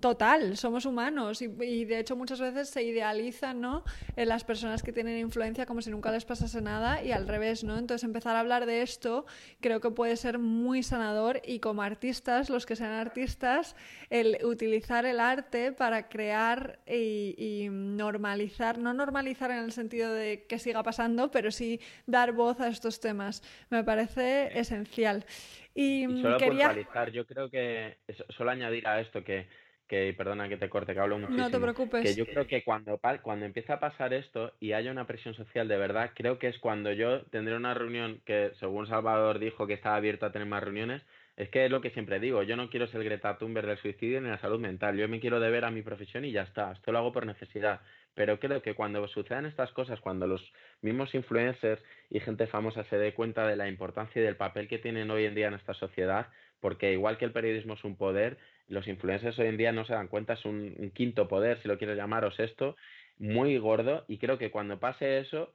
[0.00, 3.84] Total, somos humanos y, de hecho muchas veces se idealizan ¿no?
[4.16, 7.64] en las personas que tienen influencia como si nunca les pasase nada y al revés,
[7.64, 7.76] ¿no?
[7.76, 9.26] Entonces empezar a hablar de esto
[9.60, 13.76] creo que puede ser muy sanador y como artistas, los que sean artistas,
[14.08, 20.46] el utilizar el arte para crear y, y normalizar, no normalizar en el sentido de
[20.48, 23.42] que siga pasando, pero sí dar voz a estos temas.
[23.68, 25.26] Me parece esencial.
[25.74, 26.74] Y, solo quería...
[27.12, 27.98] yo creo que,
[28.30, 29.46] solo añadir a esto que
[29.90, 31.42] que perdona que te corte, que hablo muchísimo.
[31.42, 32.04] No te preocupes.
[32.04, 35.66] Que yo creo que cuando, cuando empieza a pasar esto y haya una presión social
[35.66, 39.74] de verdad, creo que es cuando yo tendré una reunión que, según Salvador dijo que
[39.74, 41.02] estaba abierto a tener más reuniones,
[41.36, 44.20] es que es lo que siempre digo, yo no quiero ser Greta Thunberg del suicidio
[44.20, 46.92] ni la salud mental, yo me quiero deber a mi profesión y ya está, esto
[46.92, 47.80] lo hago por necesidad.
[48.14, 50.52] Pero creo que cuando sucedan estas cosas, cuando los
[50.82, 54.78] mismos influencers y gente famosa se dé cuenta de la importancia y del papel que
[54.78, 56.28] tienen hoy en día en esta sociedad,
[56.60, 58.38] porque igual que el periodismo es un poder,
[58.70, 61.76] los influencers hoy en día no se dan cuenta, es un, quinto poder, si lo
[61.76, 62.76] quieres llamar, o sexto,
[63.18, 65.52] muy gordo, y creo que cuando pase eso,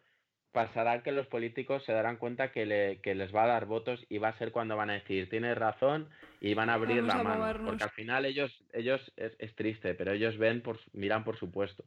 [0.52, 4.30] pasará que los políticos se darán cuenta que, les va a dar votos y va
[4.30, 6.10] a ser cuando van a decir, tienes razón,
[6.40, 10.38] y van a abrir la mano, porque al final ellos, ellos es, triste, pero ellos
[10.38, 11.84] ven, por, miran por supuesto.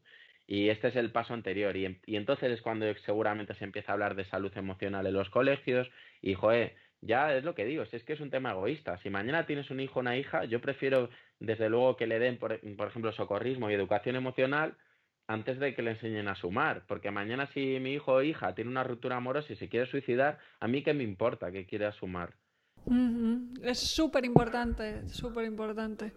[0.47, 1.77] Y este es el paso anterior.
[1.77, 5.29] Y, y entonces es cuando seguramente se empieza a hablar de salud emocional en los
[5.29, 5.91] colegios.
[6.23, 8.99] Y, joder, ya es lo que digo, si es que es un tema egoísta.
[8.99, 12.39] Si mañana tienes un hijo o una hija, yo prefiero desde luego que le den,
[12.39, 14.77] por, por, ejemplo, socorrismo y educación emocional
[15.29, 16.85] antes de que le enseñen a sumar.
[16.89, 20.39] Porque mañana si mi hijo o hija tiene una ruptura amorosa y se quiere suicidar,
[20.59, 22.35] a mí qué me importa que quiera sumar.
[23.63, 26.13] Es súper importante, súper importante.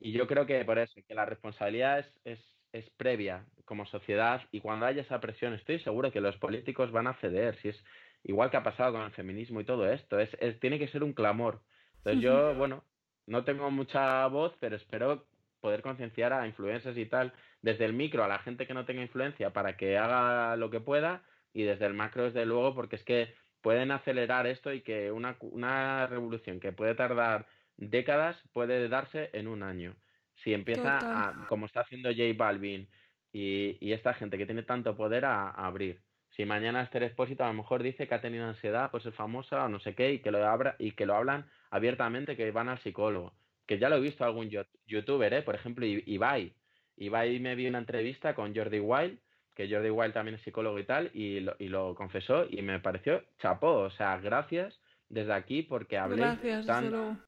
[0.00, 2.40] Y yo creo que por eso, que la responsabilidad es, es,
[2.72, 7.06] es previa como sociedad y cuando haya esa presión estoy seguro que los políticos van
[7.06, 7.56] a ceder.
[7.56, 7.84] Si es,
[8.24, 10.30] igual que ha pasado con el feminismo y todo esto, es,
[10.60, 11.62] tiene que ser un clamor.
[11.98, 12.84] Entonces yo, bueno,
[13.26, 15.26] no tengo mucha voz, pero espero
[15.60, 17.32] poder concienciar a influencers y tal,
[17.62, 20.80] desde el micro a la gente que no tenga influencia para que haga lo que
[20.80, 21.22] pueda
[21.52, 25.36] y desde el macro, desde luego, porque es que pueden acelerar esto y que una,
[25.40, 29.96] una revolución que puede tardar décadas puede darse en un año.
[30.42, 32.88] Si empieza, a, como está haciendo J Balvin
[33.32, 36.00] y, y, esta gente que tiene tanto poder a abrir.
[36.40, 39.66] Si mañana Esther Expósito a lo mejor dice que ha tenido ansiedad, pues es famosa
[39.66, 42.70] o no sé qué, y que lo abra, y que lo hablan abiertamente, que van
[42.70, 43.34] al psicólogo.
[43.66, 44.48] Que ya lo he visto algún
[44.86, 45.42] youtuber, ¿eh?
[45.42, 46.54] por ejemplo, Ibai.
[46.96, 49.18] Ibai me vi una entrevista con Jordi Wild,
[49.54, 52.80] que Jordi Wild también es psicólogo y tal, y lo, y lo confesó, y me
[52.80, 53.80] pareció chapó.
[53.80, 54.80] O sea, gracias
[55.10, 56.22] desde aquí porque hablé.
[56.22, 57.22] Gracias, tan...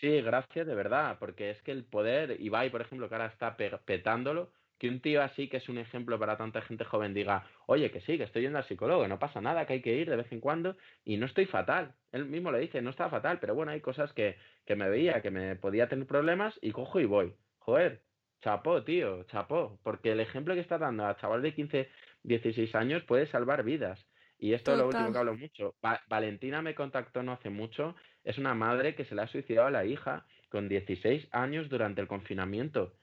[0.00, 3.56] Sí, gracias de verdad, porque es que el poder, Ibai, por ejemplo, que ahora está
[3.56, 7.90] petándolo, que un tío así, que es un ejemplo para tanta gente joven, diga, oye,
[7.90, 10.16] que sí, que estoy yendo al psicólogo, no pasa nada, que hay que ir de
[10.16, 11.94] vez en cuando, y no estoy fatal.
[12.12, 15.20] Él mismo le dice, no está fatal, pero bueno, hay cosas que, que me veía,
[15.20, 17.34] que me podía tener problemas, y cojo y voy.
[17.58, 18.02] Joder,
[18.40, 21.88] chapó, tío, chapó, porque el ejemplo que está dando a chaval de 15,
[22.22, 24.06] 16 años puede salvar vidas.
[24.38, 25.74] Y esto es lo último que hablo mucho.
[26.08, 29.72] Valentina me contactó no hace mucho, es una madre que se le ha suicidado a
[29.72, 32.94] la hija con 16 años durante el confinamiento.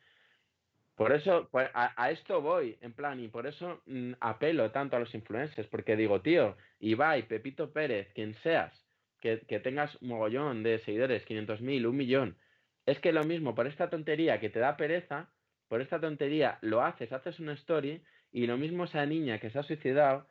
[0.96, 5.00] Por eso, pues, a, esto voy, en plan, y por eso mm, apelo tanto a
[5.00, 8.72] los influencers, porque digo, tío, Ibai, Pepito Pérez, quien seas,
[9.20, 12.38] que, que tengas un mogollón de seguidores, 500.000, un millón,
[12.86, 15.30] es que lo mismo, por esta tontería que te da pereza,
[15.68, 18.02] por esta tontería lo haces, haces una story,
[18.32, 20.28] y lo mismo esa niña que se ha suicidado,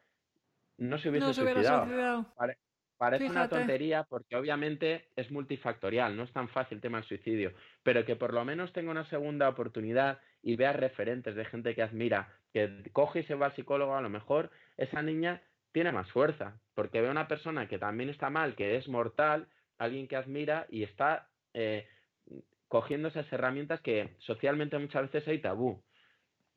[0.79, 2.25] no se hubiese suicidado.
[2.97, 7.53] Parece una tontería porque obviamente es multifactorial, no es tan fácil el tema del suicidio,
[7.83, 11.83] pero que por lo menos tenga una segunda oportunidad y vea referentes de gente que
[11.83, 15.43] admira, que coge y se va al psicólogo, a lo mejor esa niña
[15.73, 19.49] tiene más fuerza, porque ve a una persona que también está mal, que es mortal,
[19.77, 21.89] alguien que admira y está eh,
[22.69, 25.83] cogiendo esas herramientas que socialmente muchas veces hay tabú.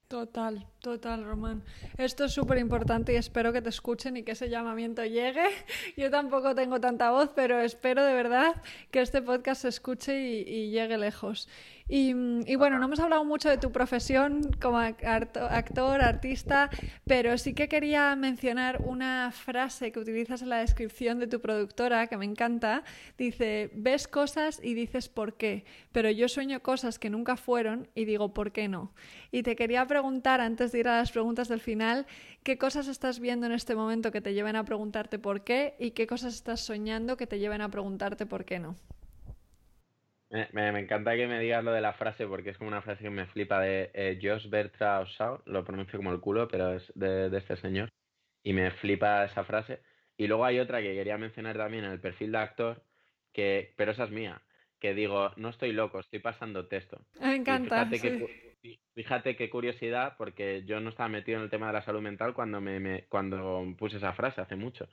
[0.08, 1.66] Total, total, Román.
[1.98, 5.44] Esto es súper importante y espero que te escuchen y que ese llamamiento llegue.
[5.98, 10.72] Yo tampoco tengo tanta voz, pero espero de verdad que este podcast se escuche y,
[10.72, 11.50] llegue lejos.
[11.90, 16.70] Y, bueno, no hemos hablado mucho de tu profesión como actor, artista,
[17.06, 22.08] pero sí que quería mencionar una frase que utilizas en la descripción de tu productora
[22.08, 22.84] que me encanta.
[23.18, 28.04] Dice, ves cosas y dices por qué, pero yo sueño cosas que nunca fueron y
[28.04, 28.92] digo por qué no.
[29.32, 32.06] Y te quería preguntar, antes de ir a las preguntas del final,
[32.44, 35.92] ¿qué cosas estás viendo en este momento que te lleven a preguntarte por qué y
[35.92, 38.76] qué cosas estás soñando que te lleven a preguntarte por qué no?
[40.30, 43.10] Me, encanta que me digas lo de la frase porque es como una frase que
[43.10, 45.08] me flipa de eh, Josh Bertrand
[45.46, 47.90] lo pronuncio como el culo, pero es de, este señor,
[48.44, 49.82] y me flipa esa frase.
[50.18, 52.84] Y luego hay otra que quería mencionar también en el perfil de actor,
[53.32, 54.42] que, pero esa es mía,
[54.80, 57.06] que digo, no estoy loco, estoy pasando texto.
[57.22, 57.90] Me encanta.
[58.96, 62.34] Fíjate, qué curiosidad, porque yo no estaba metido en el tema de la salud mental
[62.34, 64.90] cuando, me, cuando puse esa frase hace mucho.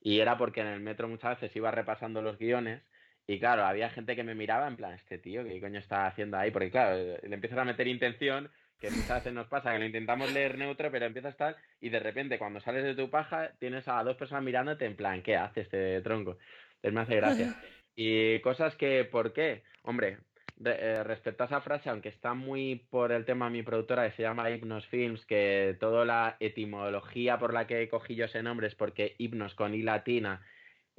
[0.00, 2.82] Y era porque en el metro muchas veces iba repasando los guiones
[3.28, 6.38] y claro, había gente que me miraba en plan, este tío, ¿qué coño está haciendo
[6.38, 6.50] ahí?
[6.50, 8.50] Porque claro, le empiezas a meter intención,
[8.80, 11.90] que muchas veces nos pasa, que lo intentamos leer neutro, pero empieza a estar y
[11.90, 15.36] de repente cuando sales de tu paja tienes a dos personas mirándote en plan, ¿qué
[15.36, 16.38] hace este tronco?
[16.76, 17.54] Entonces me hace gracia.
[17.94, 19.62] Y cosas que, ¿por qué?
[19.82, 20.18] Hombre,
[20.64, 24.16] eh, respecto a esa frase, aunque está muy por el tema de mi productora que
[24.16, 28.68] se llama Hypnos Films, que toda la etimología por la que cogí yo ese nombre
[28.68, 30.40] es porque hipnos con i latina,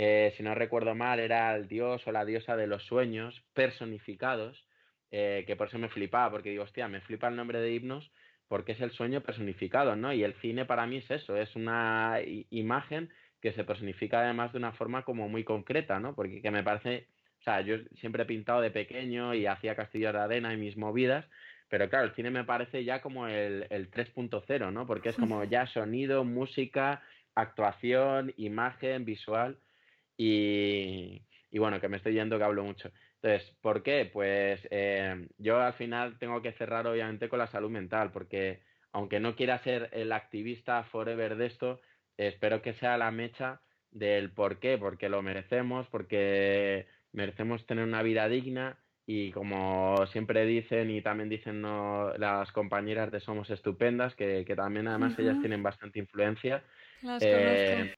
[0.02, 4.66] eh, si no recuerdo mal, era el dios o la diosa de los sueños personificados,
[5.12, 8.10] eh, que por eso me flipaba, porque digo, hostia, me flipa el nombre de hipnos
[8.48, 10.14] porque es el sueño personificado, ¿no?
[10.14, 12.20] Y el cine para mí es eso, es una
[12.50, 13.10] imagen
[13.42, 16.16] que se personifica además de una forma como muy concreta, ¿no?
[16.16, 17.08] Porque que me parece
[17.42, 20.78] o sea, yo siempre he pintado de pequeño y hacía castillos de arena y mis
[20.78, 21.26] movidas,
[21.68, 24.88] pero claro, el cine me parece ya como el, el 3.0, ¿no?
[24.88, 27.04] Porque es como ya sonido, música,
[27.36, 29.58] actuación, imagen, visual
[30.20, 32.92] y, y bueno, que me estoy yendo que hablo mucho.
[33.22, 34.10] Entonces, ¿por qué?
[34.12, 38.60] Pues eh, yo al final tengo que cerrar obviamente con la salud mental, porque
[38.92, 41.80] aunque no quiera ser el activista forever de esto,
[42.18, 48.04] espero que sea la mecha del por qué, porque lo merecemos, porque merecemos tener una
[48.04, 54.46] vida digna y como siempre dicen y también dicen las compañeras de Somos Estupendas, que,
[54.56, 56.62] también además ellas tienen bastante influencia,
[57.22, 57.96] eh,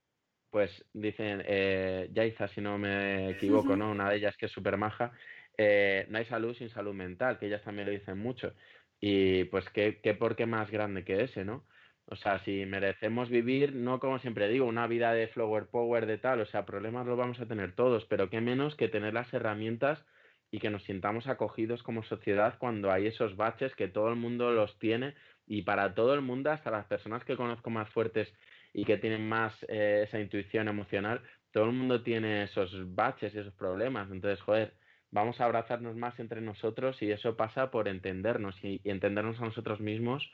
[0.51, 3.91] pues dicen, eh, Yaiza, si no me equivoco, ¿no?
[3.91, 5.13] Una de ellas que es súper maja,
[5.57, 8.53] eh, no hay salud sin salud mental, que ellas también lo dicen mucho.
[8.99, 11.65] Y pues qué, qué por qué más grande que ese, ¿no?
[12.05, 16.17] O sea, si merecemos vivir, no como siempre digo, una vida de flower power, de
[16.17, 19.33] tal, o sea, problemas los vamos a tener todos, pero qué menos que tener las
[19.33, 20.03] herramientas
[20.51, 24.51] y que nos sintamos acogidos como sociedad cuando hay esos baches que todo el mundo
[24.51, 25.15] los tiene
[25.47, 28.27] y para todo el mundo, hasta las personas que conozco más fuertes
[28.73, 31.21] y que tienen más eh, esa intuición emocional,
[31.51, 34.09] todo el mundo tiene esos baches y esos problemas.
[34.11, 34.73] Entonces, joder,
[35.11, 39.79] vamos a abrazarnos más entre nosotros y eso pasa por entendernos y entendernos a nosotros
[39.81, 40.31] mismos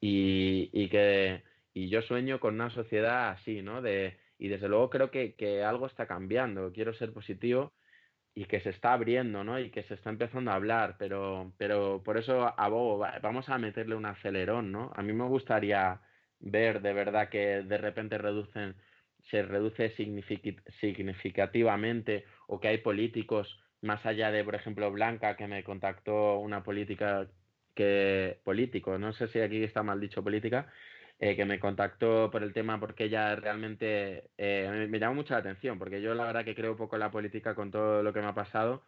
[0.00, 1.42] y, y que
[1.74, 3.82] y yo sueño con una sociedad así, ¿no?
[3.82, 7.72] De, y desde luego creo que, que, algo está cambiando, quiero ser positivo
[8.34, 9.58] y que se está abriendo, ¿no?
[9.60, 13.94] Y que se está empezando a hablar, pero, pero por eso abogo, vamos a meterle
[13.96, 14.92] un acelerón, ¿no?
[14.96, 16.00] A mí me gustaría
[16.40, 18.18] ver de verdad que de repente
[19.30, 19.90] se reduce
[20.80, 26.62] significativamente o que hay políticos más allá de, por ejemplo, Blanca, que me contactó una
[26.62, 27.28] política
[27.74, 30.70] que político, no sé si aquí está mal dicho política,
[31.18, 35.40] eh, que me contactó por el tema porque ella realmente eh, me, llamó mucho la
[35.40, 38.20] atención, porque yo la verdad que creo poco en la política con todo lo que
[38.20, 38.84] me ha pasado,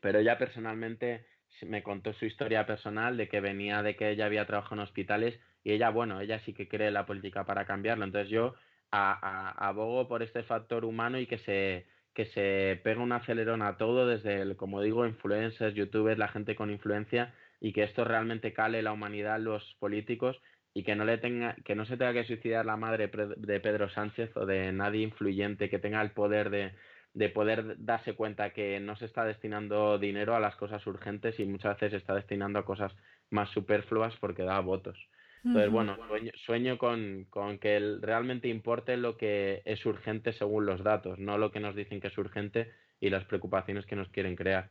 [0.00, 1.26] pero ella personalmente
[1.62, 5.40] me contó su historia personal de que venía de que ella había trabajado en hospitales
[5.64, 8.04] y ella, bueno, ella sí que cree la política para cambiarlo.
[8.04, 8.54] Entonces yo
[8.92, 14.06] abogo por este factor humano y que se, que se pega un acelerón a todo
[14.06, 18.82] desde, el, como digo, influencers, youtubers, la gente con influencia y que esto realmente cale
[18.82, 20.40] la humanidad los políticos
[20.74, 23.88] y que no le tenga que no se tenga que suicidar la madre de Pedro
[23.88, 26.72] Sánchez o de nadie influyente que tenga el poder de,
[27.14, 31.44] de poder darse cuenta que no se está destinando dinero a las cosas urgentes y
[31.46, 32.92] muchas veces se está destinando a cosas
[33.30, 34.98] más superfluas porque da votos.
[35.44, 40.82] Entonces, bueno, sueño, sueño con, con, que realmente importe lo que es urgente según los
[40.82, 44.36] datos, no lo que nos dicen que es urgente y las preocupaciones que nos quieren
[44.36, 44.70] crear.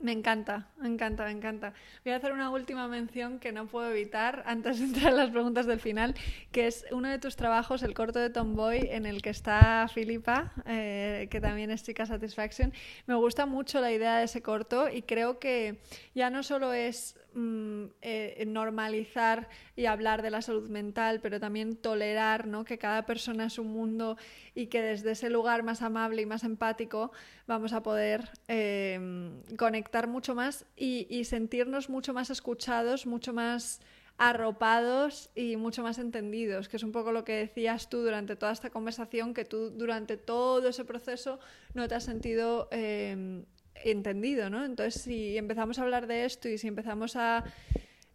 [0.00, 1.74] Me encanta, me encanta, me encanta.
[2.04, 5.30] Voy a hacer una última mención que no puedo evitar antes de entrar en las
[5.30, 6.14] preguntas del final,
[6.52, 10.52] que es uno de tus trabajos, el corto de Tomboy, en el que está Filipa,
[10.64, 12.72] eh, que también es Chica Satisfaction.
[13.06, 15.80] Me gusta mucho la idea de ese corto y creo que
[16.14, 21.76] ya no solo es Mm, eh, normalizar y hablar de la salud mental, pero también
[21.76, 22.64] tolerar ¿no?
[22.64, 24.16] que cada persona es un mundo
[24.52, 27.12] y que desde ese lugar más amable y más empático
[27.46, 33.80] vamos a poder em, conectar mucho más y, sentirnos mucho más escuchados, mucho más
[34.18, 38.50] arropados y mucho más entendidos, que es un poco lo que decías tú durante toda
[38.50, 41.38] esta conversación, que tú durante todo ese proceso
[41.74, 43.44] no te has sentido eh,
[43.84, 44.64] entendido, ¿no?
[44.64, 47.44] Entonces, si empezamos a hablar de esto y si empezamos a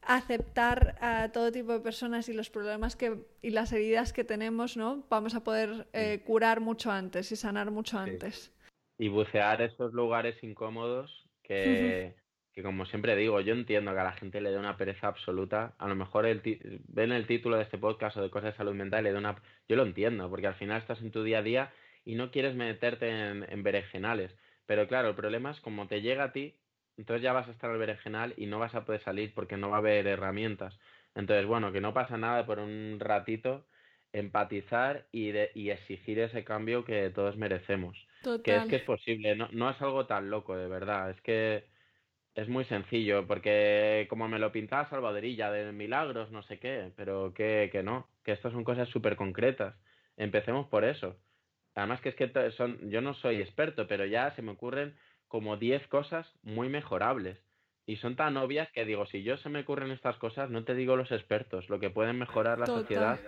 [0.08, 4.78] aceptar a todo tipo de personas y los problemas que, y las heridas que tenemos,
[4.78, 5.04] ¿no?
[5.10, 8.54] Vamos a poder eh, curar mucho antes y sanar mucho antes.
[8.98, 12.16] Y bucear esos lugares incómodos que,
[12.54, 15.74] que, como siempre digo, yo entiendo que a la gente le dé una pereza absoluta.
[15.78, 16.42] A lo mejor el
[16.88, 19.20] ven el título de este podcast o de cosas de salud mental y le da
[19.20, 19.42] una...
[19.68, 21.74] Yo lo entiendo, porque al final estás en tu día a día
[22.06, 24.32] y no quieres meterte en, en berenjenales
[24.66, 26.60] Pero claro, el problema es como te llega a ti,
[26.98, 29.70] entonces ya vas a estar al berenjenal y no vas a poder salir porque no
[29.70, 30.80] va a haber herramientas.
[31.16, 33.68] Entonces, bueno, que no pasa nada por un ratito
[34.14, 38.08] empatizar y, de, y exigir ese cambio que todos merecemos.
[38.44, 41.10] Que es que es posible, no, no es algo tan loco, de verdad.
[41.12, 41.66] Es que
[42.36, 47.34] es muy sencillo, porque como me lo pintaba Salvadorilla de milagros, no sé qué, pero
[47.34, 49.76] que, que no, que estas son cosas súper concretas.
[50.18, 51.18] Empecemos por eso.
[51.76, 54.96] Además que es que son, yo no soy experto, pero ya se me ocurren
[55.28, 57.38] como 10 cosas muy mejorables.
[57.86, 60.74] Y son tan obvias que digo, si yo se me ocurren estas cosas, no te
[60.74, 63.20] digo los expertos, lo que pueden mejorar la sociedad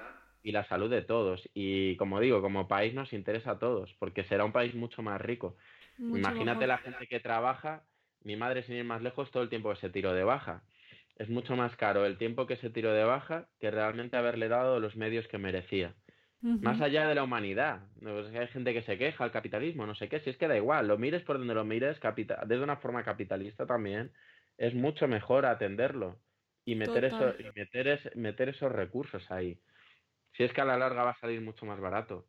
[0.41, 1.47] y la salud de todos.
[1.53, 5.21] Y como digo, como país nos interesa a todos, porque será un país mucho más
[5.21, 5.57] rico.
[5.99, 7.83] Imagínate la gente que trabaja,
[8.23, 10.63] mi madre sin ir más lejos todo el tiempo que se tiró de baja.
[11.17, 14.79] Es mucho más caro el tiempo que se tiró de baja que realmente haberle dado
[14.79, 15.93] los medios que merecía.
[16.41, 17.81] Más allá de la humanidad.
[18.33, 20.87] hay gente que se queja, al capitalismo, no sé qué, si es que da igual,
[20.87, 24.11] lo mires por donde lo mires, desde una forma capitalista también,
[24.57, 26.21] es mucho mejor atenderlo
[26.65, 29.61] y meter, eso, y meter, meter esos recursos ahí.
[30.33, 32.27] Si es que a la larga va a salir mucho más barato.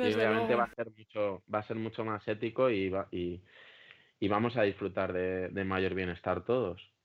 [0.00, 3.44] y obviamente va a ser mucho, va a ser mucho más ético y, y,
[4.20, 6.95] y vamos a disfrutar de, de mayor bienestar todos.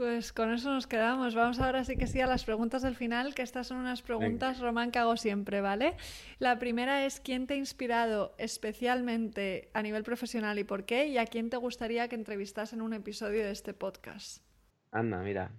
[0.00, 1.34] Pues con eso nos quedamos.
[1.34, 4.58] Vamos ahora sí que sí a las preguntas del final, que estas son unas preguntas,
[4.58, 5.94] Román, que hago siempre, ¿vale?
[6.38, 11.08] La primera es, ¿quién te ha inspirado especialmente a nivel profesional y por qué?
[11.08, 14.42] ¿Y a quién te gustaría que entrevistas en un episodio de este podcast?
[14.90, 15.50] Anda, mira.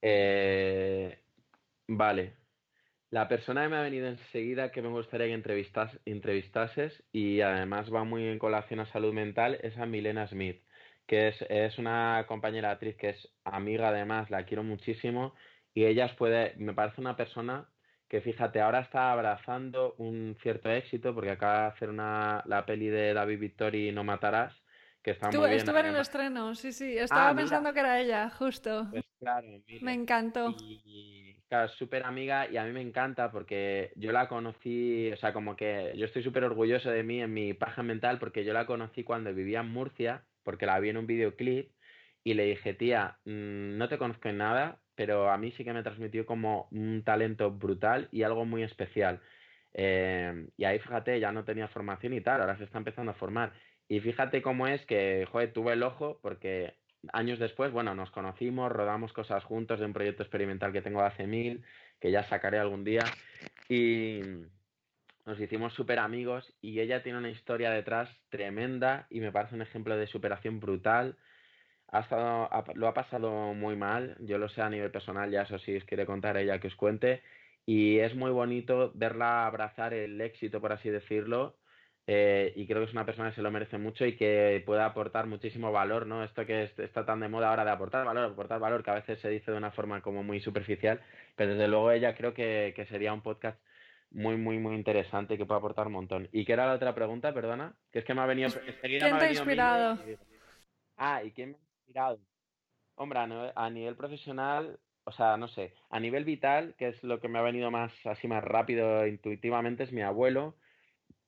[0.00, 1.18] Eh,
[1.86, 2.32] vale.
[3.10, 7.92] La persona que me ha venido enseguida que me gustaría que entrevistas, entrevistases y además
[7.92, 10.62] va muy en colación a salud mental es a Milena Smith
[11.08, 15.34] que es, una compañera actriz que es amiga además, la quiero muchísimo
[15.72, 17.66] y ella puede, me parece una persona
[18.08, 22.88] que fíjate, ahora está abrazando un cierto éxito porque acaba de hacer una, la peli
[22.88, 24.54] de David Victory No Matarás,
[25.02, 25.52] que está muy bien.
[25.52, 28.88] Estuve en el estreno, sí, sí, estaba ah, pensando que era ella, justo.
[28.90, 29.48] Pues claro,
[29.80, 30.54] me encantó.
[30.60, 35.32] Y, claro, súper amiga y a mí me encanta porque yo la conocí, o sea,
[35.32, 38.66] como que yo estoy súper orgulloso de mí en mi paja mental porque yo la
[38.66, 41.70] conocí cuando vivía en Murcia porque la vi en un videoclip
[42.24, 45.72] y le dije, tía, mm, no te conozco en nada, pero a mí sí que
[45.72, 49.20] me transmitió como un talento brutal y algo muy especial.
[49.74, 53.14] Eh, y ahí, fíjate, ya no tenía formación y tal, ahora se está empezando a
[53.14, 53.52] formar.
[53.88, 56.74] Y fíjate cómo es que, joder, tuve el ojo porque
[57.12, 61.26] años después, bueno, nos conocimos, rodamos cosas juntos de un proyecto experimental que tengo hace
[61.26, 61.64] mil,
[62.00, 63.04] que ya sacaré algún día.
[63.68, 64.20] Y,
[65.28, 69.62] nos hicimos súper amigos y ella tiene una historia detrás tremenda y me parece un
[69.62, 71.18] ejemplo de superación brutal.
[71.88, 75.58] Ha estado, lo ha pasado muy mal, yo lo sé a nivel personal, ya eso
[75.58, 77.22] sí, os quiere contar ella que os cuente.
[77.66, 81.58] Y es muy bonito verla abrazar el éxito, por así decirlo,
[82.06, 84.82] eh, y creo que es una persona que se lo merece mucho y que puede
[84.82, 86.24] aportar muchísimo valor, ¿no?
[86.24, 89.20] Esto que está tan de moda ahora de aportar valor, aportar valor, que a veces
[89.20, 91.00] se dice de una forma como muy superficial,
[91.36, 93.60] pero desde luego ella creo que, que sería un podcast
[94.10, 96.28] muy, muy, muy interesante que puede aportar un montón.
[96.32, 97.74] ¿Y qué era la otra pregunta, perdona?
[97.92, 98.48] Que es que me ha venido...
[98.80, 99.98] ¿Quién te ha inspirado?
[100.96, 102.20] Ah, ¿y quién me ha inspirado?
[102.94, 103.20] Hombre,
[103.54, 107.38] a nivel profesional, o sea, no sé, a nivel vital, que es lo que me
[107.38, 110.56] ha venido más así más rápido intuitivamente, es mi abuelo,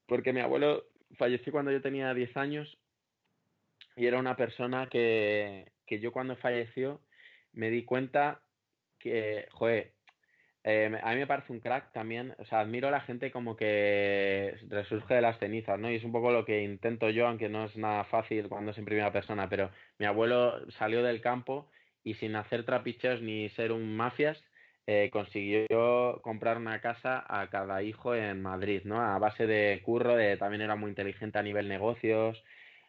[0.06, 0.84] porque mi abuelo
[1.16, 2.78] falleció cuando yo tenía 10 años
[3.96, 7.00] y era una persona que, que yo cuando falleció
[7.52, 8.42] me di cuenta
[8.98, 9.94] que, joder,
[10.64, 13.56] eh, a mí me parece un crack también, o sea, admiro a la gente como
[13.56, 15.90] que resurge de las cenizas, ¿no?
[15.90, 18.78] Y es un poco lo que intento yo, aunque no es nada fácil cuando es
[18.78, 21.70] en primera persona, pero mi abuelo salió del campo
[22.04, 24.42] y sin hacer trapicheos ni ser un mafias,
[24.86, 29.00] eh, consiguió comprar una casa a cada hijo en Madrid, ¿no?
[29.00, 32.42] A base de curro, de, también era muy inteligente a nivel negocios,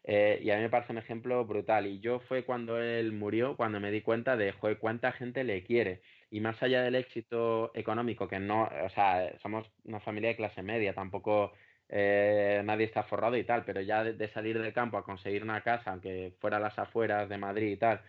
[0.03, 1.87] eh, y a mí me parece un ejemplo brutal.
[1.87, 6.01] Y yo fue cuando él murió, cuando me di cuenta de, cuánta gente le quiere.
[6.31, 10.63] Y más allá del éxito económico, que no, o sea, somos una familia de clase
[10.63, 11.51] media, tampoco
[11.89, 15.61] eh, nadie está forrado y tal, pero ya de, salir del campo a conseguir una
[15.61, 18.01] casa, aunque fuera a las afueras de Madrid y tal,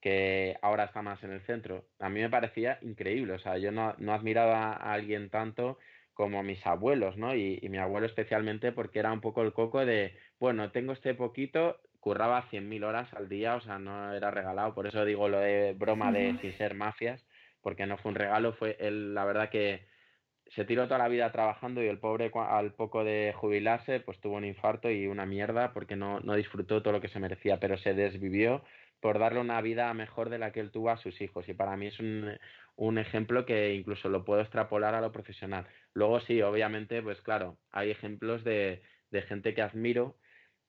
[0.00, 3.34] que ahora está más en el centro, a mí me parecía increíble.
[3.34, 5.78] O sea, yo no, no admiraba a alguien tanto
[6.14, 7.34] como mis abuelos, ¿no?
[7.34, 11.80] Y, mi abuelo especialmente porque era un poco el coco de, bueno, tengo este poquito,
[12.00, 15.74] curraba 100.000 horas al día, o sea, no era regalado, por eso digo lo de
[15.76, 17.24] broma de sin ser mafias,
[17.64, 19.88] porque no fue un regalo, fue él, la verdad que
[20.46, 24.36] se tiró toda la vida trabajando y el pobre al poco de jubilarse pues tuvo
[24.36, 27.78] un infarto y una mierda porque no, no disfrutó todo lo que se merecía, pero
[27.78, 28.64] se desvivió
[29.00, 31.48] por darle una vida mejor de la que él tuvo a sus hijos.
[31.48, 32.38] Y para mí es un,
[32.76, 35.66] un ejemplo que incluso lo puedo extrapolar a lo profesional.
[35.94, 40.18] Luego sí, obviamente, pues claro, hay ejemplos de, de gente que admiro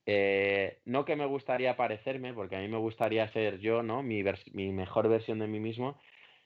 [0.07, 4.03] Eh, no que me gustaría parecerme, porque a mí me gustaría ser yo, ¿no?
[4.03, 4.23] Mi,
[4.53, 5.99] mi mejor versión de mí mismo,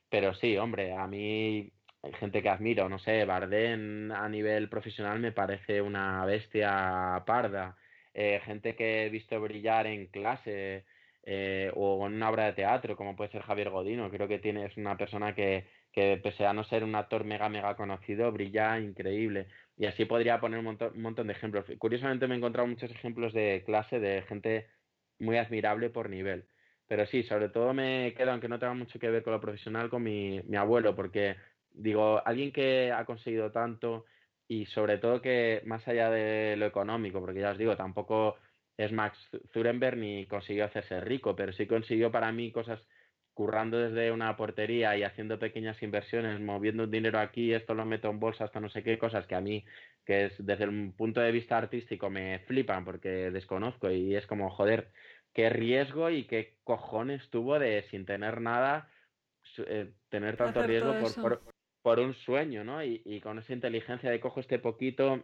[0.10, 1.72] pero sí, hombre, a mí
[2.02, 7.78] hay gente que admiro, no sé, Bardem a nivel profesional me parece una bestia parda,
[8.14, 10.86] eh, gente que he visto brillar en clase
[11.24, 14.66] eh, o en una obra de teatro, como puede ser Javier Godino, creo que tiene,
[14.66, 18.80] es una persona que, que pese a no ser un actor mega, mega conocido, brilla
[18.80, 19.48] increíble.
[19.78, 21.66] Y así podría poner un montón, un montón de ejemplos.
[21.78, 24.68] Curiosamente me he encontrado muchos ejemplos de clase de gente
[25.20, 26.48] muy admirable por nivel.
[26.90, 29.90] Pero sí, sobre todo me quedo, aunque no tenga mucho que ver con lo profesional,
[29.92, 31.38] con mi, mi abuelo, porque
[31.72, 34.06] digo, alguien que ha conseguido tanto
[34.48, 38.38] y sobre todo que más allá de lo económico, porque ya os digo, tampoco
[38.78, 42.88] es Max Zurenberg ni consiguió hacerse rico, pero sí consiguió para mí cosas
[43.34, 48.20] currando desde una portería y haciendo pequeñas inversiones, moviendo dinero aquí, esto lo meto en
[48.20, 49.66] bolsa, hasta no sé qué cosas que a mí,
[50.06, 54.50] que es desde un punto de vista artístico, me flipan porque desconozco y es como,
[54.50, 54.92] joder,
[55.40, 58.90] qué riesgo y qué cojones tuvo de sin tener nada,
[59.68, 61.42] eh, tener tanto riesgo por,
[61.82, 62.84] por, un sueño, ¿no?
[62.84, 65.24] Y, y, con esa inteligencia de cojo este poquito,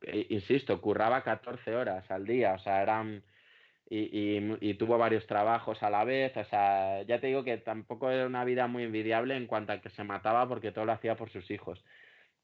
[0.00, 3.22] eh, insisto, curraba 14 horas al día, o sea, eran
[3.90, 6.34] y, tuvo varios trabajos a la vez.
[6.34, 9.80] O sea, ya te digo que tampoco era una vida muy envidiable en cuanto a
[9.82, 11.84] que se mataba porque todo lo hacía por sus hijos.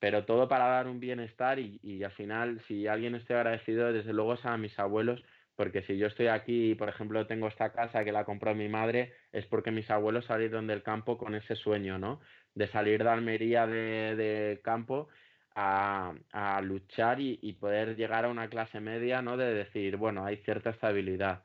[0.00, 4.12] Pero todo para dar un bienestar y, y al final, si alguien estoy agradecido, desde
[4.12, 5.24] luego es a mis abuelos,
[5.56, 8.68] porque si yo estoy aquí y, por ejemplo, tengo esta casa que la compró mi
[8.68, 12.20] madre, es porque mis abuelos salieron del campo con ese sueño, ¿no?
[12.54, 15.08] De salir de Almería de, de campo
[15.54, 19.36] a, luchar y, poder llegar a una clase media, ¿no?
[19.36, 21.42] De decir, bueno, hay cierta estabilidad.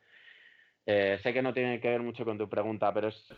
[0.85, 3.33] Eh, sé que no tiene que ver mucho con tu pregunta, pero es...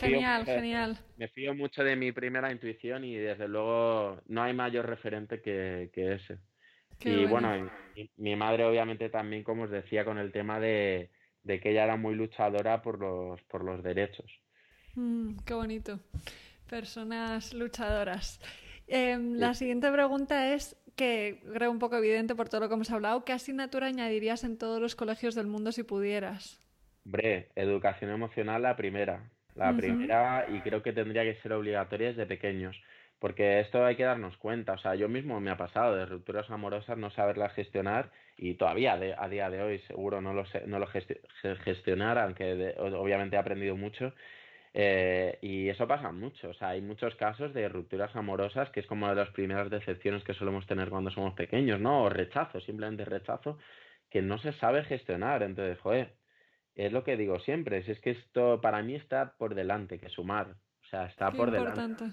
[0.00, 0.98] genial, genial.
[1.16, 5.90] Me fío mucho de mi primera intuición y desde luego no hay mayor referente que,
[5.94, 6.38] ese.
[7.04, 7.70] Y bueno,
[8.16, 11.10] mi, madre obviamente también, como os decía, con el tema de,
[11.46, 14.30] que ella era muy luchadora por los, por los derechos.
[14.94, 16.00] Mm, qué bonito.
[16.68, 18.40] Personas luchadoras.
[18.86, 22.90] Em, la siguiente pregunta es, que creo un poco evidente por todo lo que hemos
[22.90, 26.60] hablado, ¿qué asignatura añadirías en todos los colegios del mundo si pudieras?
[27.06, 29.30] Hombre, educación emocional la primera.
[29.54, 32.80] La primera y creo que tendría que ser obligatoria desde pequeños.
[33.20, 34.72] Porque esto hay que darnos cuenta.
[34.72, 38.94] O sea, yo mismo me ha pasado de rupturas amorosas no saberlas gestionar y todavía
[38.94, 43.76] a día de hoy seguro no lo, sé, no lo gestionar, aunque obviamente he aprendido
[43.76, 44.14] mucho.
[44.72, 48.86] Eh, y eso pasa mucho, o sea, hay muchos casos de rupturas amorosas que es
[48.86, 52.04] como de las primeras decepciones que solemos tener cuando somos pequeños, ¿no?
[52.04, 53.58] O rechazo, simplemente rechazo,
[54.10, 55.42] que no se sabe gestionar.
[55.42, 56.14] Entonces, joder,
[56.76, 60.08] es lo que digo siempre, si es que esto para mí está por delante que
[60.08, 62.04] sumar, o sea, está por delante.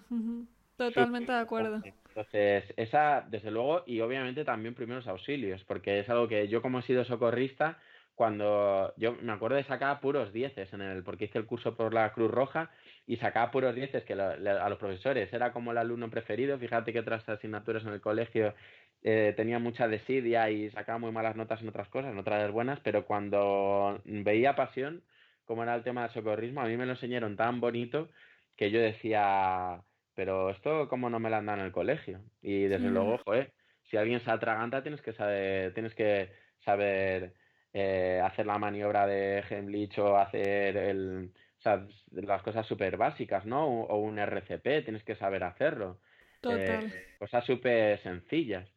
[0.78, 1.82] Totalmente de acuerdo.
[1.84, 6.80] Entonces, esa, desde luego, y obviamente también primeros auxilios, porque es algo que yo como
[6.80, 7.80] he sido socorrista,
[8.18, 11.94] cuando yo me acuerdo de sacar puros dieces en el, porque hice el curso por
[11.94, 12.72] la Cruz Roja
[13.06, 16.58] y sacaba puros dieces que a los profesores era como el alumno preferido.
[16.58, 18.56] Fíjate que otras asignaturas en el colegio
[19.04, 22.80] eh, tenía mucha desidia y sacaba muy malas notas en otras cosas, en otras buenas,
[22.80, 25.04] pero cuando veía pasión,
[25.46, 28.10] como era el tema del socorrismo, a mí me lo enseñaron tan bonito
[28.56, 29.84] que yo decía,
[30.18, 32.22] pero esto cómo no me lo han dado en el colegio.
[32.42, 33.54] Y desde luego, joder,
[33.84, 36.32] si alguien se atraganta tienes que saber, tienes que
[36.66, 37.36] saber
[37.72, 43.46] eh, hacer la maniobra de Heimlich o hacer el, o sea, las cosas súper básicas,
[43.46, 43.68] ¿no?
[43.68, 46.00] O, un RCP, tienes que saber hacerlo.
[46.42, 46.86] Total.
[46.86, 48.68] Eh, cosas súper sencillas.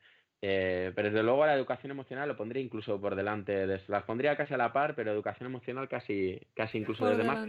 [0.42, 4.52] Eh, pero desde luego la educación emocional lo pondría incluso por delante, las pondría casi
[4.52, 7.46] a la par, pero educación emocional casi, casi incluso desde más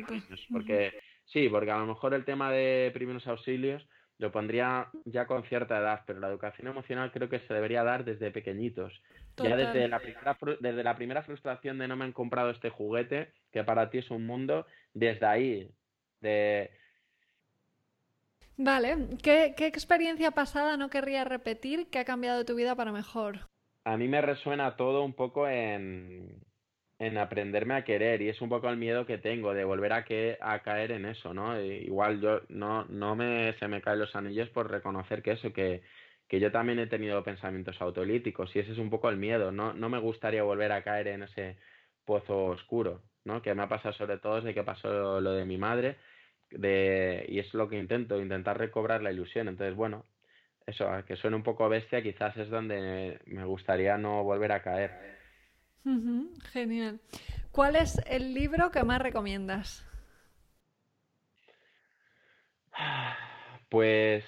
[0.49, 0.93] Porque
[1.31, 3.85] sí, porque a lo mejor el tema de primeros auxilios
[4.21, 8.05] lo pondría ya con cierta edad, pero la educación emocional creo que se debería dar
[8.05, 9.01] desde pequeñitos.
[9.37, 13.33] Ya desde la, primera, desde la primera frustración de no me han comprado este juguete,
[13.51, 15.71] que para ti es un mundo, desde ahí,
[16.19, 16.69] de...
[18.57, 23.47] Vale, ¿Qué, ¿qué, experiencia pasada no querrías repetir que ha cambiado tu vida para mejor?
[23.85, 26.43] A mí me resuena todo un poco en,
[27.01, 30.05] en aprenderme a querer y es un poco el miedo que tengo de volver a,
[30.05, 31.59] que, a caer en eso, ¿no?
[31.59, 35.81] igual yo no, no me, se me caen los anillos por reconocer que eso, que,
[36.27, 39.73] que yo también he tenido pensamientos autolíticos y ese es un poco el miedo, no,
[39.73, 41.57] no me gustaría volver a caer en ese
[42.05, 43.41] pozo oscuro, ¿no?
[43.41, 45.95] Que me ha pasado sobre todo desde que pasó lo de mi madre
[46.51, 49.47] de, y es lo que intento, intentar recobrar la ilusión.
[49.47, 50.05] Entonces, bueno,
[50.67, 55.20] eso, que suene un poco bestia, quizás es donde me gustaría no volver a caer
[56.51, 56.99] genial.
[57.51, 59.85] ¿Cuál es el libro que más recomiendas?
[63.69, 64.25] Pues,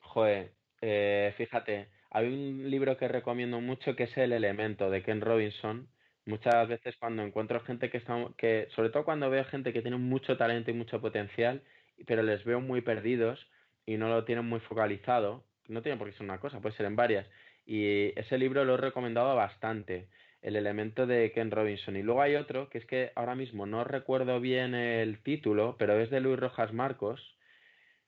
[0.00, 5.20] joder, eh, fíjate, hay un libro que recomiendo mucho que es El Elemento de Ken
[5.20, 5.88] Robinson.
[6.26, 9.96] Muchas veces cuando encuentro gente que está, que, sobre todo cuando veo gente que tiene
[9.98, 11.62] mucho talento y mucho potencial,
[12.06, 13.46] pero les veo muy perdidos
[13.86, 16.86] y no lo tienen muy focalizado, no tiene por qué ser una cosa, puede ser
[16.86, 17.26] en varias.
[17.66, 20.08] Y ese libro lo he recomendado bastante,
[20.40, 21.96] El elemento de Ken Robinson.
[21.96, 25.98] Y luego hay otro, que es que ahora mismo no recuerdo bien el título, pero
[26.00, 27.38] es de Luis Rojas Marcos.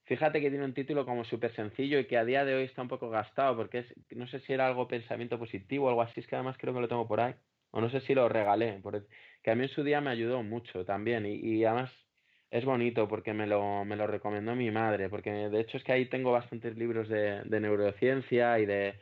[0.04, 2.82] Fíjate que tiene un título como súper sencillo y que a día de hoy está
[2.82, 6.20] un poco gastado, porque es, no sé si era algo pensamiento positivo o algo así,
[6.20, 7.34] es que además creo que lo tengo por ahí.
[7.70, 8.82] O no sé si lo regalé,
[9.42, 11.26] que a mí en su día me ayudó mucho también.
[11.26, 11.92] Y, y además
[12.50, 15.92] es bonito porque me lo, me lo recomendó mi madre, porque de hecho es que
[15.92, 18.98] ahí tengo bastantes libros de, de neurociencia y de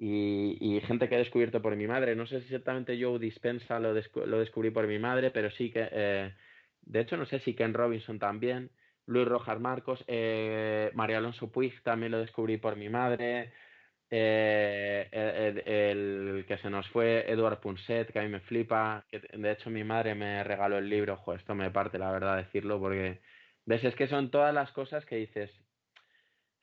[0.00, 2.14] y, gente que he descubierto por mi madre.
[2.14, 5.88] No sé si exactamente Joe Dispensa lo, lo descubrí por mi madre, pero sí que,
[5.90, 6.34] eh,
[6.82, 8.70] de hecho no sé si Ken Robinson también,
[9.06, 13.52] Luis Rojas Marcos, eh, María Alonso Puig también lo descubrí por mi madre.
[14.10, 15.08] Eh,
[15.66, 19.84] el, que se nos fue Eduard Punset, que a mí me flipa, de hecho mi
[19.84, 23.20] madre me regaló el libro, Ojo, esto me parte la verdad decirlo, porque
[23.66, 25.50] ves, es que son todas las cosas que dices,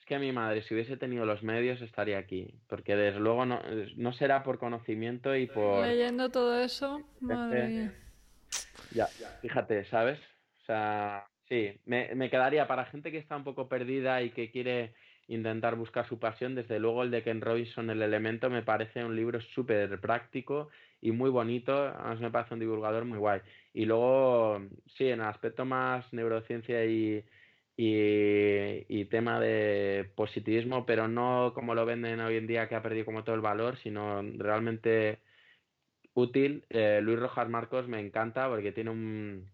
[0.06, 3.60] es que mi madre si hubiese tenido los medios estaría aquí, porque desde luego no,
[3.96, 5.86] no será por conocimiento y por...
[5.86, 7.94] Leyendo todo eso, madre mía.
[8.94, 9.08] Ya,
[9.42, 10.20] fíjate, ¿sabes?
[10.62, 14.52] O sea, sí, me, me quedaría para gente que está un poco perdida y que
[14.52, 14.94] quiere
[15.28, 16.54] intentar buscar su pasión.
[16.54, 20.70] Desde luego el de Ken Robinson, El Elemento, me parece un libro súper práctico
[21.02, 21.74] y muy bonito.
[21.76, 23.42] Además me parece un divulgador muy guay.
[23.74, 24.62] Y luego,
[24.98, 27.26] sí, en el aspecto más neurociencia y,
[27.78, 33.06] y, tema de positivismo, pero no como lo venden hoy en día que ha perdido
[33.06, 35.20] como todo el valor, sino realmente
[36.14, 36.66] útil.
[36.70, 39.52] Eh, Luis Rojas Marcos me encanta porque tiene un,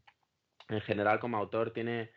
[0.70, 2.12] en general como autor, tiene...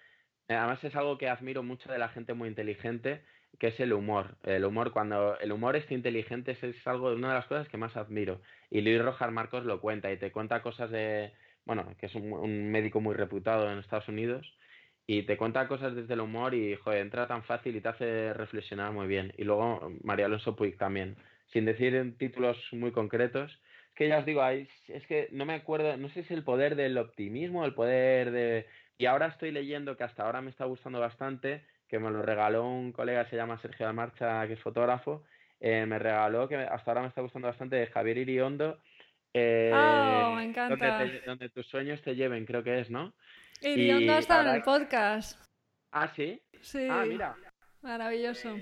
[0.48, 3.22] Además es algo que admiro mucho de la gente muy inteligente,
[3.59, 4.36] que es el humor.
[4.43, 7.97] El humor, cuando el humor es inteligente, es, algo una de las cosas que más
[7.97, 8.40] admiro.
[8.70, 11.32] Y Luis Rojas Marcos lo cuenta y te cuenta cosas de,
[11.64, 14.47] bueno, que es un, médico muy reputado en Estados Unidos
[15.06, 18.32] y te cuenta cosas desde el humor y, joder, entra tan fácil y te hace
[18.32, 19.32] reflexionar muy bien.
[19.36, 21.16] Y luego María Alonso Puig también,
[21.52, 23.52] sin decir en títulos muy concretos.
[23.89, 26.43] Es que ya os digo, es que no me acuerdo, no sé si es el
[26.43, 28.66] poder del optimismo, el poder de...
[28.97, 32.66] Y ahora estoy leyendo que hasta ahora me está gustando bastante, que me lo regaló
[32.66, 35.24] un colega, se llama Sergio Marcha, que es fotógrafo,
[35.60, 38.78] eh, me regaló, que hasta ahora me está gustando bastante, de Javier Iriondo.
[39.32, 41.06] Eh, oh, me encanta.
[41.26, 43.12] Donde, tus sueños te lleven, creo que es, ¿no?
[43.65, 45.41] Iriondo ha estado en el podcast.
[45.93, 46.41] Ah, sí.
[46.61, 46.86] Sí.
[46.91, 47.36] Ah, mira.
[47.82, 48.57] Maravilloso.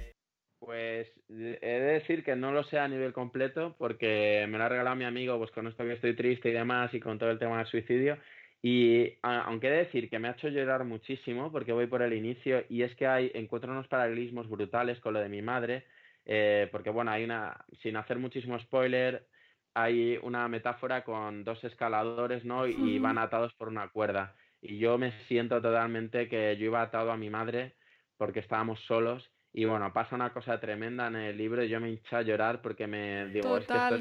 [0.58, 4.68] Pues he de decir que no lo sé a nivel completo porque me lo ha
[4.68, 7.38] regalado mi amigo, pues con esto que estoy triste y demás y con todo el
[7.38, 8.16] tema del suicidio.
[8.62, 12.12] Y aunque he de decir que me ha hecho llorar muchísimo porque voy por el
[12.12, 15.84] inicio y es que hay encuentro unos paralelismos brutales con lo de mi madre,
[16.24, 19.26] eh, porque bueno, hay una, sin hacer muchísimo spoiler,
[19.74, 22.66] hay una metáfora con dos escaladores, ¿no?
[22.66, 24.36] Y, van atados por una cuerda.
[24.62, 27.74] Y yo me siento totalmente que yo iba atado a mi madre
[28.16, 31.90] porque estábamos solos y bueno, pasa una cosa tremenda en el libro y yo me
[31.90, 33.96] hinché a llorar porque me digo, es que esto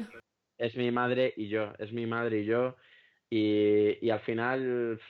[0.58, 2.76] es mi madre y yo, es mi madre y yo
[3.28, 5.00] y, al final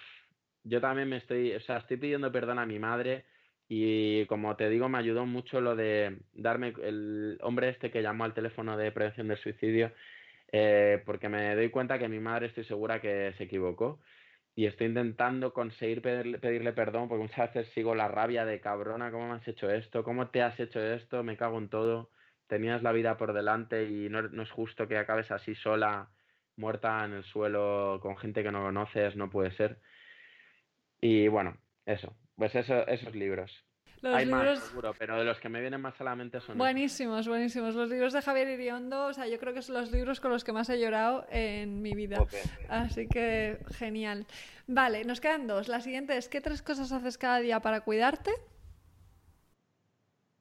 [0.65, 3.27] yo también me estoy, o sea, estoy pidiendo perdón a mi madre
[3.69, 8.25] y como te digo, me ayudó mucho lo de darme el hombre este que llamó
[8.25, 9.93] al teléfono de prevención del suicidio,
[10.51, 14.01] eh, porque me doy cuenta que mi madre estoy segura que se equivocó
[14.55, 19.29] y estoy intentando conseguir pedirle, perdón porque muchas veces sigo la rabia de cabrona, ¿cómo
[19.29, 20.05] me has hecho esto?
[20.05, 21.23] ¿Cómo te has hecho esto?
[21.23, 22.11] Me cago en todo.
[22.47, 26.11] Tenías la vida por delante y no, no es justo que acabes así sola
[26.57, 29.81] muerta en el suelo con gente que no conoces, no puede ser.
[31.01, 33.51] Y bueno, eso, pues eso, esos libros.
[34.03, 34.59] Los Hay libros...
[34.59, 36.59] más, seguro, pero de los que me vienen más a la mente son.
[36.59, 37.77] Buenísimos, buenísimos.
[37.77, 40.43] Los libros de Javier Iriondo, o sea, yo creo que son los libros con los
[40.43, 42.19] que más he llorado en mi vida.
[42.69, 44.27] Así que genial.
[44.67, 45.69] Vale, nos quedan dos.
[45.69, 48.33] La siguiente es: ¿qué tres cosas haces cada día para cuidarte?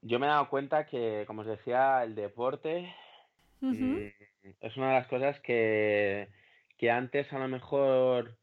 [0.02, 2.92] Yo me he dado cuenta que, como os decía, el deporte
[3.62, 6.30] es una de las cosas que,
[6.80, 8.36] que antes a lo mejor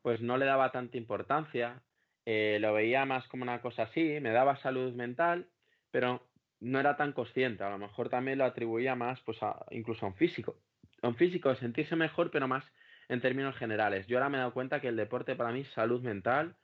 [0.00, 1.82] pues no le daba tanta importancia,
[2.26, 5.48] eh, lo veía más como una cosa así, me daba salud mental,
[5.90, 6.26] pero
[6.60, 10.08] no era tan consciente, a lo mejor también lo atribuía más pues a, incluso a
[10.08, 10.56] un físico,
[11.02, 12.64] a un físico sentirse mejor, pero más
[13.08, 14.06] en términos generales.
[14.06, 16.56] Yo ahora me he dado cuenta que el deporte para mí es salud mental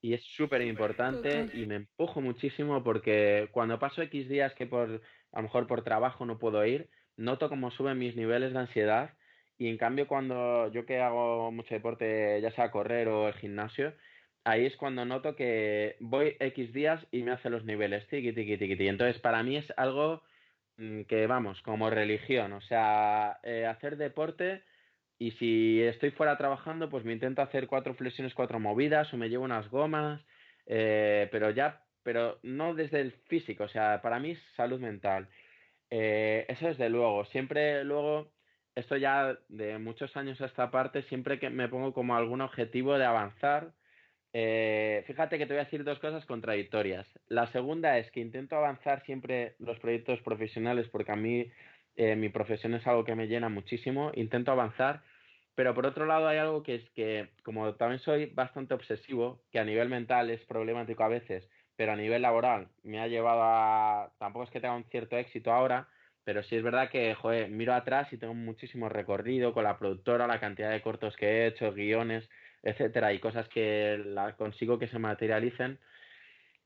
[0.00, 5.02] y es súper importante y me empujo muchísimo porque cuando paso X días que por
[5.32, 9.14] a lo mejor por trabajo no puedo ir, noto cómo suben mis niveles de ansiedad
[9.58, 13.94] y en cambio cuando yo que hago mucho deporte, ya sea correr o el gimnasio,
[14.46, 18.56] ahí es cuando noto que voy X días y me hace los niveles, tiqui, tiqui,
[18.58, 18.88] tiqui, tiqui.
[18.88, 20.22] Entonces para mí es algo
[20.78, 24.62] mm, que, vamos, como religión, o sea, eh, hacer deporte
[25.18, 29.28] y si estoy fuera trabajando, pues me intento hacer cuatro flexiones, cuatro movidas, o me
[29.28, 30.24] llevo unas gomas,
[30.66, 35.28] eh, pero ya, pero no desde el físico, o sea, para mí es salud mental.
[35.90, 38.32] Eh, eso desde luego, siempre luego,
[38.74, 42.98] esto ya de muchos años a esta parte, siempre que me pongo como algún objetivo
[42.98, 43.72] de avanzar,
[44.38, 47.06] eh, fíjate que te voy a decir dos cosas contradictorias.
[47.26, 51.50] La segunda es que intento avanzar siempre los proyectos profesionales porque a mí
[51.96, 55.02] eh, mi profesión es algo que me llena muchísimo, intento avanzar,
[55.54, 59.58] pero por otro lado hay algo que es que, como también soy bastante obsesivo, que
[59.58, 64.12] a nivel mental es problemático a veces, pero a nivel laboral me ha llevado a,
[64.18, 65.88] tampoco es que tenga un cierto éxito ahora,
[66.24, 70.26] pero sí es verdad que, joder, miro atrás y tengo muchísimo recorrido con la productora,
[70.26, 72.28] la cantidad de cortos que he hecho, guiones,
[72.66, 75.78] etcétera, y cosas que la, consigo que se materialicen.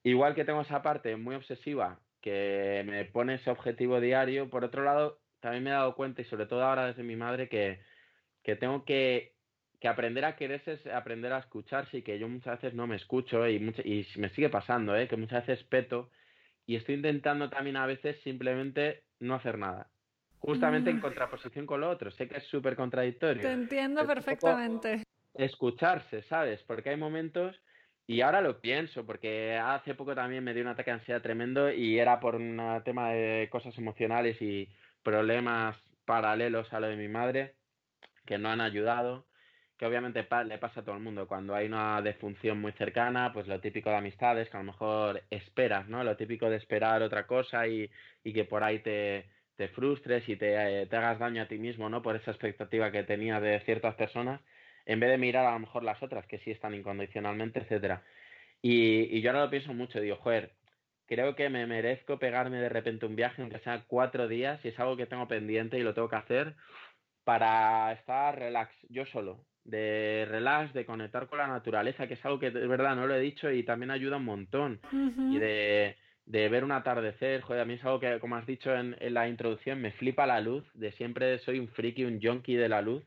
[0.03, 4.83] Igual que tengo esa parte muy obsesiva que me pone ese objetivo diario, por otro
[4.85, 7.81] lado, también me he dado cuenta, y sobre todo ahora desde mi madre, que,
[8.43, 9.35] que tengo que,
[9.81, 12.97] que, aprender a quererse es aprender a escucharse y que yo muchas veces no me
[12.97, 15.09] escucho y, y me sigue pasando, ¿eh?
[15.09, 16.11] que muchas veces peto
[16.67, 19.89] y estoy intentando también a veces simplemente no hacer nada.
[20.39, 21.01] Justamente en mm.
[21.01, 22.11] contraposición con lo otro.
[22.13, 23.43] Sé que es súper contradictorio.
[23.43, 25.03] Te entiendo perfectamente.
[25.35, 26.63] Escucharse, ¿sabes?
[26.65, 27.61] Porque hay momentos
[28.07, 31.71] y ahora lo pienso, porque hace poco también me dio un ataque de ansiedad tremendo
[31.71, 34.69] y era por un tema de cosas emocionales y
[35.03, 37.55] problemas paralelos a lo de mi madre
[38.27, 39.27] que no han ayudado,
[39.77, 41.27] que obviamente le pasa a todo el mundo.
[41.29, 45.23] Cuando hay una defunción muy cercana, pues lo típico de amistades, que a lo mejor
[45.31, 46.05] esperas, ¿no?
[46.05, 47.91] Lo típico de esperar otra cosa y,
[48.25, 51.89] y que por ahí te, te frustres y te, te, hagas daño a ti mismo,
[51.89, 52.03] ¿no?
[52.03, 54.41] Por esa expectativa que tenía de ciertas personas,
[54.91, 58.03] en vez de mirar a lo mejor las otras, que sí están incondicionalmente, etcétera.
[58.61, 60.51] Y, y yo ahora lo pienso mucho, digo, joder,
[61.07, 64.81] creo que me merezco pegarme de repente un viaje, aunque sea cuatro días, y es
[64.81, 66.57] algo que tengo pendiente y lo tengo que hacer
[67.23, 72.41] para estar relax, yo solo, de relax, de conectar con la naturaleza, que es algo
[72.41, 74.81] que de verdad no lo he dicho y también ayuda un montón.
[74.93, 75.97] Y de,
[76.27, 79.15] de, ver un atardecer, joder, a mí es algo que, como has dicho en, en,
[79.15, 82.83] la introducción, me flipa la luz, de siempre soy un friki, un junkie de la
[82.83, 83.05] luz.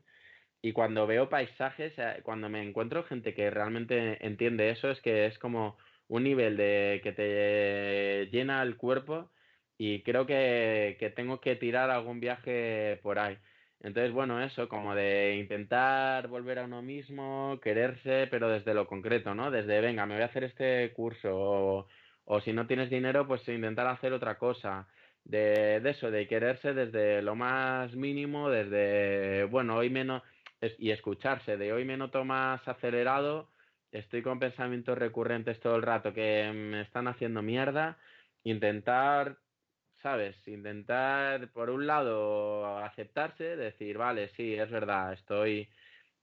[0.64, 5.26] Y cuando veo paisajes, eh, cuando me encuentro gente que realmente entiende eso, es que
[5.26, 5.76] es como
[6.08, 9.30] un nivel de que te llena el cuerpo
[9.76, 13.36] y creo que, que tengo que tirar algún viaje por ahí.
[13.80, 19.34] Entonces, bueno, eso, como de intentar volver a uno mismo, quererse, pero desde lo concreto,
[19.34, 19.50] ¿no?
[19.50, 21.88] Desde, venga, me voy a hacer este curso, o,
[22.24, 24.88] o si no tienes dinero, pues intentar hacer otra cosa.
[25.24, 30.22] De, de, eso, de quererse desde lo más mínimo, desde, bueno, hoy menos,
[30.78, 33.50] y escucharse, de hoy me noto más acelerado,
[33.92, 37.98] estoy con pensamientos recurrentes todo el rato que me están haciendo mierda,
[38.44, 39.38] intentar,
[40.02, 40.36] ¿sabes?
[40.48, 45.68] Intentar, por un lado, aceptarse, decir, vale, sí, es verdad, estoy...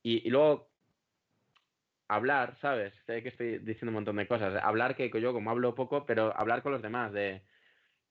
[0.03, 0.69] Y, luego
[2.07, 2.93] hablar, ¿sabes?
[3.05, 4.61] Sé que estoy diciendo un montón de cosas.
[4.63, 7.41] Hablar que yo como hablo poco, pero hablar con los demás, de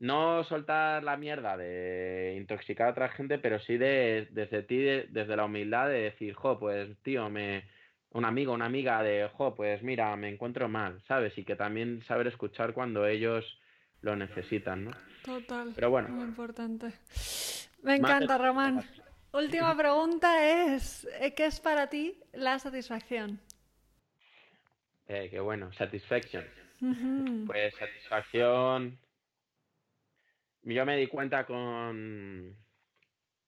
[0.01, 5.37] no soltar la mierda de intoxicar a otra gente, pero sí de desde ti, desde
[5.37, 7.65] la humildad de decir, jo, pues tío, me
[8.13, 11.37] un amigo, una amiga de, ojo, pues mira, me encuentro mal, ¿sabes?
[11.39, 13.61] Y que también saber escuchar cuando ellos
[14.01, 14.91] lo necesitan, ¿no?
[15.25, 15.73] Total.
[15.75, 16.09] Pero bueno.
[16.09, 16.93] Muy importante.
[17.83, 18.83] Me encanta, Román.
[19.33, 23.39] Última pregunta es, eh, ¿qué es para ti la satisfacción?
[25.07, 26.45] Eh, qué bueno, satisfaction.
[27.47, 28.99] Pues satisfacción.
[30.63, 32.57] Yo me di cuenta con.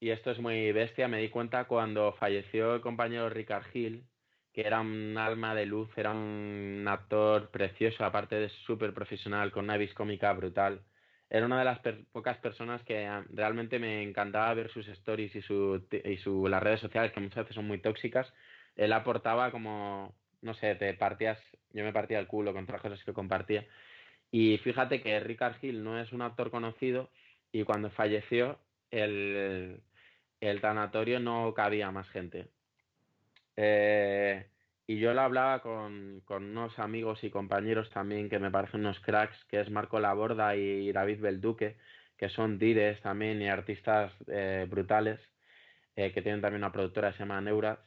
[0.00, 4.08] Y esto es muy bestia, me di cuenta cuando falleció el compañero Ricard Hill,
[4.52, 9.64] que era un alma de luz, era un actor precioso, aparte de súper profesional, con
[9.64, 10.84] una vis cómica brutal.
[11.30, 11.80] Era una de las
[12.12, 16.62] pocas personas que ah, realmente me encantaba ver sus stories y, su, y su, las
[16.62, 18.32] redes sociales, que muchas veces son muy tóxicas.
[18.76, 21.38] Él aportaba como, no sé, te partías,
[21.72, 23.66] yo me partía el culo con cosas que compartía.
[24.32, 27.10] Y fíjate que Ricard Hill no es un actor conocido
[27.52, 28.58] y cuando falleció
[28.90, 29.80] el,
[30.40, 32.48] el tanatorio no cabía más gente.
[33.56, 34.46] Eh,
[34.86, 38.98] y yo lo hablaba con, con, unos amigos y compañeros también que me parecen unos
[39.00, 41.76] cracks, que es Marco Laborda y David Belduque,
[42.16, 45.20] que son dires también y artistas eh, brutales,
[45.94, 47.78] eh, que tienen también una productora que se llama Neuras,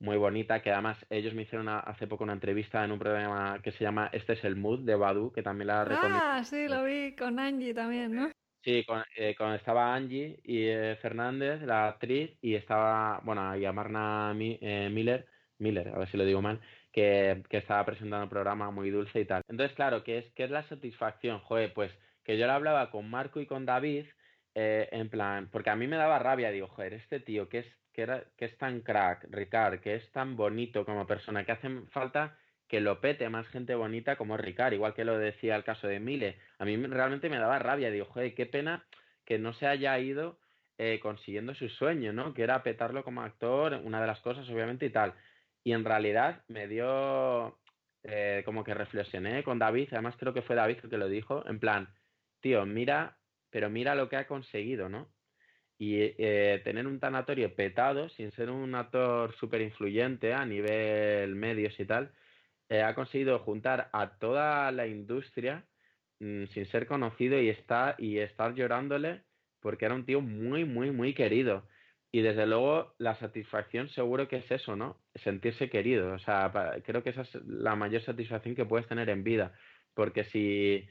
[0.00, 3.72] muy bonita, que además ellos me hicieron hace poco una entrevista en un programa que
[3.72, 6.18] se llama Este es el Mood de Badu, que también la recomiendo.
[6.22, 8.30] Ah, sí, lo vi con Angie también, ¿no?
[8.64, 14.34] Sí, con, eh, estaba Angie y eh, Fernández, la actriz, y estaba, bueno, y Amarna
[14.38, 15.26] eh, Miller,
[15.58, 16.60] Miller, a ver si lo digo mal,
[16.90, 19.42] que, que, estaba presentando el programa muy dulce y tal.
[19.48, 21.40] Entonces, claro, ¿qué es, qué es la satisfacción?
[21.40, 21.92] Joder, pues
[22.24, 24.06] que yo le hablaba con Marco y con David,
[24.54, 28.02] en plan, porque a mí me daba rabia, digo, joder, este tío que es que,
[28.02, 32.36] era, que es tan crack, Ricard, que es tan bonito como persona, que hace falta
[32.68, 36.00] que lo pete más gente bonita como Ricard, igual que lo decía el caso de
[36.00, 36.38] Mile.
[36.58, 38.84] A mí realmente me daba rabia, digo, joder, qué pena
[39.24, 40.38] que no se haya ido
[40.78, 42.34] eh, consiguiendo su sueño, ¿no?
[42.34, 45.14] Que era petarlo como actor, una de las cosas, obviamente, y tal.
[45.62, 47.58] Y en realidad me dio
[48.02, 51.46] eh, como que reflexioné con David, además creo que fue David el que lo dijo,
[51.46, 51.88] en plan,
[52.40, 53.18] tío, mira,
[53.50, 55.13] pero mira lo que ha conseguido, ¿no?
[55.84, 61.78] Y eh, tener un tanatorio petado, sin ser un actor súper influyente a nivel medios
[61.78, 62.10] y tal,
[62.70, 65.66] eh, ha conseguido juntar a toda la industria
[66.20, 69.24] mm, sin ser conocido y, está, y estar llorándole
[69.60, 71.68] porque era un tío muy, muy, muy querido.
[72.12, 74.96] Y desde luego la satisfacción seguro que es eso, ¿no?
[75.16, 76.14] Sentirse querido.
[76.14, 76.50] O sea,
[76.86, 79.52] creo que esa es la mayor satisfacción que puedes tener en vida.
[79.94, 80.88] Porque si,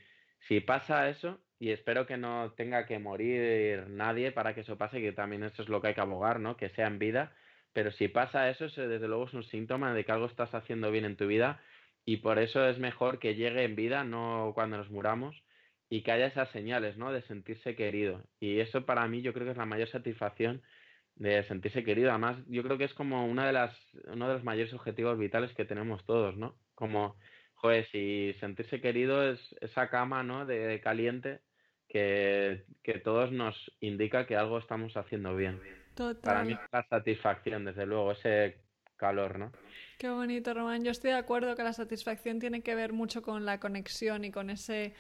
[0.48, 5.02] si pasa eso, y espero que no tenga que morir nadie para que eso pase,
[5.02, 6.58] que también eso es lo que hay que abogar, ¿no?
[6.58, 7.34] Que sea en vida.
[7.74, 11.06] Pero si pasa eso, desde luego es un síntoma de que algo estás haciendo bien
[11.06, 11.62] en tu vida
[12.06, 15.42] y por eso es mejor que llegue en vida, no cuando nos muramos,
[15.90, 17.12] y que haya esas señales, ¿no?
[17.12, 18.24] De sentirse querido.
[18.40, 20.62] Y eso para mí yo creo que es la mayor satisfacción
[21.16, 22.10] de sentirse querido.
[22.10, 25.54] Además, yo creo que es como una de las, uno de los mayores objetivos vitales
[25.54, 26.58] que tenemos todos, ¿no?
[26.76, 27.16] Como,
[27.64, 30.46] joder, si sentirse querido es esa cama, ¿no?
[30.46, 31.40] De, caliente
[31.88, 35.62] que, que todos nos indica que algo estamos haciendo bien.
[36.22, 38.58] Para mí es la satisfacción, desde luego, ese
[39.04, 39.52] calor, ¿no?
[39.98, 40.84] Qué bonito, Román.
[40.86, 44.32] Yo estoy de acuerdo que la satisfacción tiene que ver mucho con la conexión y
[44.32, 44.94] con ese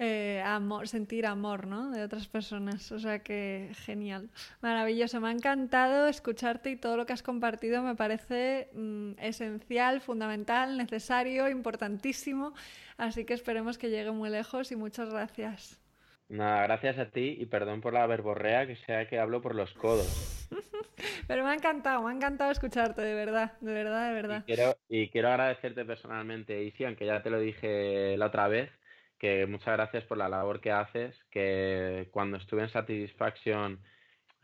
[0.00, 1.92] eh, amor, sentir amor, ¿no?
[1.92, 2.90] De otras personas.
[2.90, 4.28] O sea que genial,
[4.60, 5.20] maravilloso.
[5.20, 10.76] Me ha encantado escucharte y todo lo que has compartido me parece mm, esencial, fundamental,
[10.76, 12.54] necesario, importantísimo.
[12.96, 15.80] Así que esperemos que llegue muy lejos y muchas gracias.
[16.28, 19.72] Nada, gracias a ti y perdón por la verborrea que sea que hablo por los
[19.74, 20.43] codos.
[21.26, 24.44] Pero me ha encantado, me ha encantado escucharte, de verdad, de verdad, de verdad.
[24.46, 28.70] Y quiero, y quiero agradecerte personalmente, Isi, aunque ya te lo dije la otra vez,
[29.18, 33.80] que muchas gracias por la labor que haces, que cuando estuve en Satisfaction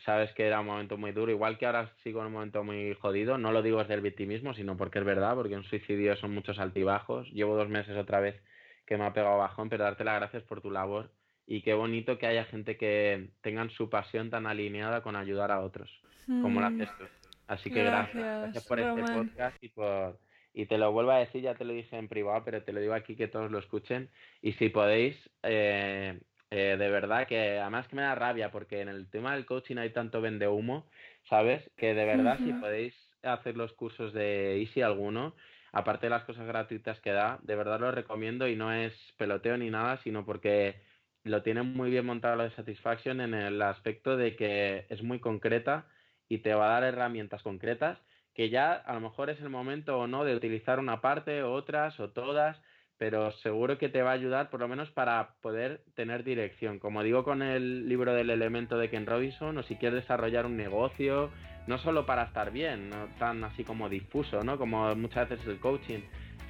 [0.05, 2.95] sabes que era un momento muy duro, igual que ahora sigo en un momento muy
[2.95, 6.33] jodido, no lo digo desde el victimismo, sino porque es verdad, porque un suicidio son
[6.33, 8.43] muchos altibajos, llevo dos meses otra vez
[8.87, 11.11] que me ha pegado bajón, pero darte las gracias por tu labor
[11.51, 15.59] y qué bonito que haya gente que tengan su pasión tan alineada con ayudar a
[15.59, 15.91] otros,
[16.27, 16.81] como lo mm.
[16.81, 17.05] haces tú.
[17.49, 20.17] Así que gracias, gracias, por este podcast y por
[20.55, 22.81] y te lo vuelvo a decir, ya te lo dije en privado, pero te lo
[22.81, 24.11] digo aquí que todos lo escuchen
[24.41, 26.21] y si podéis eh,
[26.53, 29.79] eh, de verdad que además que me da rabia porque en el tema del coaching
[29.79, 30.87] hay tanto vende humo,
[31.29, 31.69] ¿sabes?
[31.77, 32.95] Que de verdad si podéis
[33.25, 35.35] hacer los cursos de Easy alguno,
[35.73, 39.57] aparte de las cosas gratuitas que da, de verdad lo recomiendo y no es peloteo
[39.57, 40.89] ni nada, sino porque
[41.25, 45.21] lo tiene muy bien montado la de Satisfaction en el aspecto de que es muy
[45.21, 45.87] concreta
[46.29, 47.99] y te va a dar herramientas concretas
[48.35, 51.53] que ya a lo mejor es el momento o no de utilizar una parte o
[51.53, 52.61] otras o todas,
[52.97, 56.79] pero seguro que te va a ayudar por lo menos para poder tener dirección.
[56.79, 60.57] Como digo con el libro del elemento de Ken Robinson, o si quieres desarrollar un
[60.57, 61.31] negocio,
[61.67, 64.59] no solo para estar bien, no tan así como difuso, ¿no?
[64.59, 66.01] Como muchas veces el coaching,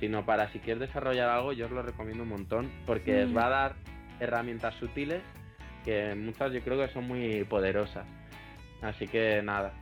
[0.00, 3.46] sino para si quieres desarrollar algo, yo os lo recomiendo un montón, porque os va
[3.46, 3.74] a dar
[4.20, 5.22] herramientas sutiles
[5.84, 8.06] que muchas yo creo que son muy poderosas.
[8.82, 9.72] Así que nada.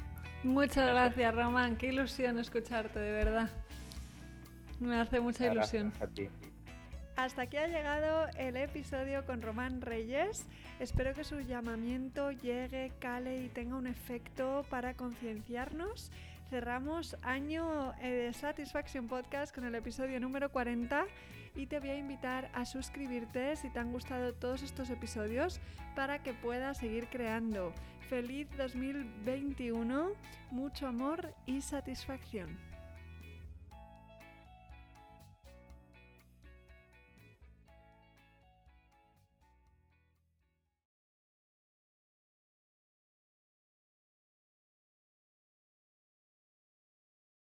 [0.45, 1.77] Muchas gracias, Román.
[1.77, 3.51] Qué ilusión escucharte, de verdad.
[4.81, 5.93] Me hace mucha ilusión.
[7.17, 10.47] Hasta aquí ha llegado el episodio con Román Reyes.
[10.79, 16.13] Espero que su llamamiento llegue, cale y tenga un efecto para concienciarnos.
[16.49, 21.07] Cerramos año eh, de Satisfaction Podcast con el episodio número 40
[21.59, 25.61] y te voy a invitar a suscribirte si te han gustado todos estos episodios
[25.97, 27.75] para que puedas seguir creando.
[28.09, 30.13] Feliz 2021,
[30.53, 32.68] mucho amor y satisfacción.